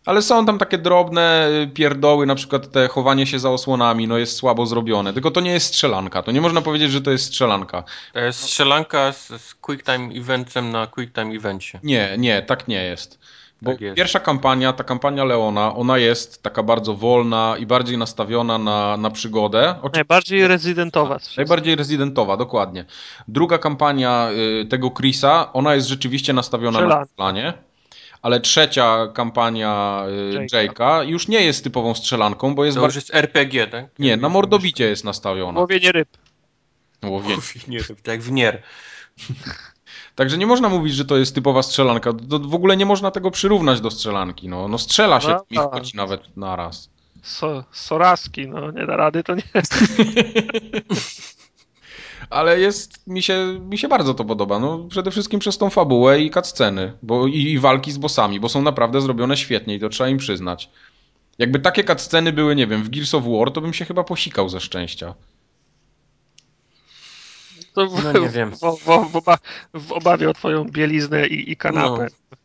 [0.07, 4.19] Ale są tam takie drobne y, pierdoły, na przykład te chowanie się za osłonami, no
[4.19, 5.13] jest słabo zrobione.
[5.13, 6.23] Tylko to nie jest strzelanka.
[6.23, 7.85] To nie można powiedzieć, że to jest strzelanka.
[8.13, 11.81] To jest strzelanka z, z Quick Time Eventem na Quick Time Evencie.
[11.83, 13.19] Nie, nie, tak nie jest.
[13.63, 13.97] Bo tak jest.
[13.97, 19.11] pierwsza kampania, ta kampania Leona, ona jest taka bardzo wolna i bardziej nastawiona na, na
[19.11, 19.71] przygodę.
[19.71, 21.19] Oczywiście, najbardziej rezydentowa.
[21.37, 22.85] Najbardziej rezydentowa, dokładnie.
[23.29, 24.29] Druga kampania
[24.63, 27.66] y, tego Chrisa, ona jest rzeczywiście nastawiona na strzelanie
[28.27, 30.05] ale trzecia kampania
[30.35, 32.79] y, Jake'a już nie jest typową strzelanką, bo jest...
[32.79, 33.99] To już jest RPG, tak?
[33.99, 35.61] Nie, na mordobicie jest nastawiona.
[35.61, 36.09] Łowienie ryb.
[37.05, 38.63] Łowienie, Łowienie ryb, tak jak w Nier.
[40.15, 42.13] Także nie można mówić, że to jest typowa strzelanka.
[42.31, 44.49] To w ogóle nie można tego przyrównać do strzelanki.
[44.49, 46.91] No, no strzela się no, i wchodzi nawet naraz.
[47.23, 49.43] So, soraski, no nie da rady, to nie.
[52.31, 54.59] ale jest, mi się, mi się bardzo to podoba.
[54.59, 58.49] No, przede wszystkim przez tą fabułę i cutsceny, bo i, i walki z bossami, bo
[58.49, 60.71] są naprawdę zrobione świetnie i to trzeba im przyznać.
[61.39, 64.49] Jakby takie cutsceny były, nie wiem, w Gears of War, to bym się chyba posikał
[64.49, 65.15] ze szczęścia.
[67.75, 68.51] To w, no nie wiem.
[68.51, 69.39] W, w, w, oba,
[69.75, 72.09] w, obawie o twoją bieliznę i, i kanapę.
[72.31, 72.37] No.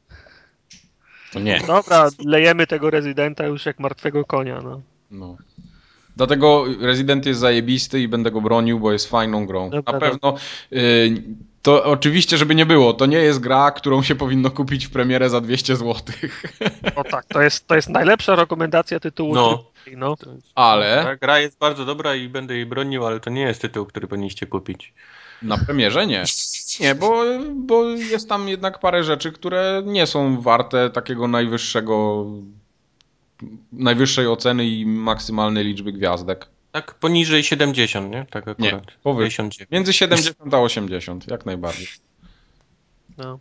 [1.33, 1.61] To nie.
[1.67, 4.61] Dobra, lejemy tego rezydenta już jak martwego konia.
[4.61, 4.81] No.
[5.11, 5.37] no.
[6.17, 9.69] Dlatego Resident jest zajebisty i będę go bronił, bo jest fajną grą.
[9.69, 10.35] Dobra, Na pewno.
[10.73, 11.23] Y,
[11.61, 15.29] to oczywiście, żeby nie było, to nie jest gra, którą się powinno kupić w premierę
[15.29, 15.95] za 200 zł.
[16.97, 19.35] No tak, to jest, to jest najlepsza rekomendacja tytułu.
[19.35, 19.63] No.
[19.97, 20.15] no.
[20.55, 21.03] Ale.
[21.03, 24.07] Ta gra jest bardzo dobra i będę jej bronił, ale to nie jest tytuł, który
[24.07, 24.93] powinniście kupić.
[25.41, 26.23] Na premierze nie.
[26.79, 27.23] Nie, bo,
[27.53, 32.25] bo jest tam jednak parę rzeczy, które nie są warte takiego najwyższego
[33.72, 36.47] najwyższej oceny i maksymalnej liczby gwiazdek.
[36.72, 38.26] Tak poniżej 70, nie?
[38.30, 38.59] Tak akurat.
[38.59, 39.49] Nie, powyżej.
[39.72, 41.88] Między 70 a 80, jak najbardziej.
[43.18, 43.39] No.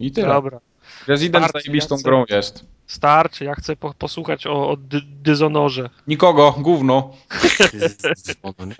[0.00, 0.28] I tyle.
[0.28, 0.60] Dobra.
[1.06, 2.64] Resident Starczy, zajebistą ja grą jest.
[2.86, 5.90] Starczy, ja chcę po, posłuchać o, o dy, Dyzonorze.
[6.06, 7.16] Nikogo, gówno.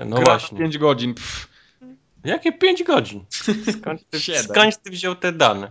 [0.07, 0.59] no Gra właśnie.
[0.59, 1.15] 5 godzin.
[1.15, 1.49] Pff.
[2.24, 3.24] Jakie 5 godzin?
[3.81, 5.70] Skąd ty, skąd ty wziął te dane?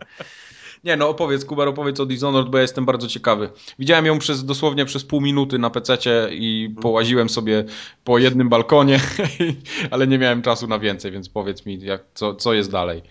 [0.83, 3.49] Nie, no opowiedz, Kubar, opowiedz o Dishonored, bo ja jestem bardzo ciekawy.
[3.79, 6.81] Widziałem ją przez dosłownie przez pół minuty na pececie i mhm.
[6.81, 7.65] połaziłem sobie
[8.03, 8.99] po jednym balkonie,
[9.91, 13.01] ale nie miałem czasu na więcej, więc powiedz mi, jak, co, co jest dalej.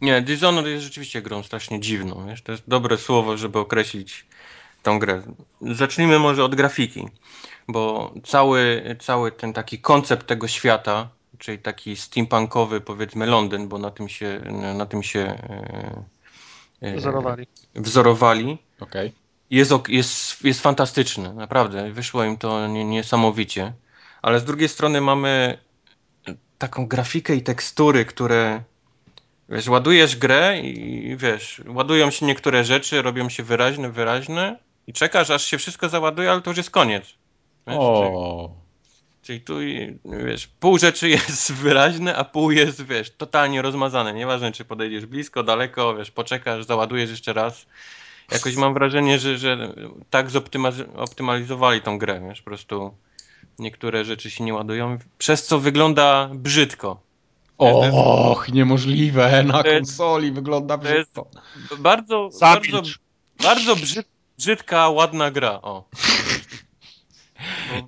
[0.00, 2.26] Nie, Dishonored jest rzeczywiście grą strasznie dziwną.
[2.28, 2.42] Wiesz?
[2.42, 4.26] To jest dobre słowo, żeby określić
[4.82, 5.22] tą grę.
[5.60, 7.08] Zacznijmy może od grafiki,
[7.68, 11.08] bo cały, cały ten taki koncept tego świata,
[11.38, 14.40] czyli taki steampunkowy powiedzmy Londyn, bo na tym się,
[14.74, 16.19] na tym się e,
[16.82, 17.46] Wzorowali.
[17.74, 18.58] Wzorowali.
[18.80, 19.12] Okay.
[19.50, 21.90] Jest, jest, jest fantastyczny, naprawdę.
[21.90, 23.72] Wyszło im to niesamowicie.
[24.22, 25.58] Ale z drugiej strony mamy
[26.58, 28.62] taką grafikę i tekstury, które
[29.48, 35.30] wiesz, ładujesz grę i wiesz, ładują się niektóre rzeczy, robią się wyraźne, wyraźne i czekasz,
[35.30, 37.04] aż się wszystko załaduje, ale to już jest koniec.
[37.66, 38.50] Wiesz, o.
[39.22, 39.54] Czyli tu,
[40.26, 44.14] wiesz, pół rzeczy jest wyraźne, a pół jest, wiesz, totalnie rozmazane.
[44.14, 47.66] Nieważne, czy podejdziesz blisko, daleko, wiesz, poczekasz, załadujesz jeszcze raz.
[48.32, 49.72] Jakoś mam wrażenie, że, że
[50.10, 52.94] tak zoptymalizowali tą grę, wiesz, po prostu
[53.58, 57.00] niektóre rzeczy się nie ładują, przez co wygląda brzydko.
[57.58, 61.26] Och, niemożliwe, na konsoli wygląda brzydko.
[61.78, 62.82] Bardzo, bardzo,
[63.42, 63.76] bardzo
[64.38, 65.84] brzydka, ładna gra, o.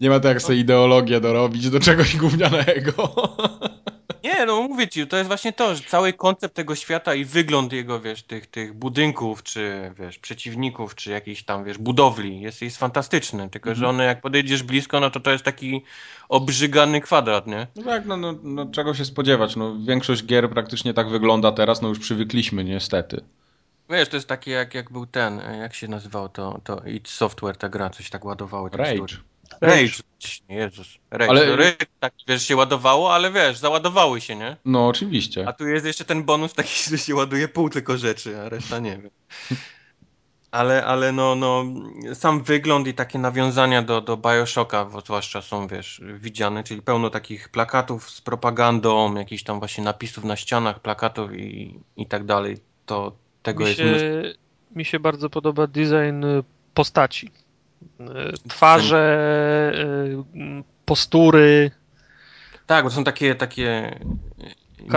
[0.01, 2.93] Nie ma to jak sobie ideologię dorobić do czegoś gównianego.
[4.25, 7.73] Nie, no mówię ci, to jest właśnie to, że cały koncept tego świata i wygląd
[7.73, 12.79] jego, wiesz, tych, tych budynków, czy wiesz, przeciwników, czy jakichś tam, wiesz, budowli jest, jest
[12.79, 13.81] fantastyczny, tylko mhm.
[13.81, 15.83] że one jak podejdziesz blisko, no to to jest taki
[16.29, 17.67] obrzygany kwadrat, nie?
[17.77, 21.83] No tak, no, no, no czego się spodziewać, no większość gier praktycznie tak wygląda teraz,
[21.83, 23.25] no już przywykliśmy niestety.
[23.91, 27.57] Wiesz, to jest takie jak, jak był ten, jak się nazywał to, to id Software,
[27.57, 28.71] ta gra, coś tak ładowały.
[28.73, 29.17] Rage.
[29.61, 30.03] Rage.
[30.49, 30.99] Jezus.
[31.11, 31.31] Rage.
[31.31, 31.57] Ale...
[31.57, 34.57] Rage, tak, wiesz, się ładowało, ale wiesz, załadowały się, nie?
[34.65, 35.49] No, oczywiście.
[35.49, 38.79] A tu jest jeszcze ten bonus taki, że się ładuje pół tylko rzeczy, a reszta
[38.79, 39.11] nie wiem.
[40.53, 41.65] Ale, ale no, no,
[42.15, 47.49] sam wygląd i takie nawiązania do, do Bioshocka zwłaszcza są, wiesz, widziane, czyli pełno takich
[47.49, 52.57] plakatów z propagandą, jakichś tam właśnie napisów na ścianach, plakatów i, i tak dalej.
[52.87, 53.13] To
[53.43, 54.23] tego mi jest się,
[54.75, 56.25] Mi się bardzo podoba design
[56.75, 57.31] postaci.
[58.49, 59.73] Twarze,
[60.85, 61.71] postury.
[62.67, 63.99] Tak, bo są takie, takie.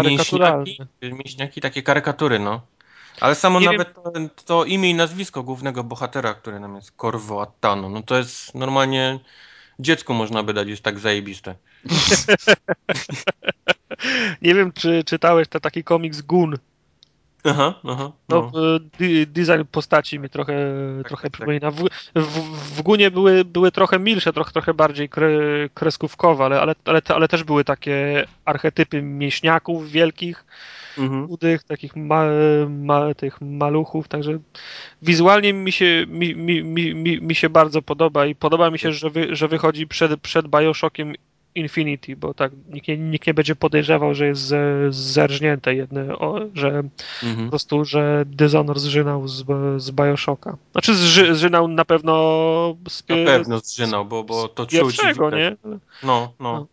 [0.03, 2.61] Mięśniaki, mięśniaki, takie karykatury, no.
[3.21, 4.29] Ale samo nie nawet wiem.
[4.45, 9.19] to imię i nazwisko głównego bohatera, który nam jest Corvo Attano, no to jest normalnie
[9.79, 11.55] dziecku można by dać, jest tak zajebiste.
[14.41, 16.57] nie wiem, czy czytałeś to taki komiks Gun.
[17.45, 18.11] Aha, aha.
[18.29, 18.51] No.
[18.53, 18.79] no
[19.27, 20.53] design postaci mi trochę,
[20.97, 21.71] tak, trochę tak, przypomina.
[21.71, 21.83] W,
[22.15, 25.29] w, w Gunie były, były trochę milsze, trochę, trochę bardziej kre,
[25.73, 30.45] kreskówkowe, ale, ale, ale, ale też były takie archetypy mięśniaków wielkich,
[30.97, 31.29] mhm.
[31.29, 32.25] udych, takich ma,
[32.69, 34.39] ma, tych maluchów, także
[35.01, 39.09] wizualnie mi się, mi, mi, mi, mi się bardzo podoba i podoba mi się, że,
[39.09, 41.13] wy, że wychodzi przed, przed Bioshockiem
[41.55, 44.53] Infinity, bo tak nikt nie, nikt nie będzie podejrzewał, że jest
[44.89, 46.83] zerżnięte jedne, o, że
[47.23, 47.45] mhm.
[47.45, 49.45] po prostu, że Dishonor zżynał z,
[49.77, 50.57] z Bioshocka.
[50.71, 52.13] Znaczy zży, zżynał na pewno
[52.89, 54.97] z, Na pewno zżynał, bo, bo to czuć.
[55.31, 55.55] nie?
[55.63, 56.33] No, no.
[56.39, 56.67] no.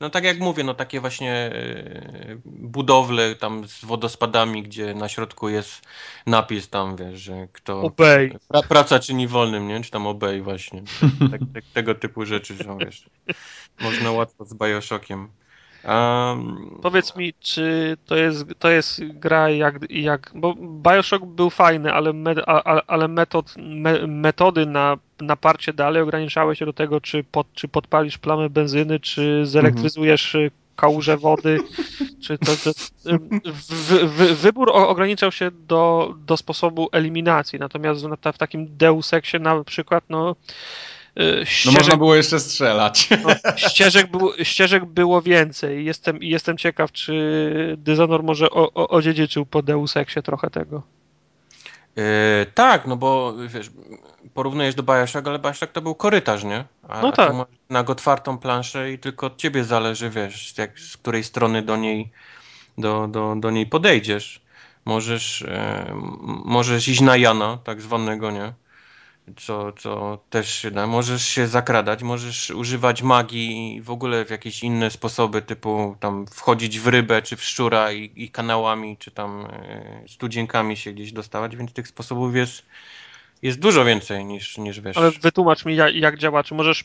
[0.00, 5.48] No tak jak mówię, no takie właśnie e, budowle tam z wodospadami, gdzie na środku
[5.48, 5.82] jest
[6.26, 7.80] napis tam, wiesz, że kto...
[7.80, 8.38] Obey.
[8.48, 9.80] Pra, praca czyni wolnym, nie?
[9.80, 10.82] Czy tam obey właśnie.
[11.30, 13.04] Tak, tak, tego typu rzeczy są, wiesz.
[13.80, 15.28] Można łatwo z Bioshockiem.
[15.88, 20.32] Um, Powiedz mi, czy to jest, to jest gra jak, jak.
[20.34, 22.34] Bo Bioshock był fajny, ale, me,
[22.86, 27.68] ale metod, me, metody na, na parcie dalej ograniczały się do tego, czy, pod, czy
[27.68, 30.52] podpalisz plamę benzyny, czy zelektryzujesz mm -hmm.
[30.76, 31.60] kałużę wody,
[32.22, 32.52] czy to.
[32.56, 32.70] to
[33.44, 37.58] w, w, wybór ograniczał się do, do sposobu eliminacji.
[37.58, 40.36] Natomiast w takim Deus Exie na przykład, no
[41.44, 43.08] Ścieżek, no można było jeszcze strzelać.
[43.24, 45.84] No, ścieżek, był, ścieżek było więcej.
[45.84, 50.82] Jestem, jestem ciekaw, czy Dishonor może o, o, odziedziczył po Deus Exie trochę tego.
[51.96, 52.02] Yy,
[52.54, 53.70] tak, no bo wiesz,
[54.34, 56.64] porównujesz do Bioshock, ale Bioshock to był korytarz, nie?
[56.88, 57.30] A, no tak.
[57.30, 61.76] A na otwartą planszę i tylko od ciebie zależy, wiesz, jak, z której strony do
[61.76, 62.12] niej,
[62.78, 64.40] do, do, do niej podejdziesz.
[64.84, 65.94] Możesz, yy,
[66.44, 68.52] możesz iść na Jana, tak zwanego, nie?
[69.36, 70.86] Co, co też się da.
[70.86, 76.26] Możesz się zakradać, możesz używać magii i w ogóle w jakieś inne sposoby, typu tam
[76.26, 81.12] wchodzić w rybę, czy w szczura i, i kanałami, czy tam e, studzienkami się gdzieś
[81.12, 82.62] dostawać, więc tych sposobów jest,
[83.42, 84.96] jest dużo więcej niż, niż wiesz.
[84.96, 86.44] Ale wytłumacz mi, jak, jak działa.
[86.44, 86.84] Czy możesz,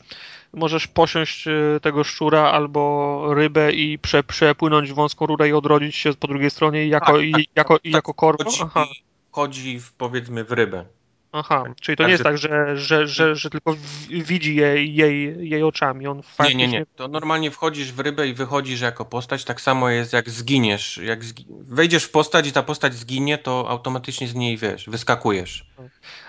[0.52, 1.52] możesz posiąść e,
[1.82, 6.86] tego szczura albo rybę i prze, przepłynąć wąską rurę i odrodzić się po drugiej stronie
[6.86, 8.44] jako, tak, i, tak, jako, tak, i jako korpo?
[8.44, 10.99] Chodzi, chodzi w, powiedzmy w rybę.
[11.32, 13.76] Aha, czyli to nie jest tak, że, że, że, że tylko
[14.08, 16.06] widzi jej, jej, jej oczami.
[16.06, 16.86] On nie, nie, nie.
[16.96, 19.44] To normalnie wchodzisz w rybę i wychodzisz jako postać.
[19.44, 20.96] Tak samo jest jak zginiesz.
[20.96, 21.46] Jak zgi...
[21.50, 25.66] wejdziesz w postać i ta postać zginie, to automatycznie z niej wiesz, wyskakujesz.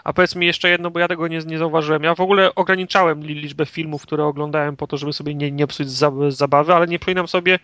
[0.04, 2.04] A powiedz mi jeszcze jedno, bo ja tego nie, nie zauważyłem.
[2.04, 5.88] Ja w ogóle ograniczałem liczbę filmów, które oglądałem po to, żeby sobie nie, nie psuć
[6.30, 7.60] zabawy, ale nie przypominam sobie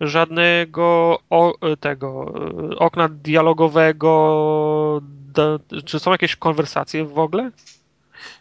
[0.00, 2.34] żadnego o, tego
[2.72, 5.00] e, okna dialogowego
[5.34, 7.50] do, czy są jakieś konwersacje w ogóle?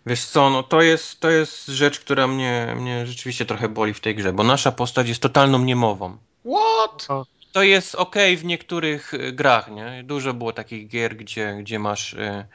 [0.06, 3.99] Wiesz co, no to jest, to jest rzecz, która mnie, mnie rzeczywiście trochę boli w
[3.99, 6.18] tej grze, bo nasza postać jest totalną niemową.
[6.45, 7.07] What?
[7.52, 10.03] To jest ok w niektórych y, grach, nie?
[10.03, 12.45] Dużo było takich gier, gdzie, gdzie masz y,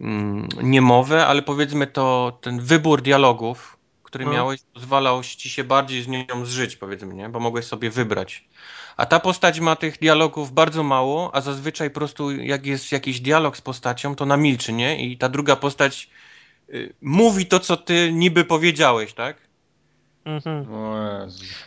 [0.00, 4.32] y, niemowę, ale powiedzmy to ten wybór dialogów, który no.
[4.32, 7.28] miałeś, pozwalał ci się bardziej z nią zżyć, powiedzmy, nie?
[7.28, 8.44] Bo mogłeś sobie wybrać.
[8.96, 13.20] A ta postać ma tych dialogów bardzo mało, a zazwyczaj po prostu jak jest jakiś
[13.20, 15.06] dialog z postacią, to namilczy, nie?
[15.06, 16.10] I ta druga postać
[16.68, 19.49] y, mówi to, co ty niby powiedziałeś, tak?
[20.24, 20.66] Mhm.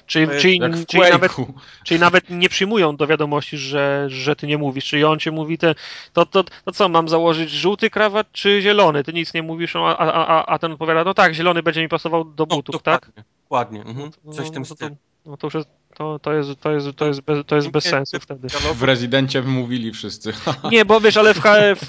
[0.05, 1.31] Czyli, czyli, czyli, nawet,
[1.83, 4.85] czyli nawet nie przyjmują do wiadomości, że, że ty nie mówisz.
[4.85, 5.75] Czyli on cię mówi, te,
[6.13, 9.03] to, to, to co, mam założyć żółty krawat czy zielony?
[9.03, 11.89] Ty nic nie mówisz, a, a, a, a ten odpowiada, no tak, zielony będzie mi
[11.89, 13.11] pasował do no, butów, no, tak?
[13.43, 14.11] Dokładnie, mhm.
[14.33, 14.95] coś w tym no, stylu.
[15.25, 17.83] No to już jest, to, to jest, to jest, to jest, bez, to jest bez
[17.83, 18.47] sensu wtedy.
[18.75, 20.33] W Rezydencie mówili wszyscy.
[20.71, 21.39] Nie, bo wiesz, ale w,
[21.75, 21.85] w,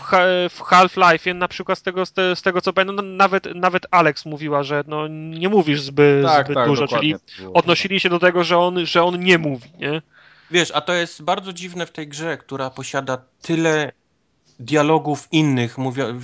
[0.51, 4.63] w Half-Life na przykład z tego, z tego co pamiętam, no, nawet, nawet Alex mówiła,
[4.63, 7.15] że no, nie mówisz zbyt, tak, zbyt tak, dużo, czyli
[7.55, 10.03] odnosili się do tego, że on, że on nie mówi, nie?
[10.51, 13.93] Wiesz, a to jest bardzo dziwne w tej grze, która posiada tyle
[14.61, 15.77] dialogów innych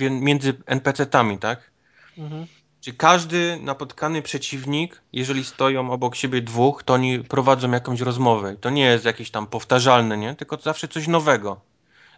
[0.09, 1.71] między NPC-tami, tak?
[2.17, 2.45] Mhm.
[2.81, 8.55] Czy każdy napotkany przeciwnik, jeżeli stoją obok siebie dwóch, to oni prowadzą jakąś rozmowę.
[8.61, 10.35] To nie jest jakieś tam powtarzalne, nie?
[10.35, 11.61] Tylko zawsze coś nowego.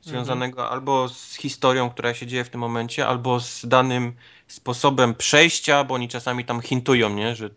[0.02, 0.73] związanego mhm.
[0.73, 4.14] albo z historią, która się dzieje w tym momencie, albo z danym
[4.48, 7.35] sposobem przejścia, bo oni czasami tam hintują, nie?
[7.35, 7.49] że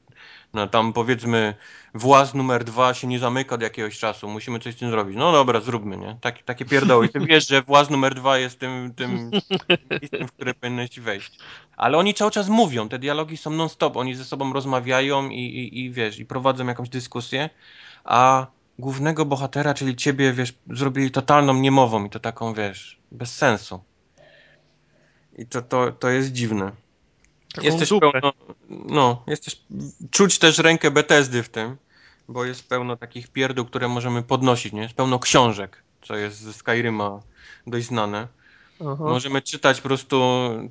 [0.56, 1.54] no, tam powiedzmy
[1.94, 5.16] właz numer dwa się nie zamyka od jakiegoś czasu, musimy coś z tym zrobić.
[5.16, 6.16] No dobra, zróbmy, nie?
[6.20, 7.06] Tak, takie pierdoły.
[7.06, 9.30] I ty wiesz, że właz numer dwa jest tym, tym
[9.90, 11.38] miejscem, w które powinieneś wejść.
[11.76, 15.84] Ale oni cały czas mówią, te dialogi są non-stop, oni ze sobą rozmawiają i, i,
[15.84, 17.50] i wiesz, i prowadzą jakąś dyskusję,
[18.04, 18.46] a
[18.78, 23.80] głównego bohatera, czyli ciebie, wiesz, zrobili totalną niemową i to taką, wiesz, bez sensu.
[25.38, 26.85] I to, to, to jest dziwne.
[27.62, 28.32] Jesteś pełno,
[28.70, 29.60] no, jesteś,
[30.10, 31.76] czuć też rękę Bethesdy w tym,
[32.28, 34.82] bo jest pełno takich pierdół, które możemy podnosić, nie?
[34.82, 37.20] Jest pełno książek, co jest ze Skyrima
[37.66, 38.28] dość znane.
[38.80, 39.04] Aha.
[39.04, 40.20] Możemy czytać po prostu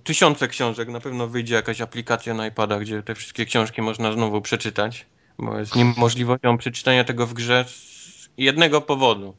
[0.03, 4.41] tysiące książek, na pewno wyjdzie jakaś aplikacja na iPada, gdzie te wszystkie książki można znowu
[4.41, 5.05] przeczytać,
[5.37, 9.35] bo jest niemożliwością przeczytania tego w grze z jednego powodu.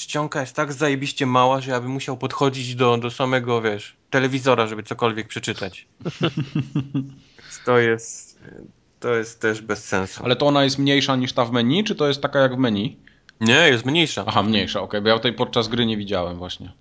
[0.00, 4.66] Czcionka jest tak zajebiście mała, że ja bym musiał podchodzić do, do samego, wiesz, telewizora,
[4.66, 5.86] żeby cokolwiek przeczytać.
[7.66, 8.38] to jest,
[9.00, 10.24] to jest też bez sensu.
[10.24, 12.58] Ale to ona jest mniejsza niż ta w menu, czy to jest taka jak w
[12.58, 12.96] menu?
[13.40, 14.24] Nie, jest mniejsza.
[14.26, 16.72] Aha, mniejsza, okej, okay, bo ja tej podczas gry nie widziałem właśnie.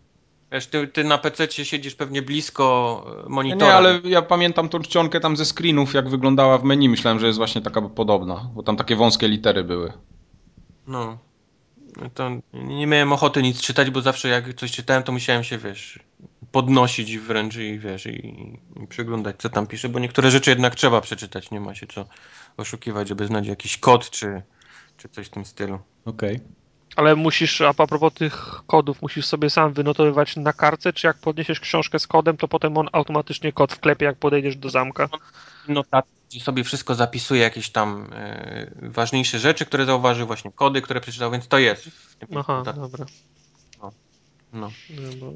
[0.52, 3.66] Wiesz, ty, ty na PC siedzisz pewnie blisko monitora.
[3.66, 6.90] Nie, ale ja pamiętam tą czcionkę tam ze screenów, jak wyglądała w menu.
[6.90, 9.94] Myślałem, że jest właśnie taka podobna, bo tam takie wąskie litery były.
[10.88, 11.18] No.
[12.14, 15.99] To nie miałem ochoty nic czytać, bo zawsze jak coś czytałem, to musiałem się, wiesz,
[16.52, 18.34] podnosić wręcz i wiesz, i,
[18.84, 22.06] i przyglądać, co tam pisze, bo niektóre rzeczy jednak trzeba przeczytać, nie ma się co
[22.57, 24.41] oszukiwać, żeby znaleźć jakiś kod, czy,
[24.98, 25.80] czy coś w tym stylu.
[26.06, 26.36] Okej.
[26.36, 26.48] Okay.
[26.95, 31.60] Ale musisz, a propos tych kodów, musisz sobie sam wynotowywać na kartce, czy jak podniesiesz
[31.60, 35.10] książkę z kodem, to potem on automatycznie kod wklepie, jak podejdziesz do zamka?
[35.68, 41.31] Notatki sobie wszystko zapisuje, jakieś tam e, ważniejsze rzeczy, które zauważył, właśnie kody, które przeczytał,
[41.31, 41.84] więc to jest.
[41.85, 43.06] W tym Aha, dobra.
[44.53, 44.72] No.
[45.23, 45.31] no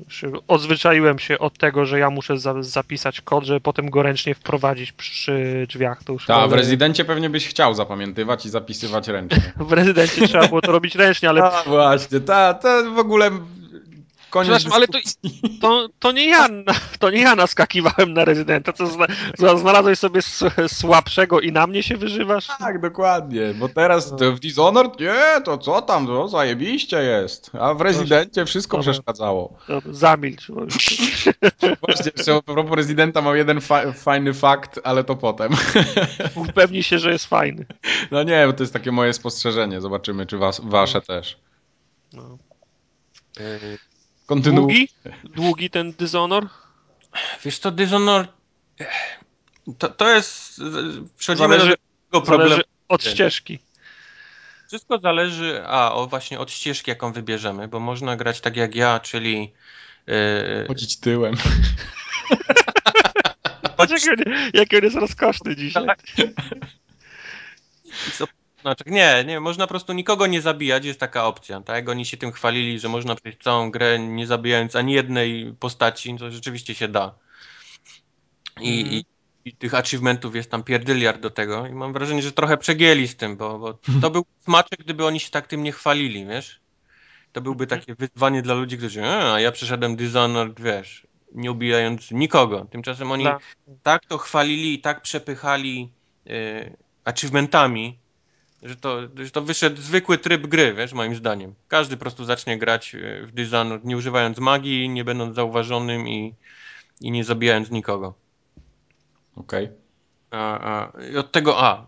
[0.48, 4.92] odzwyczaiłem się od tego, że ja muszę za zapisać kod, żeby potem go ręcznie wprowadzić
[4.92, 6.04] przy drzwiach.
[6.04, 9.54] To już tak, w rezydencie pewnie byś chciał zapamiętywać i zapisywać ręcznie.
[9.70, 11.44] w rezydencie trzeba było to robić ręcznie, ale...
[11.44, 13.32] A, właśnie, ta, to w ogóle
[14.34, 15.00] Koniec ale to,
[15.62, 16.48] to, to, nie ja,
[17.00, 19.06] to nie ja naskakiwałem na rezydenta, to zna,
[19.38, 20.22] znalazłeś sobie
[20.68, 22.48] słabszego i na mnie się wyżywasz?
[22.60, 24.32] Tak, dokładnie, bo teraz no.
[24.32, 28.92] w Dishonored, nie, to co tam, to zajebiście jest, a w rezydencie wszystko Dobra.
[28.92, 29.58] przeszkadzało.
[29.68, 30.48] Dobra, zamilcz.
[31.82, 35.52] Właśnie, a propos rezydenta mam jeden fa fajny fakt, ale to potem.
[36.50, 37.66] Upewnij się, że jest fajny.
[38.12, 41.38] No nie, bo to jest takie moje spostrzeżenie, zobaczymy, czy was, wasze też.
[42.14, 42.38] No.
[44.34, 44.68] Kontynuuj.
[44.68, 44.90] Długi?
[45.24, 46.48] Długi ten Dishonor?
[47.46, 48.28] Wiesz to Dishonor
[49.78, 50.62] to, to jest
[51.18, 51.76] przechodzimy zależy,
[52.12, 52.50] do problemu.
[52.50, 53.60] Zależy od ścieżki.
[54.68, 59.00] Wszystko zależy, a o właśnie od ścieżki, jaką wybierzemy, bo można grać tak jak ja,
[59.00, 59.54] czyli
[60.08, 60.66] yy...
[60.68, 61.36] chodzić tyłem.
[63.78, 64.06] Patrz,
[64.54, 65.86] jaki on jest rozkoszny dzisiaj.
[68.64, 71.90] Znaczy, nie, nie, można po prostu nikogo nie zabijać, jest taka opcja, tak?
[71.90, 76.32] Oni się tym chwalili, że można przejść całą grę nie zabijając ani jednej postaci, to
[76.32, 77.16] rzeczywiście się da.
[78.62, 78.94] I, mm.
[78.94, 79.06] i,
[79.46, 83.16] i tych achievementów jest tam pierdyliard do tego i mam wrażenie, że trochę przegięli z
[83.16, 86.60] tym, bo, bo to był smaczek, gdyby oni się tak tym nie chwalili, wiesz?
[87.32, 87.82] To byłby mhm.
[87.82, 92.66] takie wyzwanie dla ludzi, którzy, a ja przeszedłem Dishonored, wiesz, nie ubijając nikogo.
[92.66, 93.40] Tymczasem oni no.
[93.84, 95.94] tak to chwalili i tak przepychali
[96.28, 98.03] y, achievementami,
[98.64, 101.54] że to, że to wyszedł zwykły tryb gry, wiesz, moim zdaniem.
[101.68, 106.36] Każdy po prostu zacznie grać e, w Dishonored, nie używając magii, nie będąc zauważonym i,
[107.02, 108.14] i nie zabijając nikogo.
[109.36, 109.70] Okej.
[110.32, 111.10] Okay.
[111.12, 111.88] I od tego, a,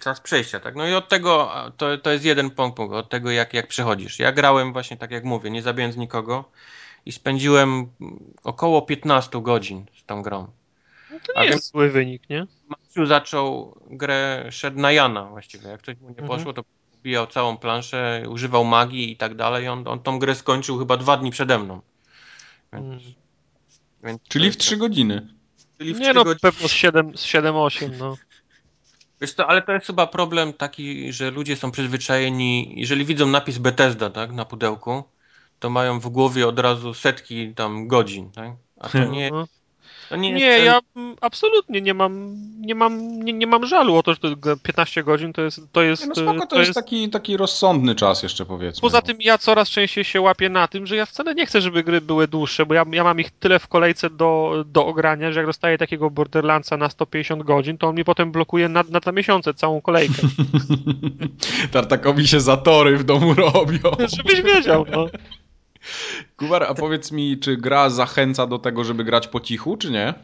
[0.00, 0.74] czas przejścia, tak?
[0.76, 4.18] No i od tego, to, to jest jeden punkt, od tego jak, jak przechodzisz.
[4.18, 6.44] Ja grałem właśnie tak jak mówię, nie zabijając nikogo
[7.06, 7.88] i spędziłem
[8.44, 10.46] około 15 godzin z tą grą.
[11.10, 12.46] No to nie A jest zły wynik, nie?
[12.96, 15.68] Maciu zaczął grę, szedł na Jana właściwie.
[15.68, 16.28] Jak coś mu nie mhm.
[16.28, 16.64] poszło, to
[16.98, 19.68] ubijał całą planszę, używał magii i tak dalej.
[19.68, 21.80] On, on tą grę skończył chyba dwa dni przede mną.
[22.72, 23.00] Więc, mm.
[24.04, 25.28] więc Czyli w trzy godziny.
[25.78, 26.40] Czyli w nie no, godziny.
[26.40, 28.16] pewno z 7-8, no.
[29.20, 33.58] Wiesz to, ale to jest chyba problem taki, że ludzie są przyzwyczajeni, jeżeli widzą napis
[33.58, 35.04] Bethesda, tak, na pudełku,
[35.58, 38.52] to mają w głowie od razu setki tam godzin, tak?
[38.80, 39.30] A to nie,
[40.10, 40.80] No nie, nie ja
[41.20, 45.32] absolutnie nie mam, nie mam, nie, nie mam żalu o to, że to 15 godzin
[45.32, 45.60] to jest...
[45.72, 48.80] To jest, no spoko, to, to jest, jest, taki, taki rozsądny czas jeszcze powiedzmy.
[48.80, 49.02] Poza no.
[49.02, 52.00] tym ja coraz częściej się łapię na tym, że ja wcale nie chcę, żeby gry
[52.00, 55.46] były dłuższe, bo ja, ja mam ich tyle w kolejce do, do ogrania, że jak
[55.46, 59.54] dostaję takiego Borderlandsa na 150 godzin, to on mi potem blokuje na, na dwa miesiące
[59.54, 60.22] całą kolejkę.
[61.72, 63.90] Tartakowi się zatory w domu robią.
[64.16, 65.06] Żebyś wiedział, no.
[66.36, 70.14] Kubar, a powiedz mi, czy gra zachęca do tego, żeby grać po cichu, czy nie?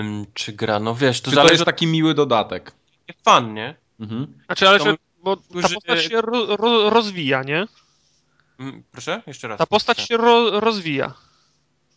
[0.00, 2.72] Ym, czy gra, no wiesz, to czy zależy to jest taki miły dodatek?
[3.24, 3.74] fan, nie?
[4.00, 4.26] Mhm.
[4.46, 7.66] Znaczy, ale To że, bo ta postać się ro, ro, rozwija, nie?
[8.58, 9.22] Mm, Proszę?
[9.26, 9.58] Jeszcze raz.
[9.58, 11.14] Ta postać się ro, rozwija.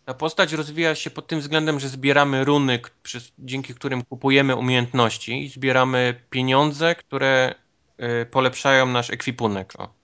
[0.06, 5.44] Ta postać rozwija się pod tym względem, że zbieramy runy, przez, dzięki którym kupujemy umiejętności
[5.46, 7.56] i zbieramy pieniądze, które
[8.00, 9.74] y, polepszają nasz ekwipunek.
[9.78, 9.99] O.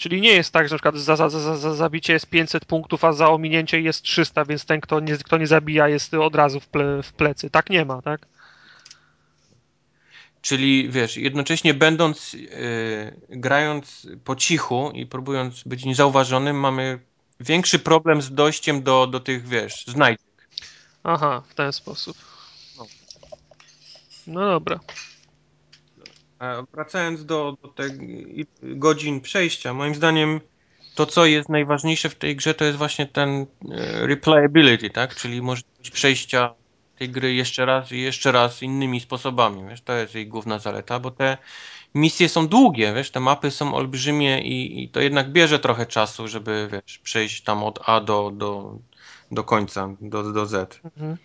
[0.00, 3.04] Czyli nie jest tak, że na przykład za, za, za, za zabicie jest 500 punktów,
[3.04, 6.60] a za ominięcie jest 300, więc ten, kto nie, kto nie zabija, jest od razu
[6.60, 7.50] w, ple, w plecy.
[7.50, 8.26] Tak nie ma, tak?
[10.42, 16.98] Czyli wiesz, jednocześnie będąc, y, grając po cichu i próbując być niezauważonym, mamy
[17.40, 20.18] większy problem z dojściem do, do tych, wiesz, znajdź.
[21.04, 22.16] Aha, w ten sposób.
[24.26, 24.80] No dobra.
[26.72, 27.92] Wracając do, do tych
[28.62, 30.40] godzin przejścia, moim zdaniem
[30.94, 33.28] to, co jest najważniejsze w tej grze, to jest właśnie ten
[33.70, 35.14] e, replayability, tak?
[35.14, 36.54] Czyli możliwość przejścia
[36.98, 39.80] tej gry jeszcze raz i jeszcze raz innymi sposobami, wiesz?
[39.80, 41.38] To jest jej główna zaleta, bo te
[41.94, 43.10] misje są długie, wiesz?
[43.10, 47.64] Te mapy są olbrzymie i, i to jednak bierze trochę czasu, żeby, wiesz, przejść tam
[47.64, 48.78] od A do, do,
[49.30, 50.80] do końca, do, do Z.
[50.84, 51.16] Mhm.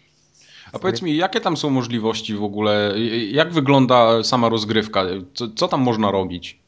[0.76, 2.94] A powiedz mi, jakie tam są możliwości w ogóle?
[3.32, 5.04] Jak wygląda sama rozgrywka?
[5.34, 6.60] Co, co tam można robić?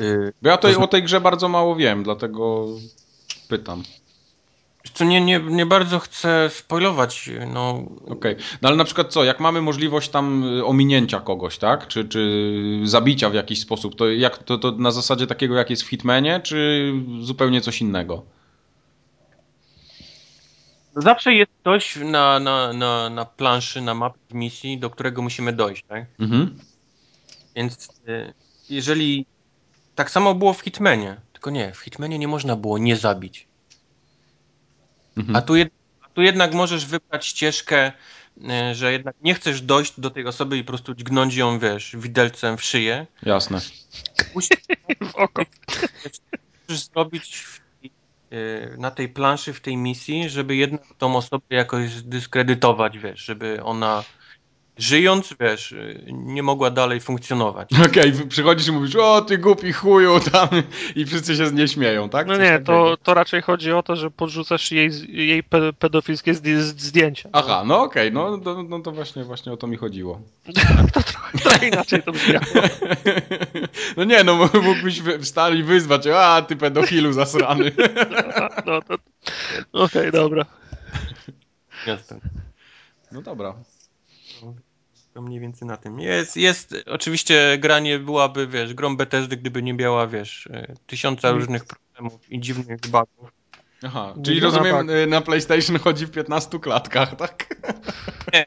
[0.00, 2.66] Y, Bo ja tutaj o tej grze bardzo mało wiem, dlatego
[3.48, 3.82] pytam.
[4.94, 8.36] Co nie, nie, nie bardzo chcę spoilować, no Okej.
[8.62, 11.88] No ale na przykład co, jak mamy możliwość tam y, ominięcia kogoś, tak?
[11.88, 12.52] Czy, czy
[12.84, 16.40] zabicia w jakiś sposób, to, jak, to, to na zasadzie takiego jak jest w Hitmanie,
[16.44, 18.35] czy zupełnie coś innego?
[20.96, 25.52] Zawsze jest ktoś na, na, na, na planszy, na mapie w misji, do którego musimy
[25.52, 26.04] dojść, tak?
[26.18, 26.58] Mhm.
[27.56, 28.34] Więc y,
[28.70, 29.26] jeżeli...
[29.94, 33.46] Tak samo było w Hitmanie, tylko nie, w Hitmanie nie można było nie zabić.
[35.16, 35.36] Mhm.
[35.36, 35.68] A tu, jed,
[36.02, 37.92] a tu jednak możesz wybrać ścieżkę,
[38.36, 41.96] y, że jednak nie chcesz dojść do tej osoby i po prostu dźgnąć ją, wiesz,
[41.98, 43.06] widelcem w szyję.
[43.22, 43.60] Jasne.
[44.34, 44.58] Musisz
[45.12, 45.42] W oko.
[46.68, 47.44] możesz zrobić
[48.78, 54.04] na tej planszy, w tej misji, żeby jednak tą osobę jakoś zdyskredytować, wiesz, żeby ona
[54.78, 57.70] żyjąc, wiesz, y, nie mogła dalej funkcjonować.
[57.86, 60.48] Okej, wy- przychodzisz i mówisz, o ty głupi chuju tam
[60.96, 62.26] i wszyscy się z niej śmieją, tak?
[62.26, 62.96] No Coś nie, takiego.
[62.96, 67.28] to, to raczej chodzi o to, że podrzucasz jej, jej pe- pedofilskie zdj- zdjęcia.
[67.32, 67.38] no.
[67.38, 70.20] Aha, no okej, no, no, no to właśnie, właśnie o to mi chodziło.
[70.92, 72.44] To trochę, trochę inaczej to brzmiało.
[73.96, 77.72] No nie, no mógłbyś wstać i wyzwać, a ty pedofilu zasrany.
[78.66, 78.94] No to...
[79.72, 80.44] Okej, dobra.
[81.86, 82.20] Jasne.
[83.12, 83.54] No dobra.
[85.16, 86.00] To mniej więcej na tym.
[86.00, 91.30] Jest, jest, oczywiście gra nie byłaby, wiesz, grą Bethesdy, gdyby nie miała, wiesz, y, tysiąca
[91.30, 93.32] różnych problemów i dziwnych bugów.
[93.82, 94.90] Aha, Nie czyli rozumiem, bug.
[94.90, 97.46] y, na PlayStation chodzi w 15 klatkach, tak?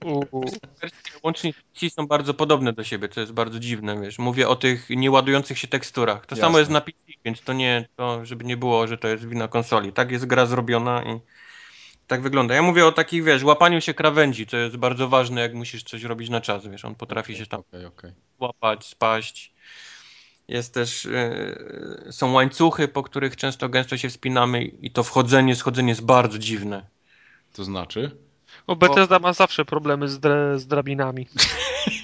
[0.06, 0.41] U.
[0.82, 4.20] Wersje łączności są bardzo podobne do siebie, co jest bardzo dziwne, wiesz.
[4.20, 6.26] Mówię o tych nieładujących się teksturach.
[6.26, 6.48] To Jasne.
[6.48, 9.48] samo jest na PC, więc to nie, to żeby nie było, że to jest wina
[9.48, 9.94] konsoli.
[9.94, 11.20] Tak jest gra zrobiona i
[12.10, 12.56] tak wygląda.
[12.56, 16.03] Ja mówię o takich, wiesz, łapaniu się krawędzi, co jest bardzo ważne, jak musisz coś
[16.03, 16.86] robić na czas, wiesz.
[16.86, 18.11] On potrafi się tam Okej, okej.
[18.40, 19.53] łapać, spaść.
[20.48, 25.90] Jest też, yy, są łańcuchy, po których często gęsto się wspinamy i to wchodzenie, schodzenie
[25.90, 26.86] jest bardzo dziwne.
[27.53, 28.18] To znaczy?
[28.68, 30.22] Bo Bethesda ma zawsze problemy z,
[30.61, 31.27] z drabinami.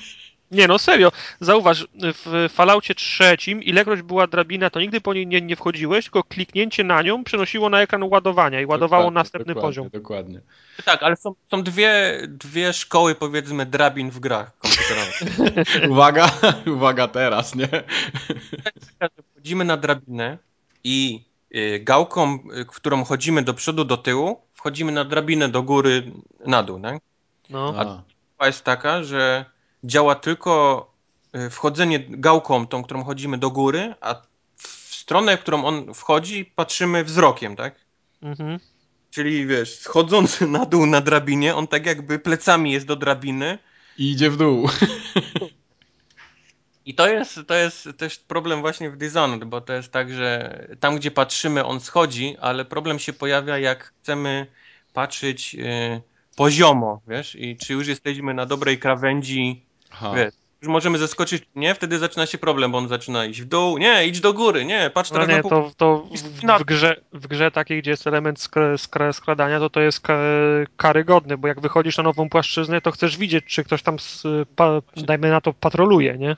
[0.51, 1.11] Nie no, serio.
[1.39, 1.87] Zauważ,
[2.25, 6.83] w Falloutie trzecim, ilekroć była drabina, to nigdy po niej nie, nie wchodziłeś, tylko kliknięcie
[6.83, 9.89] na nią przenosiło na ekran ładowania i ładowało Dokładnie, następny dokładnie, poziom.
[9.93, 10.41] Dokładnie.
[10.85, 15.89] Tak, ale są, są dwie, dwie szkoły, powiedzmy, drabin w grach komputerowych.
[15.91, 16.31] Uwaga,
[16.67, 17.69] uwaga teraz, nie?
[19.31, 20.37] Wchodzimy na drabinę
[20.83, 21.23] i
[21.55, 26.11] y, gałką, y, którą chodzimy do przodu, do tyłu, wchodzimy na drabinę do góry,
[26.45, 27.01] na dół, tak?
[27.49, 27.73] No.
[27.77, 28.03] A,
[28.35, 29.45] Sprawa jest taka, że
[29.85, 30.91] działa tylko
[31.35, 34.21] y, wchodzenie gałką, tą, którą chodzimy do góry, a
[34.55, 37.75] w stronę, w którą on wchodzi, patrzymy wzrokiem, tak?
[38.21, 38.59] Mhm.
[39.11, 43.59] Czyli wiesz, schodzący na dół na drabinie, on tak jakby plecami jest do drabiny
[43.97, 44.69] I idzie w dół.
[46.85, 50.59] I to jest, to jest też problem właśnie w Dishonored, bo to jest tak, że
[50.79, 54.47] tam gdzie patrzymy on schodzi, ale problem się pojawia jak chcemy
[54.93, 56.01] patrzeć y,
[56.35, 59.64] poziomo, wiesz, i czy już jesteśmy na dobrej krawędzi,
[59.95, 60.13] Aha.
[60.15, 61.75] wiesz, już możemy zeskoczyć, nie?
[61.75, 64.91] Wtedy zaczyna się problem, bo on zaczyna iść w dół, nie, idź do góry, nie,
[64.93, 68.07] patrz No teraz nie, na to, to w, w, grze, w grze takiej, gdzie jest
[68.07, 70.19] element skra, skra, skradania, to to jest ka,
[70.77, 74.23] karygodne, bo jak wychodzisz na nową płaszczyznę, to chcesz widzieć, czy ktoś tam, s-
[74.55, 76.37] pa, dajmy na to, patroluje, nie?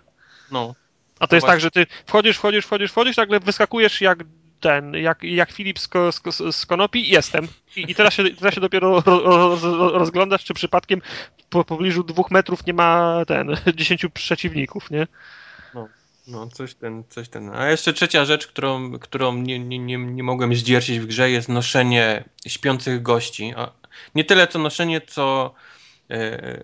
[0.51, 0.75] No,
[1.19, 1.53] A to jest właśnie.
[1.53, 4.17] tak, że ty wchodzisz, wchodzisz, wchodzisz, wchodzisz, nagle wyskakujesz jak
[4.59, 7.47] ten, jak, jak Filip z, z, z Konopi, jestem.
[7.75, 9.63] I, i teraz, się, teraz się dopiero roz,
[9.93, 11.01] rozglądasz, czy przypadkiem
[11.49, 15.07] po pobliżu dwóch metrów nie ma ten, dziesięciu przeciwników, nie?
[15.73, 15.88] No.
[16.27, 17.49] No, coś ten, coś ten.
[17.49, 21.49] A jeszcze trzecia rzecz, którą, którą nie, nie, nie, nie mogłem zdzierżyć w grze, jest
[21.49, 23.53] noszenie śpiących gości.
[23.57, 23.71] A
[24.15, 25.53] nie tyle co noszenie, co
[26.09, 26.63] e,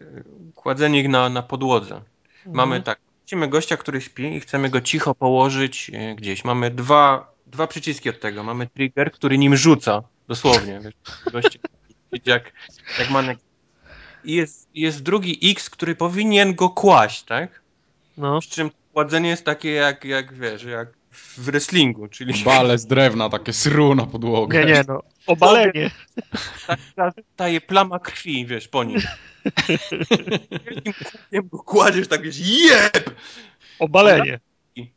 [0.56, 1.96] kładzenie ich na, na podłodze.
[1.96, 2.56] Mhm.
[2.56, 6.46] Mamy tak, widzimy gościa, który śpi i chcemy go cicho położyć e, gdzieś.
[6.46, 8.44] Mamy dwa, dwa przyciski od tego.
[8.44, 10.80] Mamy trigger, który nim rzuca, dosłownie.
[10.84, 10.94] Wiesz,
[11.32, 11.60] goście,
[12.26, 12.52] jak,
[13.00, 13.40] jak manek.
[14.24, 17.62] I jest, jest drugi X, który powinien go kłaść, tak?
[18.18, 18.40] No.
[18.40, 22.44] Przy czym kładzenie jest takie jak, jak wiesz, jak w wrestlingu, czyli...
[22.44, 24.66] Bale z drewna, takie sru na podłogę.
[24.66, 25.92] Nie, nie, no, obalenie.
[26.96, 29.00] Tak, staje plama krwi, wiesz, po nim.
[30.66, 33.16] Wielkim go kładziesz, tak wiesz, jeb!
[33.80, 34.40] Obalenie.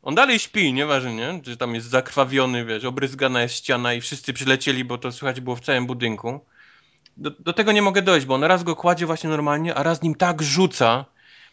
[0.02, 1.40] On dalej śpi, nieważne, nie?
[1.46, 5.56] Że tam jest zakrwawiony, wiesz, obryzgana jest ściana i wszyscy przylecieli, bo to słychać było
[5.56, 6.40] w całym budynku.
[7.16, 10.02] Do, do tego nie mogę dojść, bo on raz go kładzie właśnie normalnie, a raz
[10.02, 11.04] nim tak rzuca.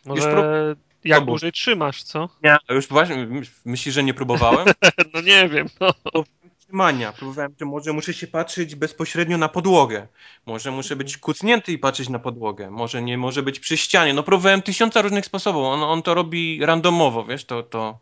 [0.06, 2.30] Może jak dłużej trzymasz, co?
[2.44, 3.28] Nie, już właśnie,
[3.66, 4.68] myślisz, że nie próbowałem?
[5.14, 5.94] no nie wiem, no.
[6.60, 7.14] Trzymania.
[7.14, 10.08] Próbowałem, że może muszę się patrzeć bezpośrednio na podłogę.
[10.46, 12.72] Może muszę być kucnięty i patrzeć na podłogę.
[12.72, 14.14] Może nie może być przy ścianie.
[14.14, 15.64] No próbowałem tysiąca różnych sposobów.
[15.64, 18.00] On, on to robi randomowo, wiesz, to, to...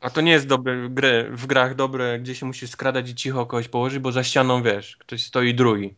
[0.00, 3.46] A to nie jest dobre gry, w grach dobre, gdzie się musisz skradać i cicho
[3.46, 5.94] kogoś położyć, bo za ścianą, wiesz, ktoś stoi drugi.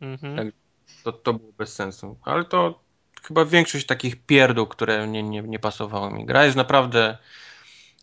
[0.00, 0.36] Mhm.
[0.36, 0.46] Tak,
[1.04, 2.16] to, to było bez sensu.
[2.22, 2.80] Ale to
[3.22, 6.26] chyba większość takich pierdół, które nie, nie, nie pasowały mi.
[6.26, 7.18] Gra jest naprawdę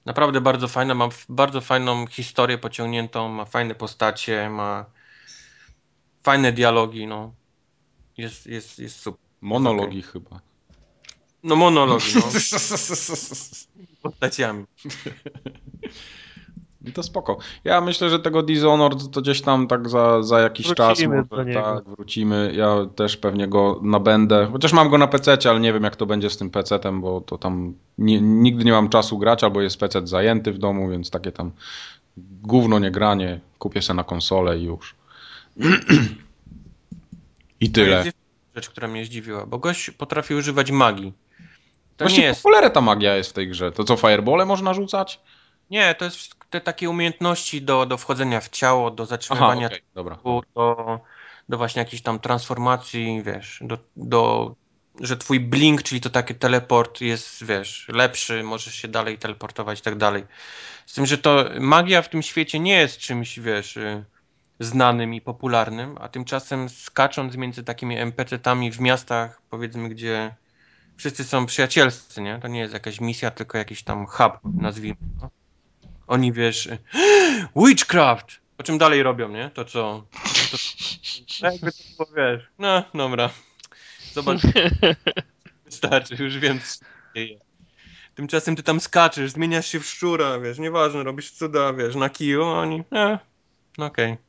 [0.05, 4.85] naprawdę bardzo fajna, ma bardzo fajną historię pociągniętą, ma fajne postacie, ma
[6.23, 7.33] fajne dialogi, no.
[8.17, 9.21] Jest, jest, jest super.
[9.41, 10.11] Monologi okay.
[10.11, 10.41] chyba.
[11.43, 12.21] No monologi, no.
[14.03, 14.65] Postaciami.
[16.85, 17.37] I to spoko.
[17.63, 21.53] Ja myślę, że tego Dishonored to gdzieś tam tak za, za jakiś wrócimy czas może,
[21.53, 22.53] tak, wrócimy.
[22.55, 24.49] Ja też pewnie go nabędę.
[24.51, 27.21] Chociaż mam go na PC, ale nie wiem jak to będzie z tym PC-tem, bo
[27.21, 31.09] to tam nie, nigdy nie mam czasu grać, albo jest PC zajęty w domu, więc
[31.09, 31.51] takie tam
[32.41, 33.39] gówno nie granie.
[33.59, 34.95] Kupię sobie na konsolę i już.
[37.61, 38.05] I tyle.
[38.05, 38.17] jest
[38.55, 41.13] rzecz, która mnie zdziwiła, bo gość potrafi używać magii.
[41.97, 42.43] To Właśnie nie jest...
[42.43, 43.71] cholerę ta magia jest w tej grze.
[43.71, 45.19] To co, firebole można rzucać?
[45.69, 49.87] Nie, to jest te takie umiejętności do, do wchodzenia w ciało, do zatrzymywania Aha, okay,
[49.95, 50.17] dobra.
[50.55, 50.99] Do,
[51.49, 54.55] do właśnie jakiejś tam transformacji, wiesz, do, do,
[54.99, 59.83] że twój blink, czyli to taki teleport jest, wiesz, lepszy, możesz się dalej teleportować i
[59.83, 60.23] tak dalej.
[60.85, 64.05] Z tym, że to magia w tym świecie nie jest czymś, wiesz, y,
[64.59, 70.35] znanym i popularnym, a tymczasem skacząc między takimi NPC-tami w miastach, powiedzmy, gdzie
[70.97, 72.39] wszyscy są przyjacielscy, nie?
[72.39, 74.97] To nie jest jakaś misja, tylko jakiś tam hub, nazwijmy.
[76.07, 76.69] Oni wiesz,
[77.65, 78.27] witchcraft!
[78.57, 79.51] Po czym dalej robią, nie?
[79.53, 80.03] To co?
[80.51, 80.57] To,
[81.39, 83.29] to, jakby to było, wiesz, no dobra.
[84.13, 84.41] Zobacz.
[85.65, 87.39] Wystarczy, już wiem, co dzieje.
[88.15, 92.43] Tymczasem ty tam skaczesz, zmieniasz się w szczura, wiesz, nieważne, robisz cuda, wiesz, na kiju,
[92.43, 93.19] a oni, e,
[93.77, 94.11] no okej.
[94.13, 94.27] Okay.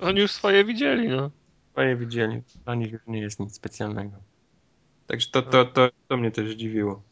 [0.08, 1.30] Oni już swoje widzieli, no.
[1.72, 4.16] Swoje widzieli, dla nich już nie jest nic specjalnego.
[5.06, 7.02] Także to, to, to, to mnie też zdziwiło.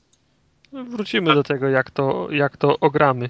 [0.73, 3.29] Wrócimy do tego, jak to, jak to ogramy.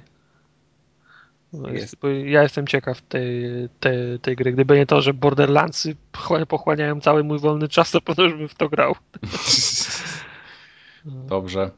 [1.73, 1.97] Jest.
[2.25, 3.45] Ja jestem ciekaw tej,
[3.81, 4.53] tej, tej gry.
[4.53, 5.97] Gdyby nie to, że Borderlandsy
[6.49, 8.95] pochłaniają cały mój wolny czas, to pewno już bym w to grał.
[11.05, 11.71] Dobrze.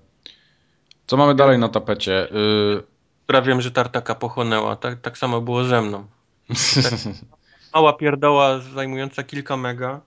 [1.07, 2.29] Co mamy dalej na tapecie?
[2.31, 3.43] Y...
[3.45, 4.77] Wiem, że Tartaka pochłonęła.
[4.77, 6.07] Tak, tak samo było ze mną.
[7.75, 10.01] mała pierdoła zajmująca kilka mega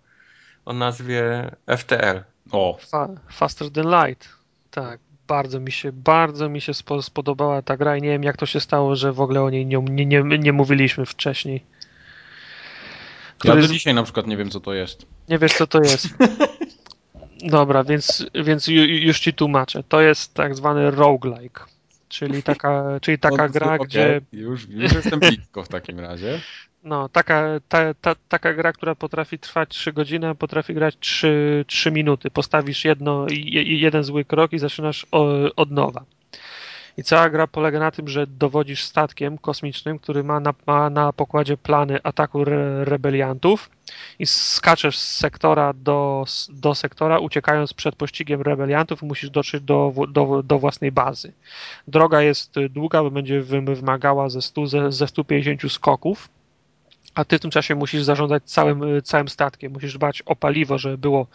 [0.65, 2.23] o nazwie FTL.
[2.51, 2.77] O.
[2.91, 4.29] Fa faster than light.
[4.71, 4.99] Tak
[5.29, 6.71] bardzo mi się, bardzo mi się
[7.01, 9.65] spodobała ta gra i nie wiem jak to się stało, że w ogóle o niej
[9.65, 11.63] nie, nie, nie, nie mówiliśmy wcześniej.
[13.37, 13.61] Który...
[13.61, 15.05] Ja do dzisiaj na przykład nie wiem co to jest.
[15.29, 16.07] Nie wiesz co to jest.
[17.57, 19.83] Dobra, więc, więc już ci tłumaczę.
[19.83, 21.63] To jest tak zwany roguelike,
[22.09, 23.87] czyli taka, czyli taka no, gra, okay.
[23.87, 24.21] gdzie...
[24.31, 26.39] Już, już jestem blisko w takim razie.
[26.83, 31.65] No, taka, ta, ta, taka gra, która potrafi trwać 3 godziny, a potrafi grać 3,
[31.67, 32.31] 3 minuty.
[32.31, 33.25] Postawisz jedno,
[33.65, 35.05] jeden zły krok i zaczynasz
[35.55, 36.05] od nowa.
[36.97, 41.13] I cała gra polega na tym, że dowodzisz statkiem kosmicznym, który ma na, ma na
[41.13, 43.69] pokładzie plany ataku re, rebeliantów
[44.19, 50.43] i skaczesz z sektora do, do sektora, uciekając przed pościgiem rebeliantów, musisz dotrzeć do, do,
[50.43, 51.33] do własnej bazy.
[51.87, 56.29] Droga jest długa, bo będzie wymagała ze, 100, ze, ze 150 skoków
[57.15, 59.71] a ty w tym czasie musisz zarządzać całym, całym statkiem.
[59.71, 61.27] Musisz dbać o paliwo, żeby było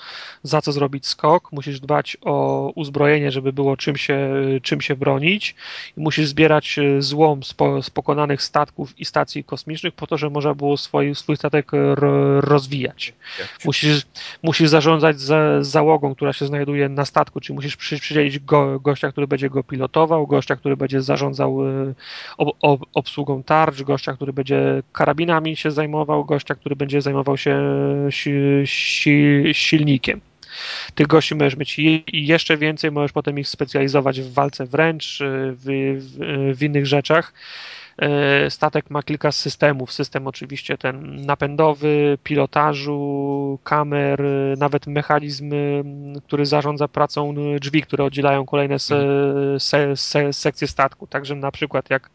[0.43, 4.19] za co zrobić skok, musisz dbać o uzbrojenie, żeby było czym się,
[4.63, 5.55] czym się bronić
[5.97, 10.55] musisz zbierać złom z, po, z pokonanych statków i stacji kosmicznych po to, żeby można
[10.55, 13.13] było swój, swój statek ro, rozwijać.
[13.65, 14.03] Musisz,
[14.43, 19.13] musisz zarządzać za, załogą, która się znajduje na statku, czyli musisz przy, przydzielić go, gościa,
[19.13, 21.59] który będzie go pilotował, gościa, który będzie zarządzał
[22.39, 27.63] ob, ob, obsługą tarcz, gościa, który będzie karabinami się zajmował, gościa, który będzie zajmował się
[28.11, 28.33] si,
[28.65, 30.21] si, silnikiem.
[30.95, 31.81] Tych gości możesz mieć
[32.13, 37.33] jeszcze więcej, możesz potem ich specjalizować w walce wręcz, w, w, w innych rzeczach.
[37.99, 39.93] E, statek ma kilka systemów.
[39.93, 44.23] System oczywiście ten napędowy, pilotażu, kamer,
[44.59, 45.53] nawet mechanizm,
[46.27, 49.05] który zarządza pracą drzwi, które oddzielają kolejne se,
[49.59, 51.07] se, se, sekcje statku.
[51.07, 52.11] Także na przykład jak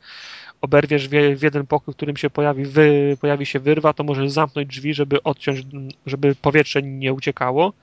[0.61, 4.67] oberwiesz w, jeden pokój, w którym się pojawi, wy, pojawi się wyrwa, to możesz zamknąć
[4.67, 5.65] drzwi, żeby odciąć,
[6.05, 7.73] żeby powietrze nie uciekało.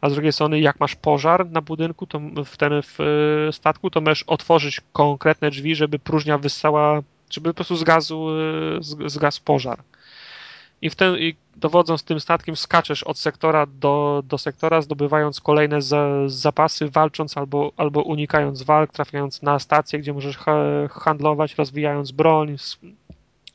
[0.00, 4.00] A z drugiej strony, jak masz pożar na budynku, to w ten w statku, to
[4.00, 8.26] możesz otworzyć konkretne drzwi, żeby próżnia wyssała, żeby po prostu zgasł,
[9.06, 9.78] zgasł pożar
[10.84, 15.82] i, w ten, i dowodząc tym statkiem skaczesz od sektora do, do sektora, zdobywając kolejne
[15.82, 20.54] za, zapasy, walcząc albo, albo unikając walk, trafiając na stację, gdzie możesz ha,
[20.90, 22.56] handlować, rozwijając broń,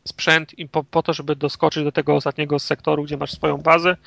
[0.07, 3.97] sprzęt i po, po, to, żeby doskoczyć do tego ostatniego sektoru, gdzie masz swoją bazę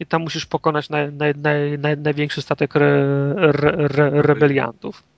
[0.00, 1.34] i tam musisz pokonać naj, naj,
[1.78, 3.04] naj, największy statek re,
[3.36, 5.11] re, re, rebeliantów.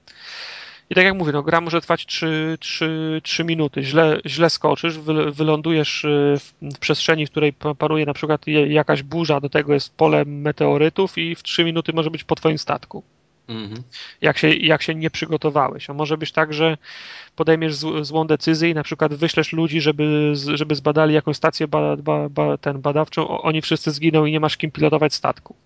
[0.91, 3.83] I tak jak mówię, no, gra może trwać 3, 3, 3 minuty.
[3.83, 9.03] Źle, źle skoczysz, wy, wylądujesz y, w, w, przestrzeni, w której paruje na przykład jakaś
[9.03, 13.03] burza, do tego jest pole meteorytów i w 3 minuty może być po twoim statku.
[13.49, 13.83] Mhm.
[14.21, 15.91] Jak, się, jak się nie przygotowałeś.
[15.91, 16.77] A może być tak, że
[17.37, 21.97] podejmiesz z, złą decyzję i na przykład wyślesz ludzi, żeby, żeby zbadali jakąś stację ba,
[21.97, 25.57] ba, ba, ten badawczą, oni wszyscy zginą i nie masz kim pilotować statku.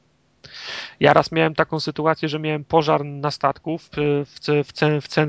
[1.01, 4.73] Ja raz miałem taką sytuację, że miałem pożar na statku w, w, w,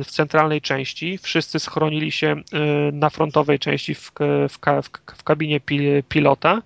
[0.03, 1.17] w centralnej części.
[1.17, 4.11] Wszyscy schronili się y, na frontowej części w,
[5.23, 5.59] kabinie
[6.09, 6.61] pilota.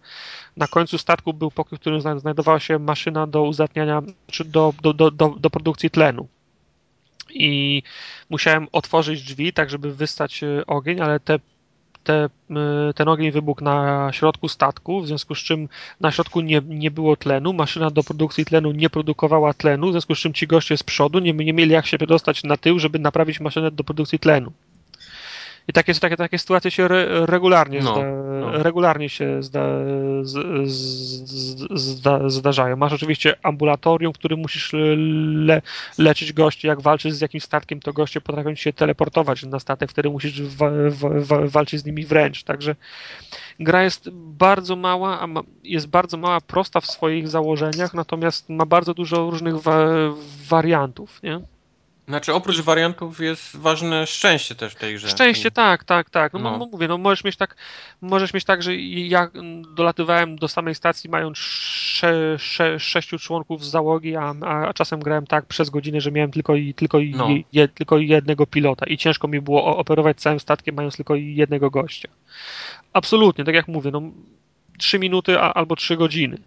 [0.57, 4.93] Na końcu statku był pokój, w którym znajdowała się maszyna do uzdatniania, czy do, do,
[4.93, 6.27] do, do, do produkcji tlenu
[7.33, 7.83] i
[8.29, 11.39] musiałem otworzyć drzwi, tak żeby wystać y, ogień, ale te
[12.03, 12.29] te,
[12.95, 15.69] ten ogień wybuchł na środku statku, w związku z czym
[16.01, 20.15] na środku nie, nie było tlenu, maszyna do produkcji tlenu nie produkowała tlenu, w związku
[20.15, 22.99] z czym ci goście z przodu nie, nie mieli jak się przedostać na tył, żeby
[22.99, 24.51] naprawić maszynę do produkcji tlenu.
[25.67, 28.03] I takie, takie, takie sytuacje się re, regularnie, no, zda,
[28.41, 28.63] no.
[28.63, 29.63] regularnie się zda,
[30.21, 32.75] z, z, zda, zdarzają.
[32.75, 35.61] Masz oczywiście ambulatorium, w którym musisz le,
[35.97, 36.67] leczyć gości.
[36.67, 40.69] Jak walczysz z jakimś statkiem, to goście potrafią się teleportować na statek, wtedy musisz wa,
[40.89, 42.43] wa, wa, walczyć z nimi wręcz.
[42.43, 42.75] Także
[43.59, 48.65] gra jest bardzo mała, a ma, jest bardzo mała, prosta w swoich założeniach, natomiast ma
[48.65, 49.55] bardzo dużo różnych
[50.49, 51.23] wariantów.
[51.23, 51.52] Nie?
[52.07, 55.09] Znaczy oprócz wariantów jest ważne szczęście też w tej grze.
[55.09, 56.33] Szczęście, tak, tak, tak.
[56.33, 56.57] No, no.
[56.57, 57.55] no mówię, no możesz mieć tak,
[58.01, 59.29] możesz mieć tak, że ja
[59.75, 65.27] dolatywałem do samej stacji mając sze, sze, sześciu członków z załogi, a, a, czasem grałem
[65.27, 67.27] tak przez godzinę, że miałem tylko, i, tylko, no.
[67.53, 72.09] je, tylko jednego pilota i ciężko mi było operować całym statkiem mając tylko jednego gościa.
[72.93, 74.01] Absolutnie, tak jak mówię, no
[74.77, 76.37] trzy minuty a, albo trzy godziny.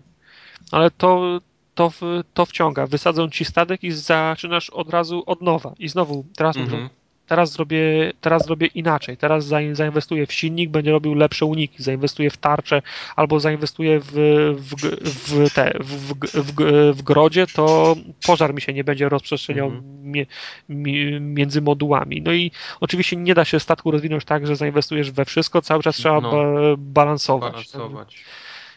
[0.73, 1.41] Ale to,
[1.77, 1.93] to,
[2.35, 2.87] to wciąga.
[2.87, 5.73] Wysadzą ci statek i zaczynasz od razu od nowa.
[5.79, 6.89] I znowu, teraz mhm.
[7.27, 9.17] teraz zrobię, teraz zrobię inaczej.
[9.17, 12.83] Teraz zainwestuję w silnik, będzie robił lepsze uniki, zainwestuję w tarczę
[13.17, 14.13] albo zainwestuję w,
[14.57, 14.75] w,
[15.05, 16.53] w, te, w, w,
[16.97, 17.97] w, grodzie, to
[18.27, 20.13] pożar mi się nie będzie rozprzestrzeniał mhm.
[20.13, 20.27] mi,
[20.69, 22.23] mi, między modułami.
[22.23, 22.51] No i
[22.81, 26.31] oczywiście nie da się statku rozwinąć tak, że zainwestujesz we wszystko, cały czas trzeba no,
[26.31, 26.37] ba
[26.77, 27.53] balansować.
[27.53, 28.25] balansować.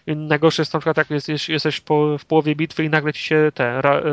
[0.07, 3.51] Najgorsze jest na przykład, jak jesteś, jesteś po, w połowie bitwy i nagle ci się
[3.53, 4.03] te ra, e,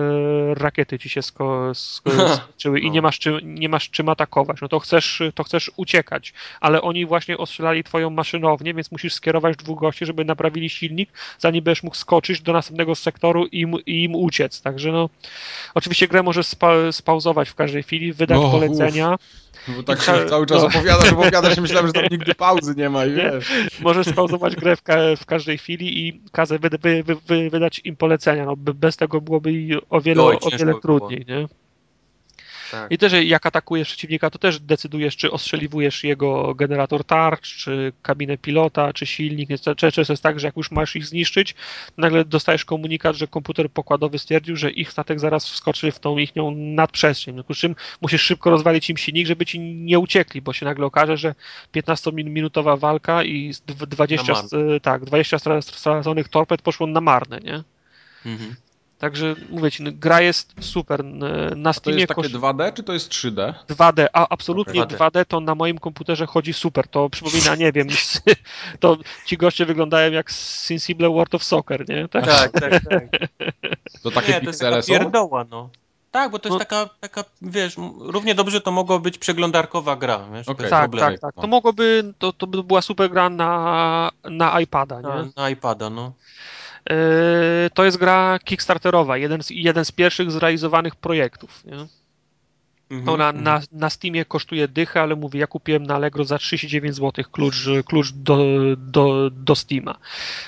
[0.55, 4.61] rakiety ci się sko, sko, skoczyły i nie masz, czym, nie masz czym atakować.
[4.61, 9.57] No to chcesz, to chcesz uciekać, ale oni właśnie ostrzelali twoją maszynownię, więc musisz skierować
[9.57, 14.05] dwóch gości, żeby naprawili silnik, zanim będziesz mógł skoczyć do następnego sektoru i im, i
[14.05, 14.63] im uciec.
[14.63, 15.09] Także no,
[15.75, 19.15] oczywiście grę możesz spa, spauzować w każdej chwili, wydać no, polecenia.
[19.15, 20.69] Uf no bo tak się cały czas no.
[20.69, 23.49] opowiadasz, opowiadasz i myślałem, że tam nigdy pauzy nie ma i wiesz.
[23.81, 27.97] Możesz spauzować grę w, ka w każdej chwili i kazać wy wy wy wydać im
[27.97, 28.45] polecenia.
[28.47, 29.51] No, bez tego byłoby
[29.91, 31.49] o wiele, o wiele trudniej, nie?
[32.71, 32.93] Tak.
[32.93, 38.39] I też jak atakujesz przeciwnika, to też decydujesz, czy ostrzeliwujesz jego generator tarcz, czy kabinę
[38.39, 39.49] pilota, czy silnik.
[39.77, 41.55] Często jest tak, że jak już masz ich zniszczyć,
[41.97, 46.33] nagle dostajesz komunikat, że komputer pokładowy stwierdził, że ich statek zaraz wskoczy w tą ich
[46.55, 47.43] nadprzestrzeń.
[47.49, 51.17] W czym musisz szybko rozwalić im silnik, żeby ci nie uciekli, bo się nagle okaże,
[51.17, 51.35] że
[51.75, 54.35] 15-minutowa walka i 20,
[54.83, 57.63] tak, 20 straconych torped poszło na marne, nie?
[58.27, 58.55] Mhm.
[58.99, 61.05] Także mówię ci, no, gra jest super.
[61.57, 63.55] Na Steamie A to jest takie 2D, czy to jest 3D?
[63.69, 64.99] 2D, a absolutnie okay.
[64.99, 66.89] 2D to na moim komputerze chodzi super.
[66.89, 67.89] To przypomina, nie wiem,
[68.81, 68.97] to
[69.27, 72.09] ci goście wyglądają jak Sensible World of Soccer, nie?
[72.09, 72.73] Tak, tak, tak.
[72.91, 73.05] tak.
[74.03, 75.71] To takie nie, to jest taka pierdoła, no.
[76.11, 76.59] Tak, bo to jest no.
[76.59, 80.71] taka, taka, wiesz, równie dobrze to mogło być przeglądarkowa gra, wiesz, okay.
[80.71, 81.35] Tak, tak, tak.
[81.35, 85.09] To mogłoby, to, to by była super gra na, na iPada, nie?
[85.09, 86.13] Na, na iPada, no.
[86.91, 91.65] Yy, to jest gra kickstarterowa, jeden z, jeden z pierwszych zrealizowanych projektów.
[91.65, 91.87] Nie?
[92.91, 93.67] Mhm, Ona na, mhm.
[93.73, 98.13] na Steamie kosztuje dychę, ale mówię, ja kupiłem na Allegro za 39 zł klucz, klucz
[98.13, 98.39] do,
[98.77, 99.95] do, do Steama.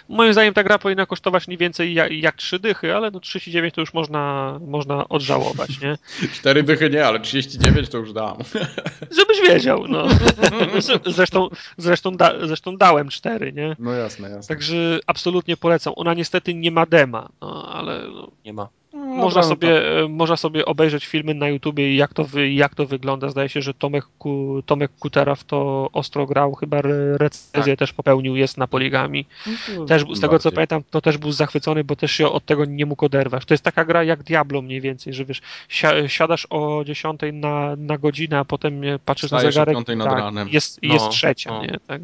[0.09, 3.75] Moim zdaniem ta gra powinna kosztować mniej więcej jak, jak 3 dychy, ale no 39
[3.75, 5.99] to już można, można odżałować, nie?
[6.41, 8.37] 4 dychy nie, ale 39 to już dam.
[9.19, 10.07] Żebyś wiedział, no.
[11.07, 11.49] Zresztą,
[11.79, 13.77] zresztą, da, zresztą dałem 4, nie?
[13.79, 14.49] No jasne, jasne.
[14.49, 15.93] Także absolutnie polecam.
[15.97, 18.09] Ona niestety nie ma dema, no, ale...
[18.09, 18.69] No, nie ma.
[19.19, 23.29] No, można, sobie, e, można sobie obejrzeć filmy na YouTubie, jak to, jak to wygląda.
[23.29, 24.05] Zdaje się, że Tomek,
[24.67, 26.81] Tomek Kutera w to ostro grał, chyba
[27.17, 27.79] recenzję tak.
[27.79, 29.27] też popełnił, jest na poligami.
[29.77, 32.65] No też, z tego co pamiętam, to też był zachwycony, bo też się od tego
[32.65, 33.45] nie mógł oderwać.
[33.45, 35.41] To jest taka gra jak Diablo mniej więcej, że wiesz,
[36.07, 39.97] siadasz o 10 na, na godzinę, a potem patrzysz Stajesz na zegarek.
[39.97, 40.49] nad tak, ranem.
[40.49, 41.63] Jest, no, jest trzecia, no.
[41.63, 41.79] nie?
[41.87, 42.03] Tak.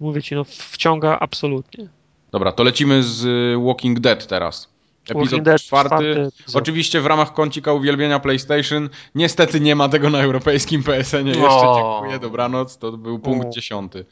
[0.00, 1.88] Mówię ci, no wciąga absolutnie.
[2.32, 3.26] Dobra, to lecimy z
[3.64, 4.68] Walking Dead teraz.
[5.10, 5.62] Epizod czwarty.
[5.64, 8.88] czwarty Oczywiście w ramach kącika uwielbienia PlayStation.
[9.14, 11.36] Niestety nie ma tego na europejskim PSN-ie.
[11.36, 12.78] Jeszcze dziękuję, dobranoc.
[12.78, 13.50] To był punkt o.
[13.50, 14.04] dziesiąty.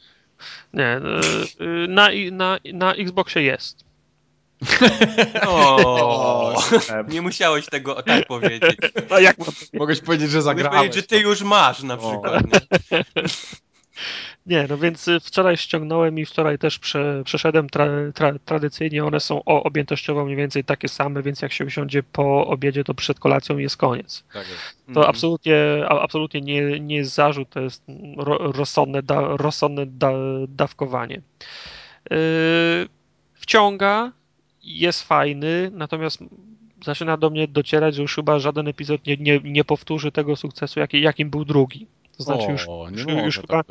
[0.73, 3.89] Nie, y, y, na, na, na Xboxie jest.
[5.47, 6.53] O,
[7.07, 8.75] nie musiałeś tego tak powiedzieć.
[9.09, 9.37] No jak
[9.73, 10.75] Mogłeś powiedzieć, że zagrałeś.
[10.75, 12.43] Mogłeś powiedzieć, że ty już masz na przykład.
[14.49, 19.05] Nie, no więc y, wczoraj ściągnąłem i wczoraj też prze, przeszedłem tra, tra, tradycyjnie.
[19.05, 22.93] One są o, objętościowo mniej więcej takie same, więc jak się usiądzie po obiedzie, to
[22.93, 24.23] przed kolacją jest koniec.
[24.33, 24.61] Tak jest.
[24.85, 25.09] To mhm.
[25.09, 25.55] absolutnie,
[25.89, 27.83] absolutnie nie, nie jest zarzut, to jest
[28.17, 30.11] ro, rozsądne, da, rozsądne da,
[30.47, 31.21] dawkowanie.
[32.11, 32.17] Yy,
[33.33, 34.11] wciąga,
[34.63, 36.19] jest fajny, natomiast
[36.85, 40.79] zaczyna do mnie docierać, że już chyba żaden epizod nie, nie, nie powtórzy tego sukcesu,
[40.79, 41.87] jaki, jakim był drugi.
[42.17, 42.67] To znaczy o, już,
[43.07, 43.67] już, już chyba, tak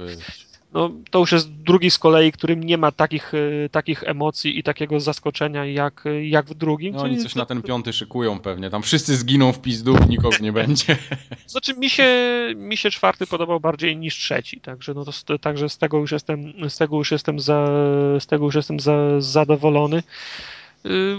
[0.73, 4.63] no, to już jest drugi z kolei, którym nie ma takich, e, takich emocji i
[4.63, 6.95] takiego zaskoczenia jak, jak w drugim.
[6.95, 8.71] No, oni coś na ten piąty szykują pewnie.
[8.71, 10.97] Tam wszyscy zginą w pizdu, nikogo nie będzie.
[11.47, 12.09] Znaczy mi się,
[12.57, 16.53] mi się czwarty podobał bardziej niż trzeci, także, no to, także z tego już jestem,
[16.69, 17.67] z tego już jestem, za,
[18.21, 20.03] z tego już jestem za, zadowolony.
[20.87, 21.17] Y,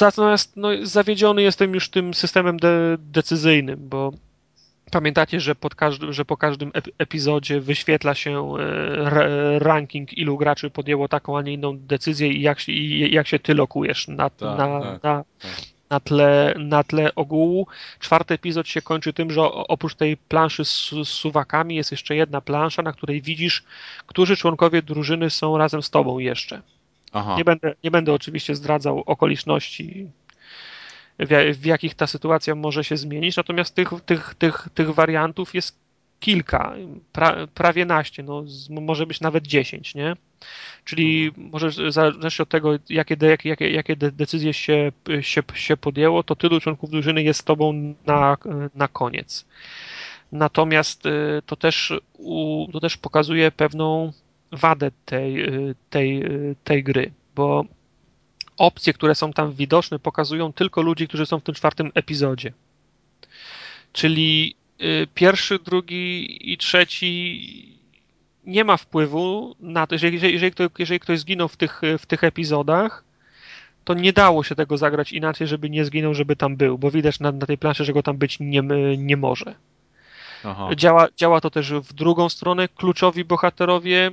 [0.00, 4.12] natomiast no, zawiedziony jestem już tym systemem de, decyzyjnym, bo
[4.90, 11.38] Pamiętacie, że, każdy, że po każdym epizodzie wyświetla się e, ranking, ilu graczy podjęło taką,
[11.38, 15.02] a nie inną decyzję i jak, i jak się ty lokujesz na, tak, na, tak,
[15.02, 15.50] na, tak.
[15.90, 17.66] na, tle, na tle ogółu.
[18.00, 22.40] Czwarty epizod się kończy tym, że oprócz tej planszy z, z suwakami jest jeszcze jedna
[22.40, 23.64] plansza, na której widzisz,
[24.06, 26.62] którzy członkowie drużyny są razem z tobą jeszcze.
[27.36, 30.08] Nie będę, nie będę oczywiście zdradzał okoliczności
[31.18, 35.78] w, w jakich ta sytuacja może się zmienić, natomiast tych, tych, tych, tych wariantów jest
[36.20, 36.74] kilka,
[37.12, 40.16] pra, prawie naście, no, może być nawet dziesięć, nie?
[40.84, 41.50] Czyli mhm.
[41.50, 46.60] może zależnie od tego, jakie, jakie, jakie, jakie decyzje się, się, się podjęło, to tylu
[46.60, 48.36] członków drużyny jest z tobą na,
[48.74, 49.46] na koniec.
[50.32, 51.10] Natomiast y,
[51.46, 51.92] to też,
[52.72, 54.12] to też pokazuje pewną
[54.52, 57.64] wadę tej, y, tej, y, tej gry, bo
[58.58, 62.52] opcje, które są tam widoczne, pokazują tylko ludzi, którzy są w tym czwartym epizodzie.
[63.92, 67.78] Czyli y, pierwszy, drugi i trzeci
[68.46, 72.06] nie ma wpływu na to, jeżeli, jeżeli, jeżeli, ktoś, jeżeli ktoś zginął w tych, w
[72.06, 73.04] tych epizodach,
[73.84, 77.20] to nie dało się tego zagrać inaczej, żeby nie zginął, żeby tam był, bo widać
[77.20, 78.62] na, na tej planszy, że go tam być nie,
[78.98, 79.54] nie może.
[80.76, 82.68] Działa, działa to też w drugą stronę.
[82.68, 84.10] Kluczowi bohaterowie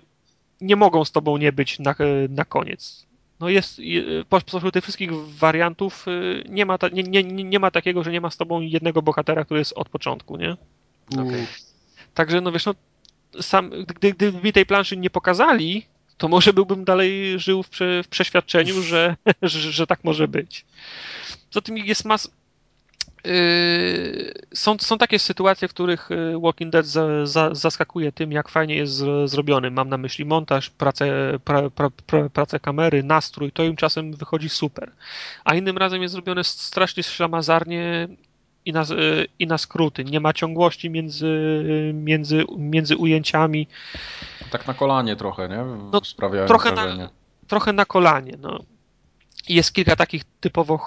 [0.61, 1.95] nie mogą z tobą nie być na,
[2.29, 3.05] na koniec
[3.39, 3.81] no jest,
[4.29, 8.21] pośród tych wszystkich wariantów y, nie ma, ta, nie, nie, nie ma takiego, że nie
[8.21, 10.57] ma z tobą jednego bohatera, który jest od początku, nie?
[11.13, 11.47] Okay.
[12.13, 12.75] Także no wiesz, no
[13.41, 15.85] sam, gdy, gdyby mi tej planszy nie pokazali,
[16.17, 20.65] to może byłbym dalej żył w, prze, w przeświadczeniu, że, że, że, tak może być.
[21.49, 22.31] Co tym jest mas...
[23.25, 28.49] Yy, są, są takie sytuacje, w których yy, Walking Dead za, za, zaskakuje tym, jak
[28.49, 29.71] fajnie jest zrobiony.
[29.71, 34.49] Mam na myśli montaż, pracę, pra, pra, pra, pracę kamery, nastrój, to im czasem wychodzi
[34.49, 34.91] super.
[35.43, 38.07] A innym razem jest zrobione strasznie ślamazarnie
[38.65, 40.03] i na, yy, i na skróty.
[40.03, 43.67] Nie ma ciągłości między, między, między ujęciami.
[44.51, 45.65] Tak na kolanie trochę, nie?
[45.91, 46.01] No,
[46.47, 47.09] trochę na,
[47.47, 48.37] trochę na kolanie.
[48.39, 48.74] No
[49.49, 50.77] jest kilka takich typowo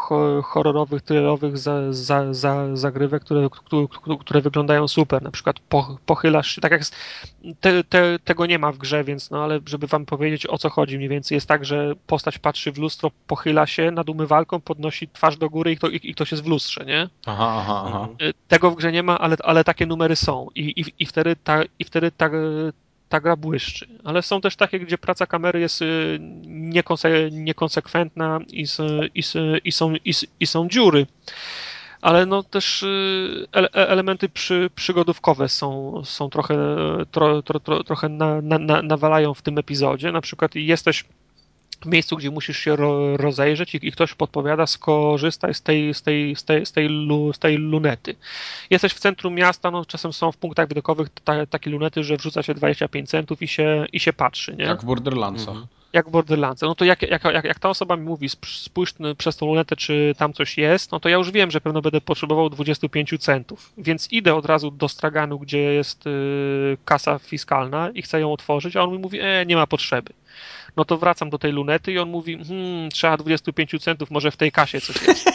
[0.42, 3.86] horrorowych, thrillerowych za, za, za, zagrywek, które, które,
[4.20, 5.22] które, wyglądają super.
[5.22, 6.82] Na przykład po, pochylasz się, tak jak
[7.60, 10.70] te, te, tego nie ma w grze, więc no ale żeby wam powiedzieć o co
[10.70, 15.08] chodzi mniej więcej, jest tak, że postać patrzy w lustro, pochyla się nad umywalką, podnosi
[15.08, 17.08] twarz do góry i, kto, i, i ktoś jest w lustrze, nie?
[17.26, 18.08] Aha, aha, aha.
[18.48, 21.62] Tego w grze nie ma, ale, ale takie numery są i, i, i wtedy, ta,
[21.78, 22.30] i wtedy ta,
[23.08, 23.88] ta gra błyszczy.
[24.04, 28.64] Ale są też takie, gdzie praca kamery jest y, niekonse niekonsekwentna i,
[29.14, 29.22] i,
[29.64, 29.92] i, są,
[30.40, 31.06] i, są dziury.
[32.00, 36.56] Ale no też y, ele elementy przy, przygodówkowe są, są trochę,
[37.10, 40.12] tro, tro, tro, trochę na, na, nawalają w tym epizodzie.
[40.12, 41.04] Na przykład jesteś
[41.86, 46.36] miejscu, gdzie musisz się ro, rozejrzeć i, i, ktoś podpowiada, skorzystaj z tej, z, tej,
[46.36, 48.14] z, tej, z, tej lu, z tej lunety.
[48.70, 52.42] Jesteś w centrum miasta, no czasem są w punktach widokowych ta, takie lunety, że wrzuca
[52.42, 54.56] się 25 centów i się, i się patrzy.
[54.56, 54.64] Nie?
[54.64, 55.48] Jak w Borderlandsach.
[55.48, 55.66] Mhm.
[55.92, 56.68] Jak w Borderlandsach.
[56.68, 60.14] No to jak, jak, jak, jak ta osoba mi mówi, spójrz przez tą lunetę, czy
[60.18, 63.72] tam coś jest, no to ja już wiem, że pewno będę potrzebował 25 centów.
[63.78, 68.76] Więc idę od razu do straganu, gdzie jest y, kasa fiskalna i chcę ją otworzyć,
[68.76, 70.12] a on mi mówi, e, nie ma potrzeby
[70.78, 74.36] no to wracam do tej lunety i on mówi, hmm, trzeba 25 centów, może w
[74.36, 75.28] tej kasie coś jest.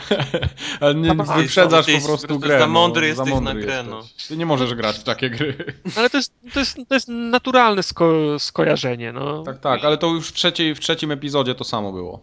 [0.80, 2.58] Ale nie, wyprzedzasz po prostu grę.
[2.58, 4.02] Za mądry no, jesteś za mądry na grę, no.
[4.28, 5.56] Ty nie możesz grać w takie gry.
[5.96, 9.42] Ale to jest, to jest, to jest naturalne sko skojarzenie, no.
[9.42, 12.20] Tak, tak, ale to już w, trzeciej, w trzecim epizodzie to samo było.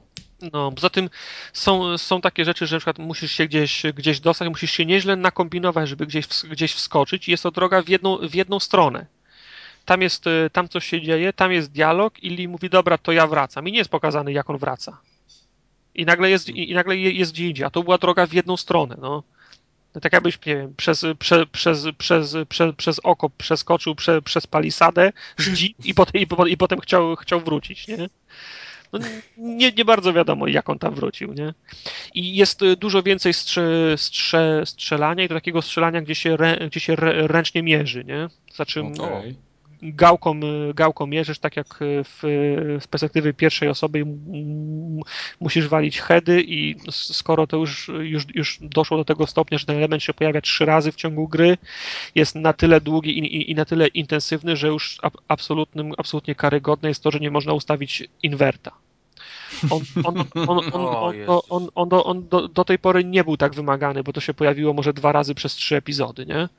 [0.54, 1.10] No, poza tym
[1.54, 5.16] są, są takie rzeczy, że na przykład musisz się gdzieś, gdzieś dostać, musisz się nieźle
[5.16, 9.06] nakombinować, żeby gdzieś, gdzieś wskoczyć i jest to droga w jedną, w jedną stronę
[9.86, 13.12] tam jest, y, tam coś się dzieje, tam jest dialog i Lee mówi, dobra, to
[13.12, 13.68] ja wracam.
[13.68, 14.98] I nie jest pokazany, jak on wraca.
[15.96, 18.96] I nagle jest, i nagle jest gdzie indziej, a to była droga w jedną stronę,
[19.02, 19.24] no.
[19.96, 24.48] no tak jakbyś, nie wiem, przez, prze, przez, przez, przez, przez oko przeskoczył prze, przez
[24.48, 25.14] palisadę
[25.86, 28.10] i, potem, i, i potem chciał, chciał wrócić, nie?
[28.94, 29.00] No,
[29.38, 31.54] nie, nie bardzo wiadomo, jak on tam wrócił, nie?
[32.14, 36.58] I jest y, dużo więcej strze, strze, strzelania i do takiego strzelania, gdzie się, rę,
[36.68, 36.96] gdzie się
[37.28, 38.28] ręcznie mierzy, nie?
[38.56, 39.36] Znaczy, okay
[39.84, 40.40] gałką,
[40.74, 42.20] gałką mierzysz, tak jak w,
[42.82, 44.06] z perspektywy pierwszej osoby
[45.40, 49.78] musisz walić heady i skoro to już, już, już doszło do tego stopnia, że ten
[49.78, 51.58] element się pojawia trzy razy w ciągu gry,
[52.16, 54.98] jest na tyle długi i, i, i na tyle intensywny, że już
[55.28, 58.83] absolutnym, absolutnie karygodne jest to, że nie można ustawić inwerta.
[61.76, 65.12] On, do, do tej pory nie był tak wymagany, bo to się pojawiło może dwa
[65.12, 66.50] razy przez trzy epizody, nie?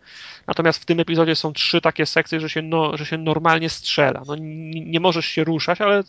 [0.47, 4.23] Natomiast w tym epizodzie są trzy takie sekcje, że się, no, że się normalnie strzela.
[4.27, 6.03] No, nie, nie możesz się ruszać, ale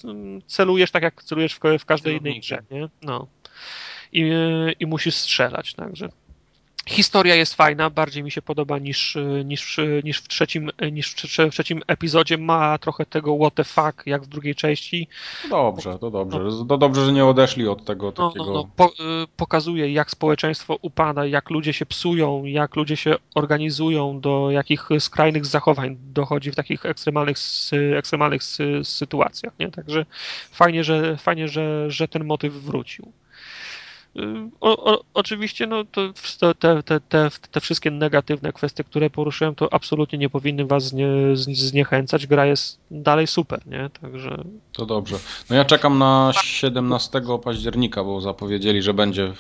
[0.48, 2.90] celujesz tak, jak celujesz w, w każdej innej grze, nie?
[3.02, 3.28] No.
[4.14, 4.32] I,
[4.80, 6.10] I musisz strzelać, także
[6.90, 11.82] Historia jest fajna, bardziej mi się podoba niż, niż, niż, w, trzecim, niż w trzecim
[11.88, 12.38] epizodzie.
[12.38, 15.08] Ma trochę tego what the fuck, jak w drugiej części.
[15.50, 16.40] Dobrze, to dobrze.
[16.40, 18.46] No, to dobrze, że nie odeszli od tego no, takiego...
[18.46, 23.16] No, no, po, y, pokazuje, jak społeczeństwo upada, jak ludzie się psują, jak ludzie się
[23.36, 27.38] organizują, do jakich skrajnych zachowań dochodzi w takich ekstremalnych,
[27.98, 28.42] ekstremalnych
[28.84, 29.54] sytuacjach.
[29.60, 29.72] Nie?
[29.72, 30.06] Także
[30.52, 33.12] fajnie, że, fajnie że, że ten motyw wrócił.
[34.62, 36.14] O, o, oczywiście no, to
[36.60, 41.08] te, te, te, te, wszystkie negatywne kwestie, które poruszyłem, to absolutnie nie powinny was znie,
[41.36, 42.28] zniechęcać.
[42.28, 43.90] Gra jest dalej super, nie?
[44.02, 44.44] Także...
[44.72, 45.16] To dobrze.
[45.50, 49.40] No ja czekam na 17 października, bo zapowiedzieli, że będzie w...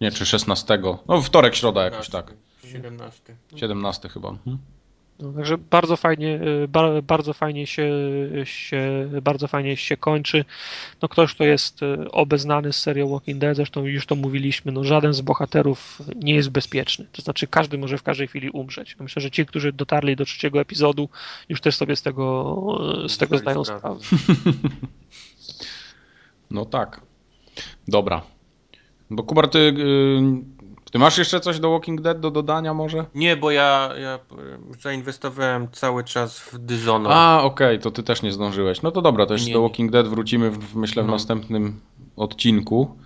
[0.00, 0.78] nie, czy 16.
[1.08, 2.34] No wtorek, środa jakoś tak.
[2.64, 3.36] 17.
[3.56, 4.28] 17 chyba.
[4.28, 4.58] Hmm?
[5.20, 7.90] No, także bardzo fajnie, y, bardzo fajnie się,
[8.44, 10.44] się, bardzo fajnie się kończy.
[11.02, 14.84] No ktoś, kto jest y, obeznany z serią Walking Dead, zresztą już to mówiliśmy, no
[14.84, 17.06] żaden z bohaterów nie jest bezpieczny.
[17.12, 18.96] To znaczy każdy może w każdej chwili umrzeć.
[18.98, 21.08] Myślę, że ci, którzy dotarli do trzeciego epizodu,
[21.48, 24.00] już też sobie z tego, z tego zdają sprawę.
[26.50, 27.00] No tak.
[27.88, 28.22] Dobra.
[29.10, 29.74] Bo Kubar, ty
[30.96, 33.04] ty masz jeszcze coś do Walking Dead do dodania może?
[33.14, 34.18] Nie, bo ja, ja
[34.80, 37.18] zainwestowałem cały czas w Dishonored.
[37.18, 38.82] A, okej, okay, to ty też nie zdążyłeś.
[38.82, 41.12] No to dobra, to jeszcze nie, do Walking Dead wrócimy w, myślę w no.
[41.12, 41.80] następnym
[42.16, 42.96] odcinku.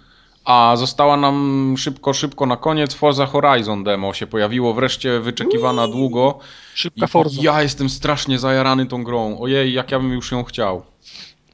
[0.45, 5.93] A została nam szybko, szybko na koniec Forza Horizon demo się pojawiło, wreszcie wyczekiwana Uuu,
[5.93, 6.39] długo.
[6.75, 7.43] Szybka Forza.
[7.43, 9.39] Ja jestem strasznie zajarany tą grą.
[9.41, 10.83] Ojej, jak ja bym już ją chciał.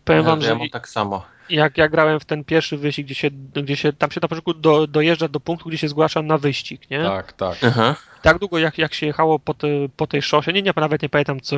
[0.05, 0.53] Powiem wam, ja, że...
[0.53, 1.36] Ja mam tak samo.
[1.51, 4.55] Jak ja grałem w ten pierwszy wyścig, gdzie się, gdzie się tam się na początku
[4.55, 7.03] do, dojeżdża do punktu, gdzie się zgłasza na wyścig, nie?
[7.03, 7.57] Tak, tak.
[7.65, 7.97] Aha.
[8.23, 9.67] Tak długo jak, jak się jechało po, te,
[9.97, 11.57] po tej szosie, nie, nie, nawet nie pamiętam co,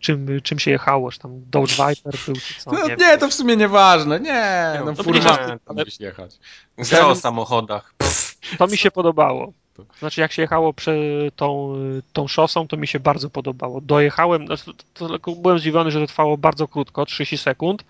[0.00, 3.28] czym, czym się jechało, czy tam Dodge Viper był, czy co, No, nie, nie, to
[3.28, 4.20] w sumie nieważne.
[4.20, 4.32] Nie,
[4.74, 6.30] Nie, no to furman nie, tam ale- gdzieś jechać.
[6.78, 7.94] Gra o samochodach.
[8.58, 9.52] To mi się podobało.
[9.76, 10.94] To- Znaczy, jak się jechało prze
[11.36, 11.74] tą,
[12.12, 13.80] tą szosą, to mi się bardzo podobało.
[13.80, 17.84] Dojechałem, znaczy, to, to, byłem zdziwiony, że to trwało bardzo krótko, 30 sekund.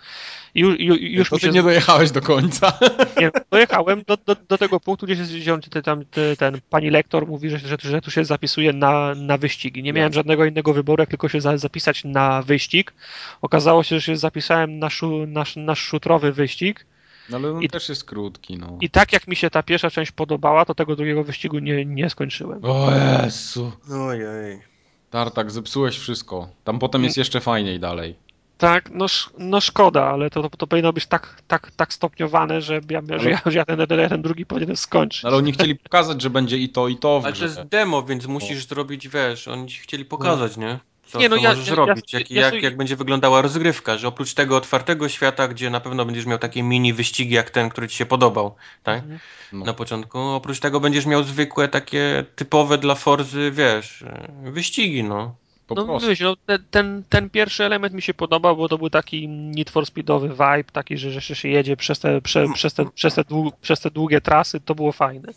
[0.55, 2.73] I już, ju- już to mi ty się nie dojechałeś do końca.
[3.21, 7.27] nie, dojechałem do, do, do tego punktu, gdzie, się, ty, tam, ty, ten pani lektor
[7.27, 9.83] mówi, że, że, że tu się zapisuje na, na wyścigi.
[9.83, 12.95] Nie miałem żadnego innego wyboru, jak tylko się za, zapisać na wyścig.
[13.43, 16.87] Okazało się, że się zapisałem na, szu, na, na szutrowy wyścig.
[17.31, 18.79] No ale on I- też jest krótki, no.
[18.81, 22.11] I tak jak mi się ta pierwsza część podobała, to tego drugiego wyścigu nie, nie
[22.11, 22.65] skończyłem.
[22.65, 22.91] O
[23.25, 23.73] Jezu.
[24.09, 24.61] Ojej.
[25.11, 26.49] Tartak, zepsułeś wszystko.
[26.65, 28.17] Tam potem jest jeszcze fajniej dalej.
[28.59, 32.61] Tak, no, sz- no szkoda, ale to, to, to powinno być tak, tak, tak stopniowane,
[32.63, 35.23] że ja, że ja, że ja ten, ten, ten drugi powinienem skończyć.
[35.23, 37.45] No, ale oni chcieli pokazać, że będzie i to, i to w Ale to grze.
[37.45, 40.79] jest demo, więc musisz zrobić, wiesz, oni ci chcieli pokazać, nie?
[41.13, 43.43] Co, Nie, no co ja- możesz ja- robić, ja- jak, ja jak, jak będzie wyglądała
[43.43, 47.51] rozgrywka, że oprócz tego otwartego świata, gdzie na pewno będziesz miał takie mini wyścigi jak
[47.51, 48.99] ten, który ci się podobał, tak?
[49.03, 49.19] Mhm.
[49.53, 49.65] No.
[49.65, 54.05] Na początku, oprócz tego będziesz miał zwykłe takie typowe dla Forzy, wiesz,
[54.43, 55.35] wyścigi, no.
[55.67, 56.09] Po no, prostu.
[56.09, 59.71] wiesz, no ten, ten, ten pierwszy element mi się podobał, bo to był taki Need
[59.71, 63.25] for Speedowy vibe, taki, że, że się jedzie przez te, prze, przez, te, przez, te
[63.25, 65.29] dłu, przez te długie trasy, to było fajne.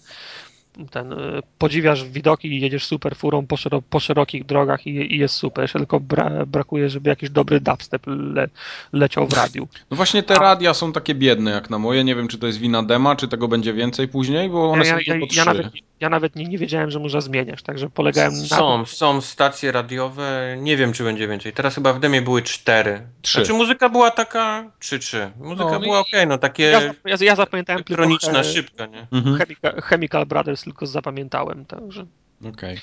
[0.91, 3.56] Ten, y, podziwiasz widoki i jedziesz super furą po,
[3.89, 5.64] po szerokich drogach i, i jest super.
[5.64, 8.47] Jeszcze tylko bra, brakuje, żeby jakiś dobry dubstep le,
[8.93, 9.68] leciał w radiu.
[9.91, 12.03] No właśnie te radia są takie biedne jak na moje.
[12.03, 14.91] Nie wiem, czy to jest wina dema, czy tego będzie więcej później, bo one Ja,
[14.93, 15.38] są ja, ja, trzy.
[15.39, 15.68] ja nawet,
[15.99, 20.55] ja nawet nie, nie wiedziałem, że można zmieniać, także polegałem na Są, są stacje radiowe,
[20.59, 21.53] nie wiem czy będzie więcej.
[21.53, 23.07] Teraz chyba w demie były cztery.
[23.22, 23.38] Trzy.
[23.38, 25.30] Znaczy muzyka była taka 3-3.
[25.38, 29.07] Muzyka No, była okej, no takie Ja, ja, ja zapamiętałem tylko elektroniczna, he- szybka, nie?
[29.11, 29.38] Mhm.
[29.38, 32.05] Chemical, Chemical Brothers tylko zapamiętałem, także.
[32.53, 32.77] Okej.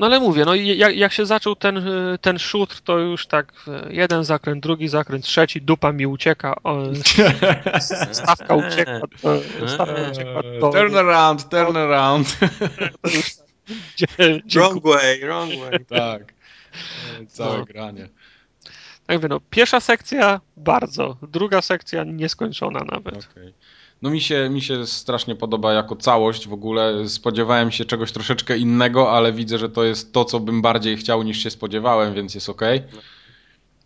[0.00, 3.26] No ale mówię, no i jak, jak się zaczął ten, y, ten shoot, to już
[3.26, 3.52] tak
[3.88, 6.82] y, jeden zakręt, drugi zakręt, trzeci, dupa mi ucieka, o,
[8.12, 9.00] stawka ucieka,
[9.66, 12.38] stawka ucieka do, Turn around, turn around.
[12.38, 13.08] to
[14.46, 14.94] dziękuję.
[14.96, 15.84] way, wrong way.
[15.84, 16.32] tak.
[17.28, 17.64] Całe No.
[17.64, 18.08] granie.
[19.06, 23.28] Tak mówię, no, pierwsza sekcja bardzo, druga sekcja nieskończona nawet.
[23.32, 23.54] Okej.
[24.02, 27.08] No mi się, mi się strasznie podoba jako całość w ogóle.
[27.08, 31.22] Spodziewałem się czegoś troszeczkę innego, ale widzę, że to jest to, co bym bardziej chciał
[31.22, 32.62] niż się spodziewałem, więc jest ok.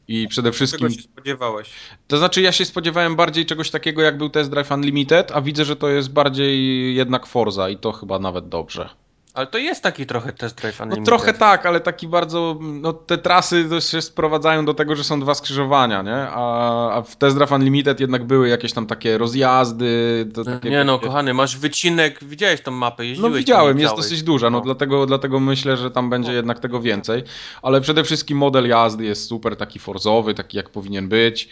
[0.08, 0.88] I przede wszystkim.
[0.88, 1.70] Czego się spodziewałeś?
[2.08, 5.64] To znaczy, ja się spodziewałem bardziej czegoś takiego, jak był Test Drive Unlimited, a widzę,
[5.64, 8.88] że to jest bardziej jednak Forza i to chyba nawet dobrze.
[9.34, 11.06] Ale to jest taki trochę test drive No Unlimited.
[11.06, 15.34] trochę tak, ale taki bardzo, no te trasy się sprowadzają do tego, że są dwa
[15.34, 16.16] skrzyżowania, nie?
[16.16, 20.26] A, a w Test Drive Unlimited jednak były jakieś tam takie rozjazdy.
[20.44, 24.50] Takie, Nie no, kochany, masz wycinek, widziałeś tą mapę, jeździłeś No widziałem, jest dosyć duża,
[24.50, 24.64] no, No.
[24.64, 27.22] Dlatego, dlatego myślę, że tam będzie jednak tego więcej.
[27.62, 31.48] Ale przede wszystkim model jazdy jest super, taki forzowy, taki jak powinien być.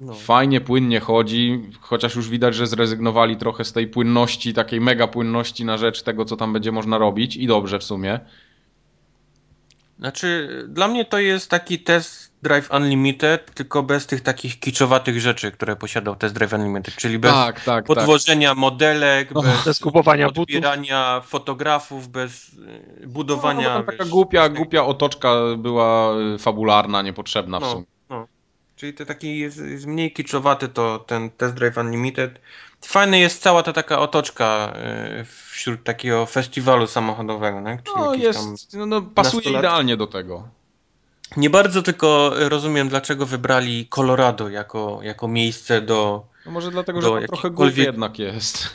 [0.00, 0.14] No.
[0.14, 5.64] Fajnie, płynnie chodzi, chociaż już widać, że zrezygnowali trochę z tej płynności, takiej mega płynności
[5.64, 8.20] na rzecz tego, co tam będzie można robić i dobrze w sumie.
[9.98, 15.50] Znaczy, dla mnie to jest taki test Drive Unlimited, tylko bez tych takich kiczowatych rzeczy,
[15.52, 17.84] które posiadał test Drive Unlimited, czyli bez tak, tak, tak.
[17.84, 20.42] podwożenia modelek, Och, bez Bez kupowania butów.
[20.42, 23.68] odbierania fotografów, bez No, budowania...
[23.68, 27.70] bo tam taka wiesz, głupia, głupia otoczka była y, fabularna, niepotrzebna w No.
[27.72, 27.84] sumie.
[28.82, 32.40] Czyli to taki jest, jest mniej kiczowaty to ten Test Drive Unlimited.
[32.84, 34.72] Fajny jest cała ta taka otoczka
[35.20, 37.78] y, wśród takiego festiwalu samochodowego, nie?
[37.84, 40.48] Czyli No jest, no, no pasuje idealnie do tego.
[41.36, 46.26] Nie bardzo tylko rozumiem, dlaczego wybrali Colorado jako, jako miejsce do...
[46.46, 48.68] No może dlatego, że Do to trochę jakichkolwiek- jednak jest.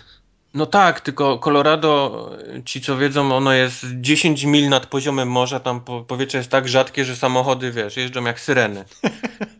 [0.57, 2.29] No tak, tylko Colorado,
[2.65, 6.67] ci co wiedzą, ono jest 10 mil nad poziomem morza, tam po, powietrze jest tak
[6.67, 8.85] rzadkie, że samochody, wiesz, jeżdżą jak syreny.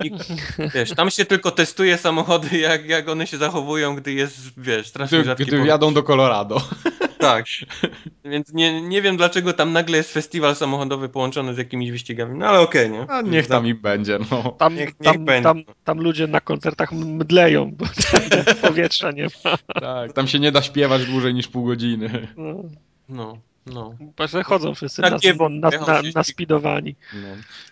[0.04, 0.12] I
[0.76, 5.18] wiesz, tam się tylko testuje samochody, jak, jak one się zachowują, gdy jest, wiesz, strasznie
[5.18, 5.70] Gdy, rzadkie gdy powietrze.
[5.70, 6.62] jadą do Colorado.
[7.20, 7.46] Tak.
[8.26, 12.46] Więc nie, nie wiem, dlaczego tam nagle jest festiwal samochodowy połączony z jakimiś wyścigami, no
[12.48, 13.06] ale okej, nie?
[13.10, 14.52] A niech tam im będzie, no.
[14.52, 15.44] Tam, Niech- niech tam, będzie.
[15.44, 19.58] tam, tam ludzie na koncertach mdleją, bo tam powietrza nie ma.
[19.82, 22.28] Tak, tam się nie da śpiewać dłużej niż pół godziny.
[22.38, 22.64] No,
[23.10, 23.38] No,
[23.74, 23.94] no.
[24.18, 25.18] bo że chodzą wszyscy Na na,
[25.50, 26.96] na, jechał na, się na speedowani.
[27.14, 27.28] No.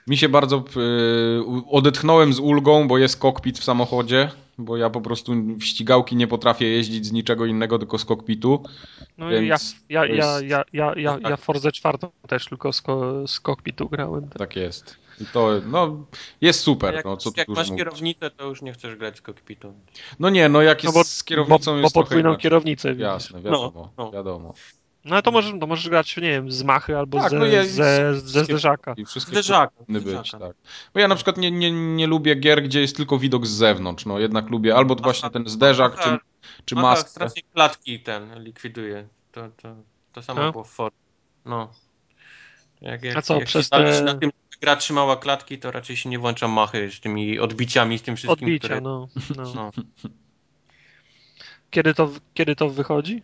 [0.07, 5.01] Mi się bardzo y, odetchnąłem z ulgą, bo jest kokpit w samochodzie, bo ja po
[5.01, 8.63] prostu w ścigałki nie potrafię jeździć z niczego innego, tylko z kokpitu.
[9.17, 11.30] No Więc i ja, ja, ja, ja, ja, ja, tak.
[11.30, 12.84] ja Forza czwartą też tylko z,
[13.27, 14.30] z kokpitu grałem.
[14.30, 14.97] Tak jest.
[15.22, 16.05] I to, no,
[16.41, 16.93] jest super.
[16.95, 17.77] Jak, no, co jak masz mówić.
[17.84, 19.73] kierownicę, to już nie chcesz grać z kokpitu.
[20.19, 22.43] No nie, no jak jest No bo, z kierownicą bo, bo jest trochę podwójną inaczej.
[22.43, 22.93] kierownicę.
[22.93, 24.11] Jasne, wiadomo, No, no.
[24.11, 24.53] wiadomo.
[25.06, 27.45] No ale to możesz, to możesz grać, nie wiem, z machy albo Tak, ze, no
[27.45, 28.94] jest- ze, ze zderzaka.
[28.98, 29.72] I wszystkie Zderzaka.
[29.77, 30.48] powinny być, zderzaka.
[30.48, 30.56] tak.
[30.94, 34.06] Bo ja na przykład nie, nie, nie lubię gier, gdzie jest tylko widok z zewnątrz,
[34.06, 36.18] no jednak lubię albo właśnie ten zderzak, czy,
[36.65, 37.10] czy maskę.
[37.10, 39.07] strasznie klatki ten likwiduje.
[39.32, 39.76] To, to,
[40.14, 40.52] to samo No.
[40.52, 40.91] było w For.
[41.45, 41.73] No.
[42.82, 46.10] Jak, jak, A co, jak przez te- na tym, gra trzymała klatki, to raczej się
[46.10, 48.82] nie włącza machy z tymi odbiciami, z tym wszystkim, Odbicia, które...
[48.82, 49.07] no,
[49.38, 49.53] no.
[49.56, 49.72] No.
[51.69, 53.23] Kiedy, to, kiedy to wychodzi?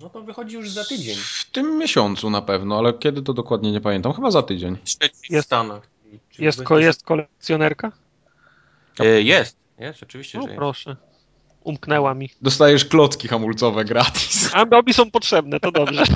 [0.00, 1.16] No to wychodzi już za tydzień.
[1.16, 4.12] W tym miesiącu na pewno, ale kiedy to dokładnie nie pamiętam.
[4.12, 4.76] Chyba za tydzień.
[5.30, 5.88] Jest- Stanach.
[6.38, 7.92] Jest, ko, jest kolekcjonerka?
[9.00, 10.58] E, jest, jest, oczywiście, No że jest.
[10.58, 10.96] proszę.
[11.64, 12.30] Umknęła mi.
[12.42, 14.50] Dostajesz klocki hamulcowe gratis.
[14.54, 16.04] A mi są potrzebne, to dobrze.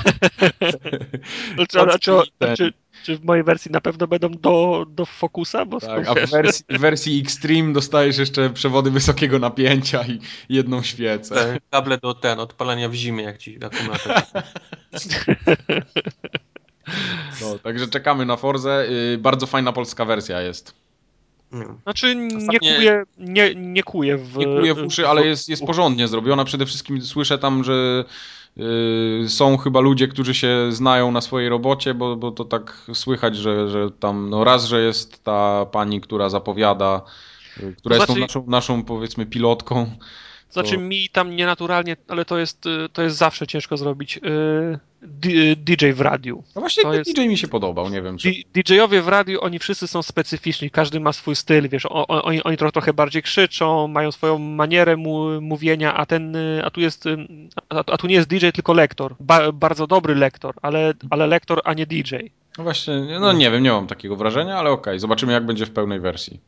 [2.01, 2.73] Czy, czy.
[3.03, 5.65] Czy, w mojej wersji na pewno będą do, do Focusa?
[5.65, 10.19] Bo Tak, a w wersji, w wersji Extreme dostajesz jeszcze przewody wysokiego napięcia i
[10.49, 11.35] jedną świecę.
[11.35, 14.13] Te Kable do ten, odpalania w zimie, jak ci akumulator.
[17.41, 18.87] No, także czekamy na Forzę.
[18.89, 20.73] Yy, bardzo fajna polska wersja jest.
[21.53, 21.77] Mm.
[21.83, 24.37] Znaczy nie kuje, nie, nie kuje w...
[24.37, 26.45] Nie kuje w uszy, ale jest, jest porządnie zrobiona.
[26.45, 28.05] Przede wszystkim słyszę tam, że
[29.27, 33.69] są chyba ludzie, którzy się znają na swojej robocie, bo, bo to tak słychać, że,
[33.69, 37.01] że tam no raz, że jest ta pani, która zapowiada,
[37.59, 39.91] yy, która To jest tą znaczy- naszą, naszą powiedzmy pilotką.
[40.53, 44.17] Znaczy mi tam nienaturalnie, ale to jest, y, to jest zawsze ciężko zrobić.
[44.17, 44.79] y,
[45.55, 46.43] DJ w radiu.
[46.55, 48.29] No właśnie To jest- DJ mi się podobał, nie wiem czy...
[48.53, 52.93] DJ-owie w radiu, oni wszyscy są specyficzni, każdy ma swój styl, wiesz, oni, oni trochę,
[52.93, 57.17] bardziej krzyczą, mają swoją manierę mu, mówienia, a ten, y, a tu jest, y,
[57.69, 61.61] a, a tu nie jest DJ, tylko lektor, ba, bardzo dobry lektor, ale, ale lektor,
[61.65, 62.15] a nie DJ.
[62.57, 65.71] No właśnie, no nie wiem, nie mam takiego wrażenia, ale okej, zobaczymy jak będzie w
[65.71, 66.39] pełnej wersji.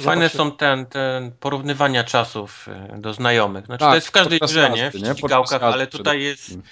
[0.00, 3.66] Fajne są ten, ten porównywania czasów e, do znajomych.
[3.66, 4.90] Znaczy Tak, to jest w każdej grze, nie?
[4.90, 6.62] W ścigałkach, ale tutaj jest wszystkim.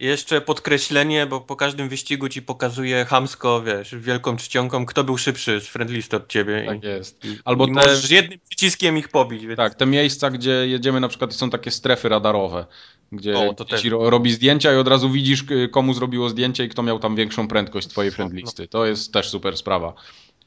[0.00, 5.60] jeszcze podkreślenie, bo po każdym wyścigu ci pokazuje hamsko, wiesz, wielką czcionką, kto był szybszy
[5.60, 6.64] z friendlist od ciebie.
[6.66, 7.22] Tak i, jest.
[7.44, 9.46] Albo i te- możesz jednym przyciskiem ich pobić.
[9.46, 9.56] Więc...
[9.56, 12.66] Tak, te miejsca, gdzie jedziemy na przykład są takie strefy radarowe,
[13.12, 16.68] gdzie O, to ci ro, robi zdjęcia i od razu widzisz komu zrobiło zdjęcie i
[16.68, 18.68] kto miał tam większą prędkość twojej friendlisty.
[18.68, 19.94] To jest też super sprawa.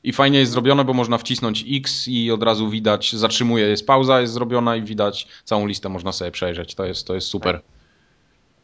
[0.03, 4.21] I fajnie jest zrobione, bo można wcisnąć X i od razu widać, zatrzymuje, jest pauza,
[4.21, 6.75] jest zrobiona i widać całą listę można sobie przejrzeć.
[6.75, 7.61] To jest, to jest super.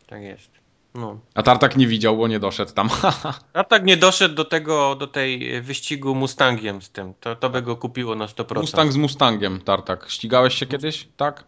[0.08, 0.60] Tak jest.
[0.94, 1.20] No.
[1.36, 2.90] A Tartak nie widział, bo nie doszedł tam.
[3.54, 7.14] A tak nie doszedł do tego, do tej wyścigu Mustangiem z tym.
[7.20, 8.62] To, to by go kupiło na 100%.
[8.62, 10.06] Mustang z Mustangiem, Tartak.
[10.10, 11.08] Ścigałeś się kiedyś?
[11.18, 11.44] Tak?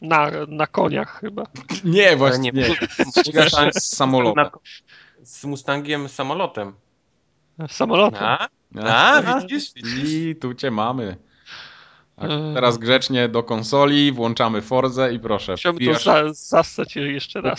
[0.00, 1.46] Na, na koniach chyba.
[1.84, 2.74] Nie, właśnie nie, nie.
[3.20, 4.46] Ścigasz się z samolotem.
[5.22, 6.72] Z Mustangiem samolotem.
[7.68, 8.22] Samolotem.
[8.22, 8.48] A?
[8.82, 10.10] A, A, widzisz, widzisz.
[10.12, 11.16] I tu cię mamy.
[12.16, 12.54] A Eee.
[12.54, 17.58] teraz grzecznie do konsoli, włączamy Forzę i proszę, Chciałbym to za, zassać jeszcze raz.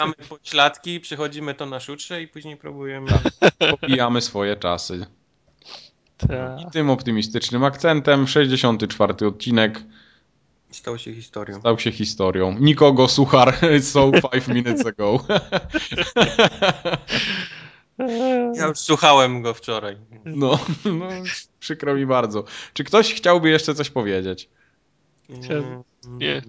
[0.00, 3.08] Mamy pośladki, przychodzimy to na szutrze i później próbujemy.
[3.80, 5.06] pobijamy swoje czasy.
[6.16, 6.56] Ta.
[6.68, 9.82] I tym optymistycznym akcentem 64 odcinek
[10.70, 11.60] Stało się historią.
[11.60, 12.56] stał się historią.
[12.60, 15.18] Nikogo suchar so five minutes ago.
[18.54, 19.96] Ja już słuchałem go wczoraj.
[20.24, 21.08] No, no,
[21.60, 22.44] przykro mi bardzo.
[22.72, 24.48] Czy ktoś chciałby jeszcze coś powiedzieć?
[26.08, 26.42] Nie.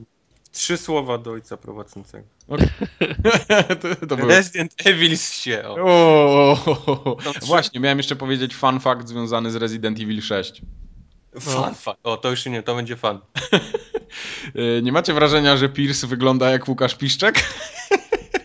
[0.52, 2.28] Trzy słowa do ojca prowadzącego.
[3.82, 4.28] to, to było...
[4.30, 5.64] Resident Evil się.
[5.68, 6.52] O.
[6.86, 10.62] O, To trzy- Właśnie, miałem jeszcze powiedzieć fun fact związany z Resident Evil 6.
[11.40, 11.96] Fan, fan.
[12.04, 13.20] O, to już nie, to będzie fan.
[14.56, 17.44] Yy, Nie macie wrażenia, że Pierce wygląda jak Łukasz Piszczek?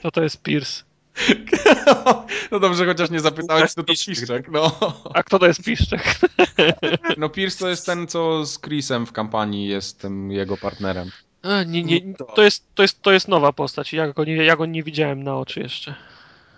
[0.02, 0.84] To to jest Pierce.
[2.50, 4.14] No dobrze, chociaż nie zapytałeś, kto to Piszczek.
[4.16, 4.48] Piszczek.
[4.50, 4.72] No.
[5.14, 6.18] A kto to jest Piszczek?
[7.18, 11.10] no Pierce to jest ten, co z Chrisem w kampanii jest tym jego partnerem.
[11.42, 13.92] A, nie, nie, No to- jest, to, jest, to jest nowa postać.
[13.92, 15.94] Ja go, nie, ja go nie widziałem na oczy jeszcze.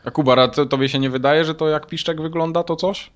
[0.04, 3.10] A Kubara, to, tobie się nie wydaje, że to jak Piszczek wygląda, to coś?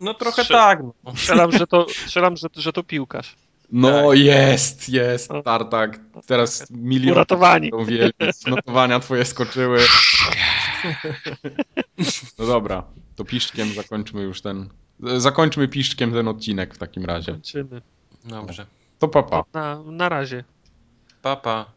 [0.00, 0.82] No trochę tak.
[1.04, 1.16] No.
[1.16, 3.36] Strzelam, że to, strzelam, że, że to piłkarz.
[3.72, 5.42] No jest, jest, No.
[5.42, 6.00] Tartak.
[6.26, 7.70] Teraz milion Uratowani.
[7.70, 8.46] będą wielbić.
[8.46, 9.78] Notowania twoje skoczyły.
[12.38, 12.84] No dobra,
[13.16, 14.68] to Piszczkiem zakończmy już ten...
[15.16, 17.32] Zakończmy Piszczkiem ten odcinek w takim razie.
[17.32, 17.82] Kończymy.
[18.24, 18.66] Dobrze.
[18.98, 19.44] To papa.
[19.52, 20.44] Na, na razie.
[21.22, 21.72] Papa.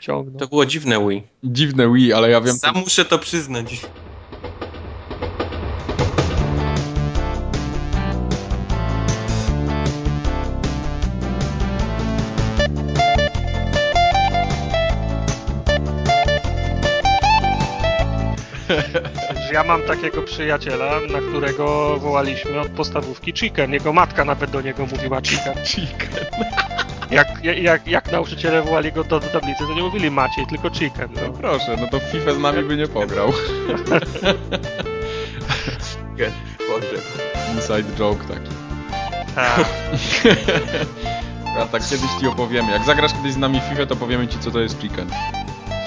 [0.00, 0.40] Ciągnął.
[0.40, 1.22] To było dziwne Wii.
[1.44, 2.56] Dziwne Wii, ale ja wiem...
[2.56, 3.80] Sam muszę to przyznać.
[19.54, 23.72] Ja mam takiego przyjaciela, na którego wołaliśmy od podstawówki Chicken.
[23.72, 25.54] Jego matka nawet do niego mówiła Chicken.
[25.66, 26.24] Chicken.
[27.10, 31.08] Jak, jak, jak nauczyciele wołali go do, do tablicy, to nie mówili Maciej, tylko Chicken.
[31.14, 31.32] No No.
[31.32, 33.32] proszę, no to FIFA z nami by nie pograł.
[36.68, 37.02] Boże.
[37.54, 38.50] Inside joke taki.
[39.34, 39.64] Tak.
[41.60, 42.72] A tak kiedyś ci opowiemy.
[42.72, 45.10] Jak zagrasz kiedyś z nami FIFA, to powiemy ci co to jest chicken.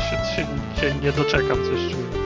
[0.10, 0.48] Się, się,
[0.81, 2.16] się nie doczekam, coś czuję.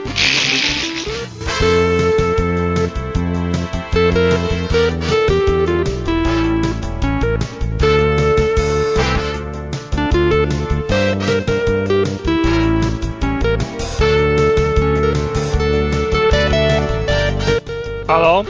[18.07, 18.43] Halo?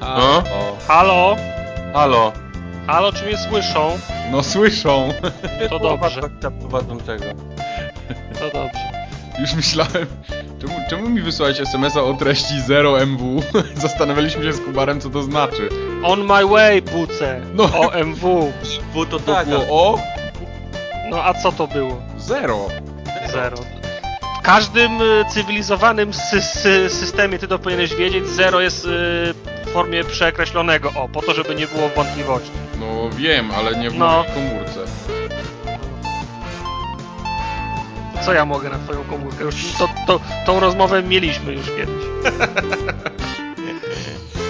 [0.00, 0.42] No?
[0.88, 1.36] Halo?
[1.92, 2.32] Halo.
[2.86, 3.98] Halo, czy mnie słyszą?
[4.30, 5.08] No słyszą.
[5.68, 6.20] To dobrze.
[8.38, 8.91] To dobrze.
[9.42, 10.06] Już myślałem,
[10.60, 13.42] czemu, czemu mi wysłałeś SMS-a o treści 0MW?
[13.74, 15.68] Zastanawialiśmy się z Kubarem, co to znaczy.
[16.04, 17.40] On my way, buce.
[17.54, 17.64] No.
[17.64, 18.52] OMW.
[18.94, 19.98] W to tak, było o
[21.10, 22.02] No a co to było?
[22.18, 22.68] zero.
[23.32, 23.56] Zero.
[24.40, 29.68] W każdym y, cywilizowanym sy sy systemie ty to powinieneś wiedzieć, zero jest y, w
[29.72, 30.92] formie przekreślonego.
[30.96, 32.50] O, po to, żeby nie było wątpliwości.
[32.80, 34.06] No wiem, ale nie w No.
[34.06, 34.80] mojej komórce.
[38.24, 39.44] Co ja mogę na twoją komórkę?
[39.44, 42.04] Już to, to, tą rozmowę mieliśmy już kiedyś.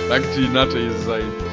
[0.09, 1.53] Tak czy inaczej jest zajebiście.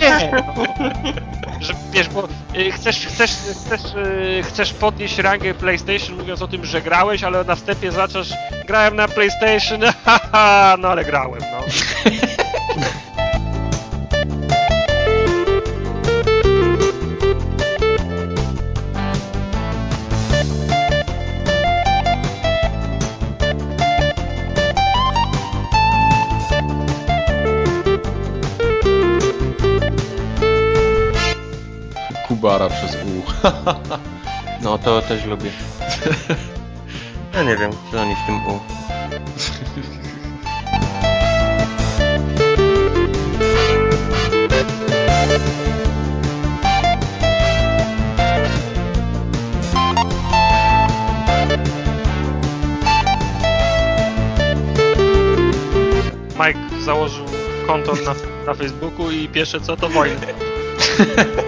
[0.00, 0.30] Nie!
[1.60, 6.64] Że, wiesz, bo y, chcesz, chcesz, chcesz, y, chcesz podnieść rangę PlayStation mówiąc o tym,
[6.64, 8.32] że grałeś, ale na wstępie zaczniesz
[8.66, 11.58] grałem na PlayStation, haha, no ale grałem, no.
[32.42, 33.22] Kubara przez U.
[34.62, 35.50] No to też lubię.
[37.34, 38.60] Ja nie wiem, co oni w tym U.
[56.34, 57.24] Mike założył
[57.66, 58.14] konto na,
[58.46, 60.16] na Facebooku i pierwsze co to wojna.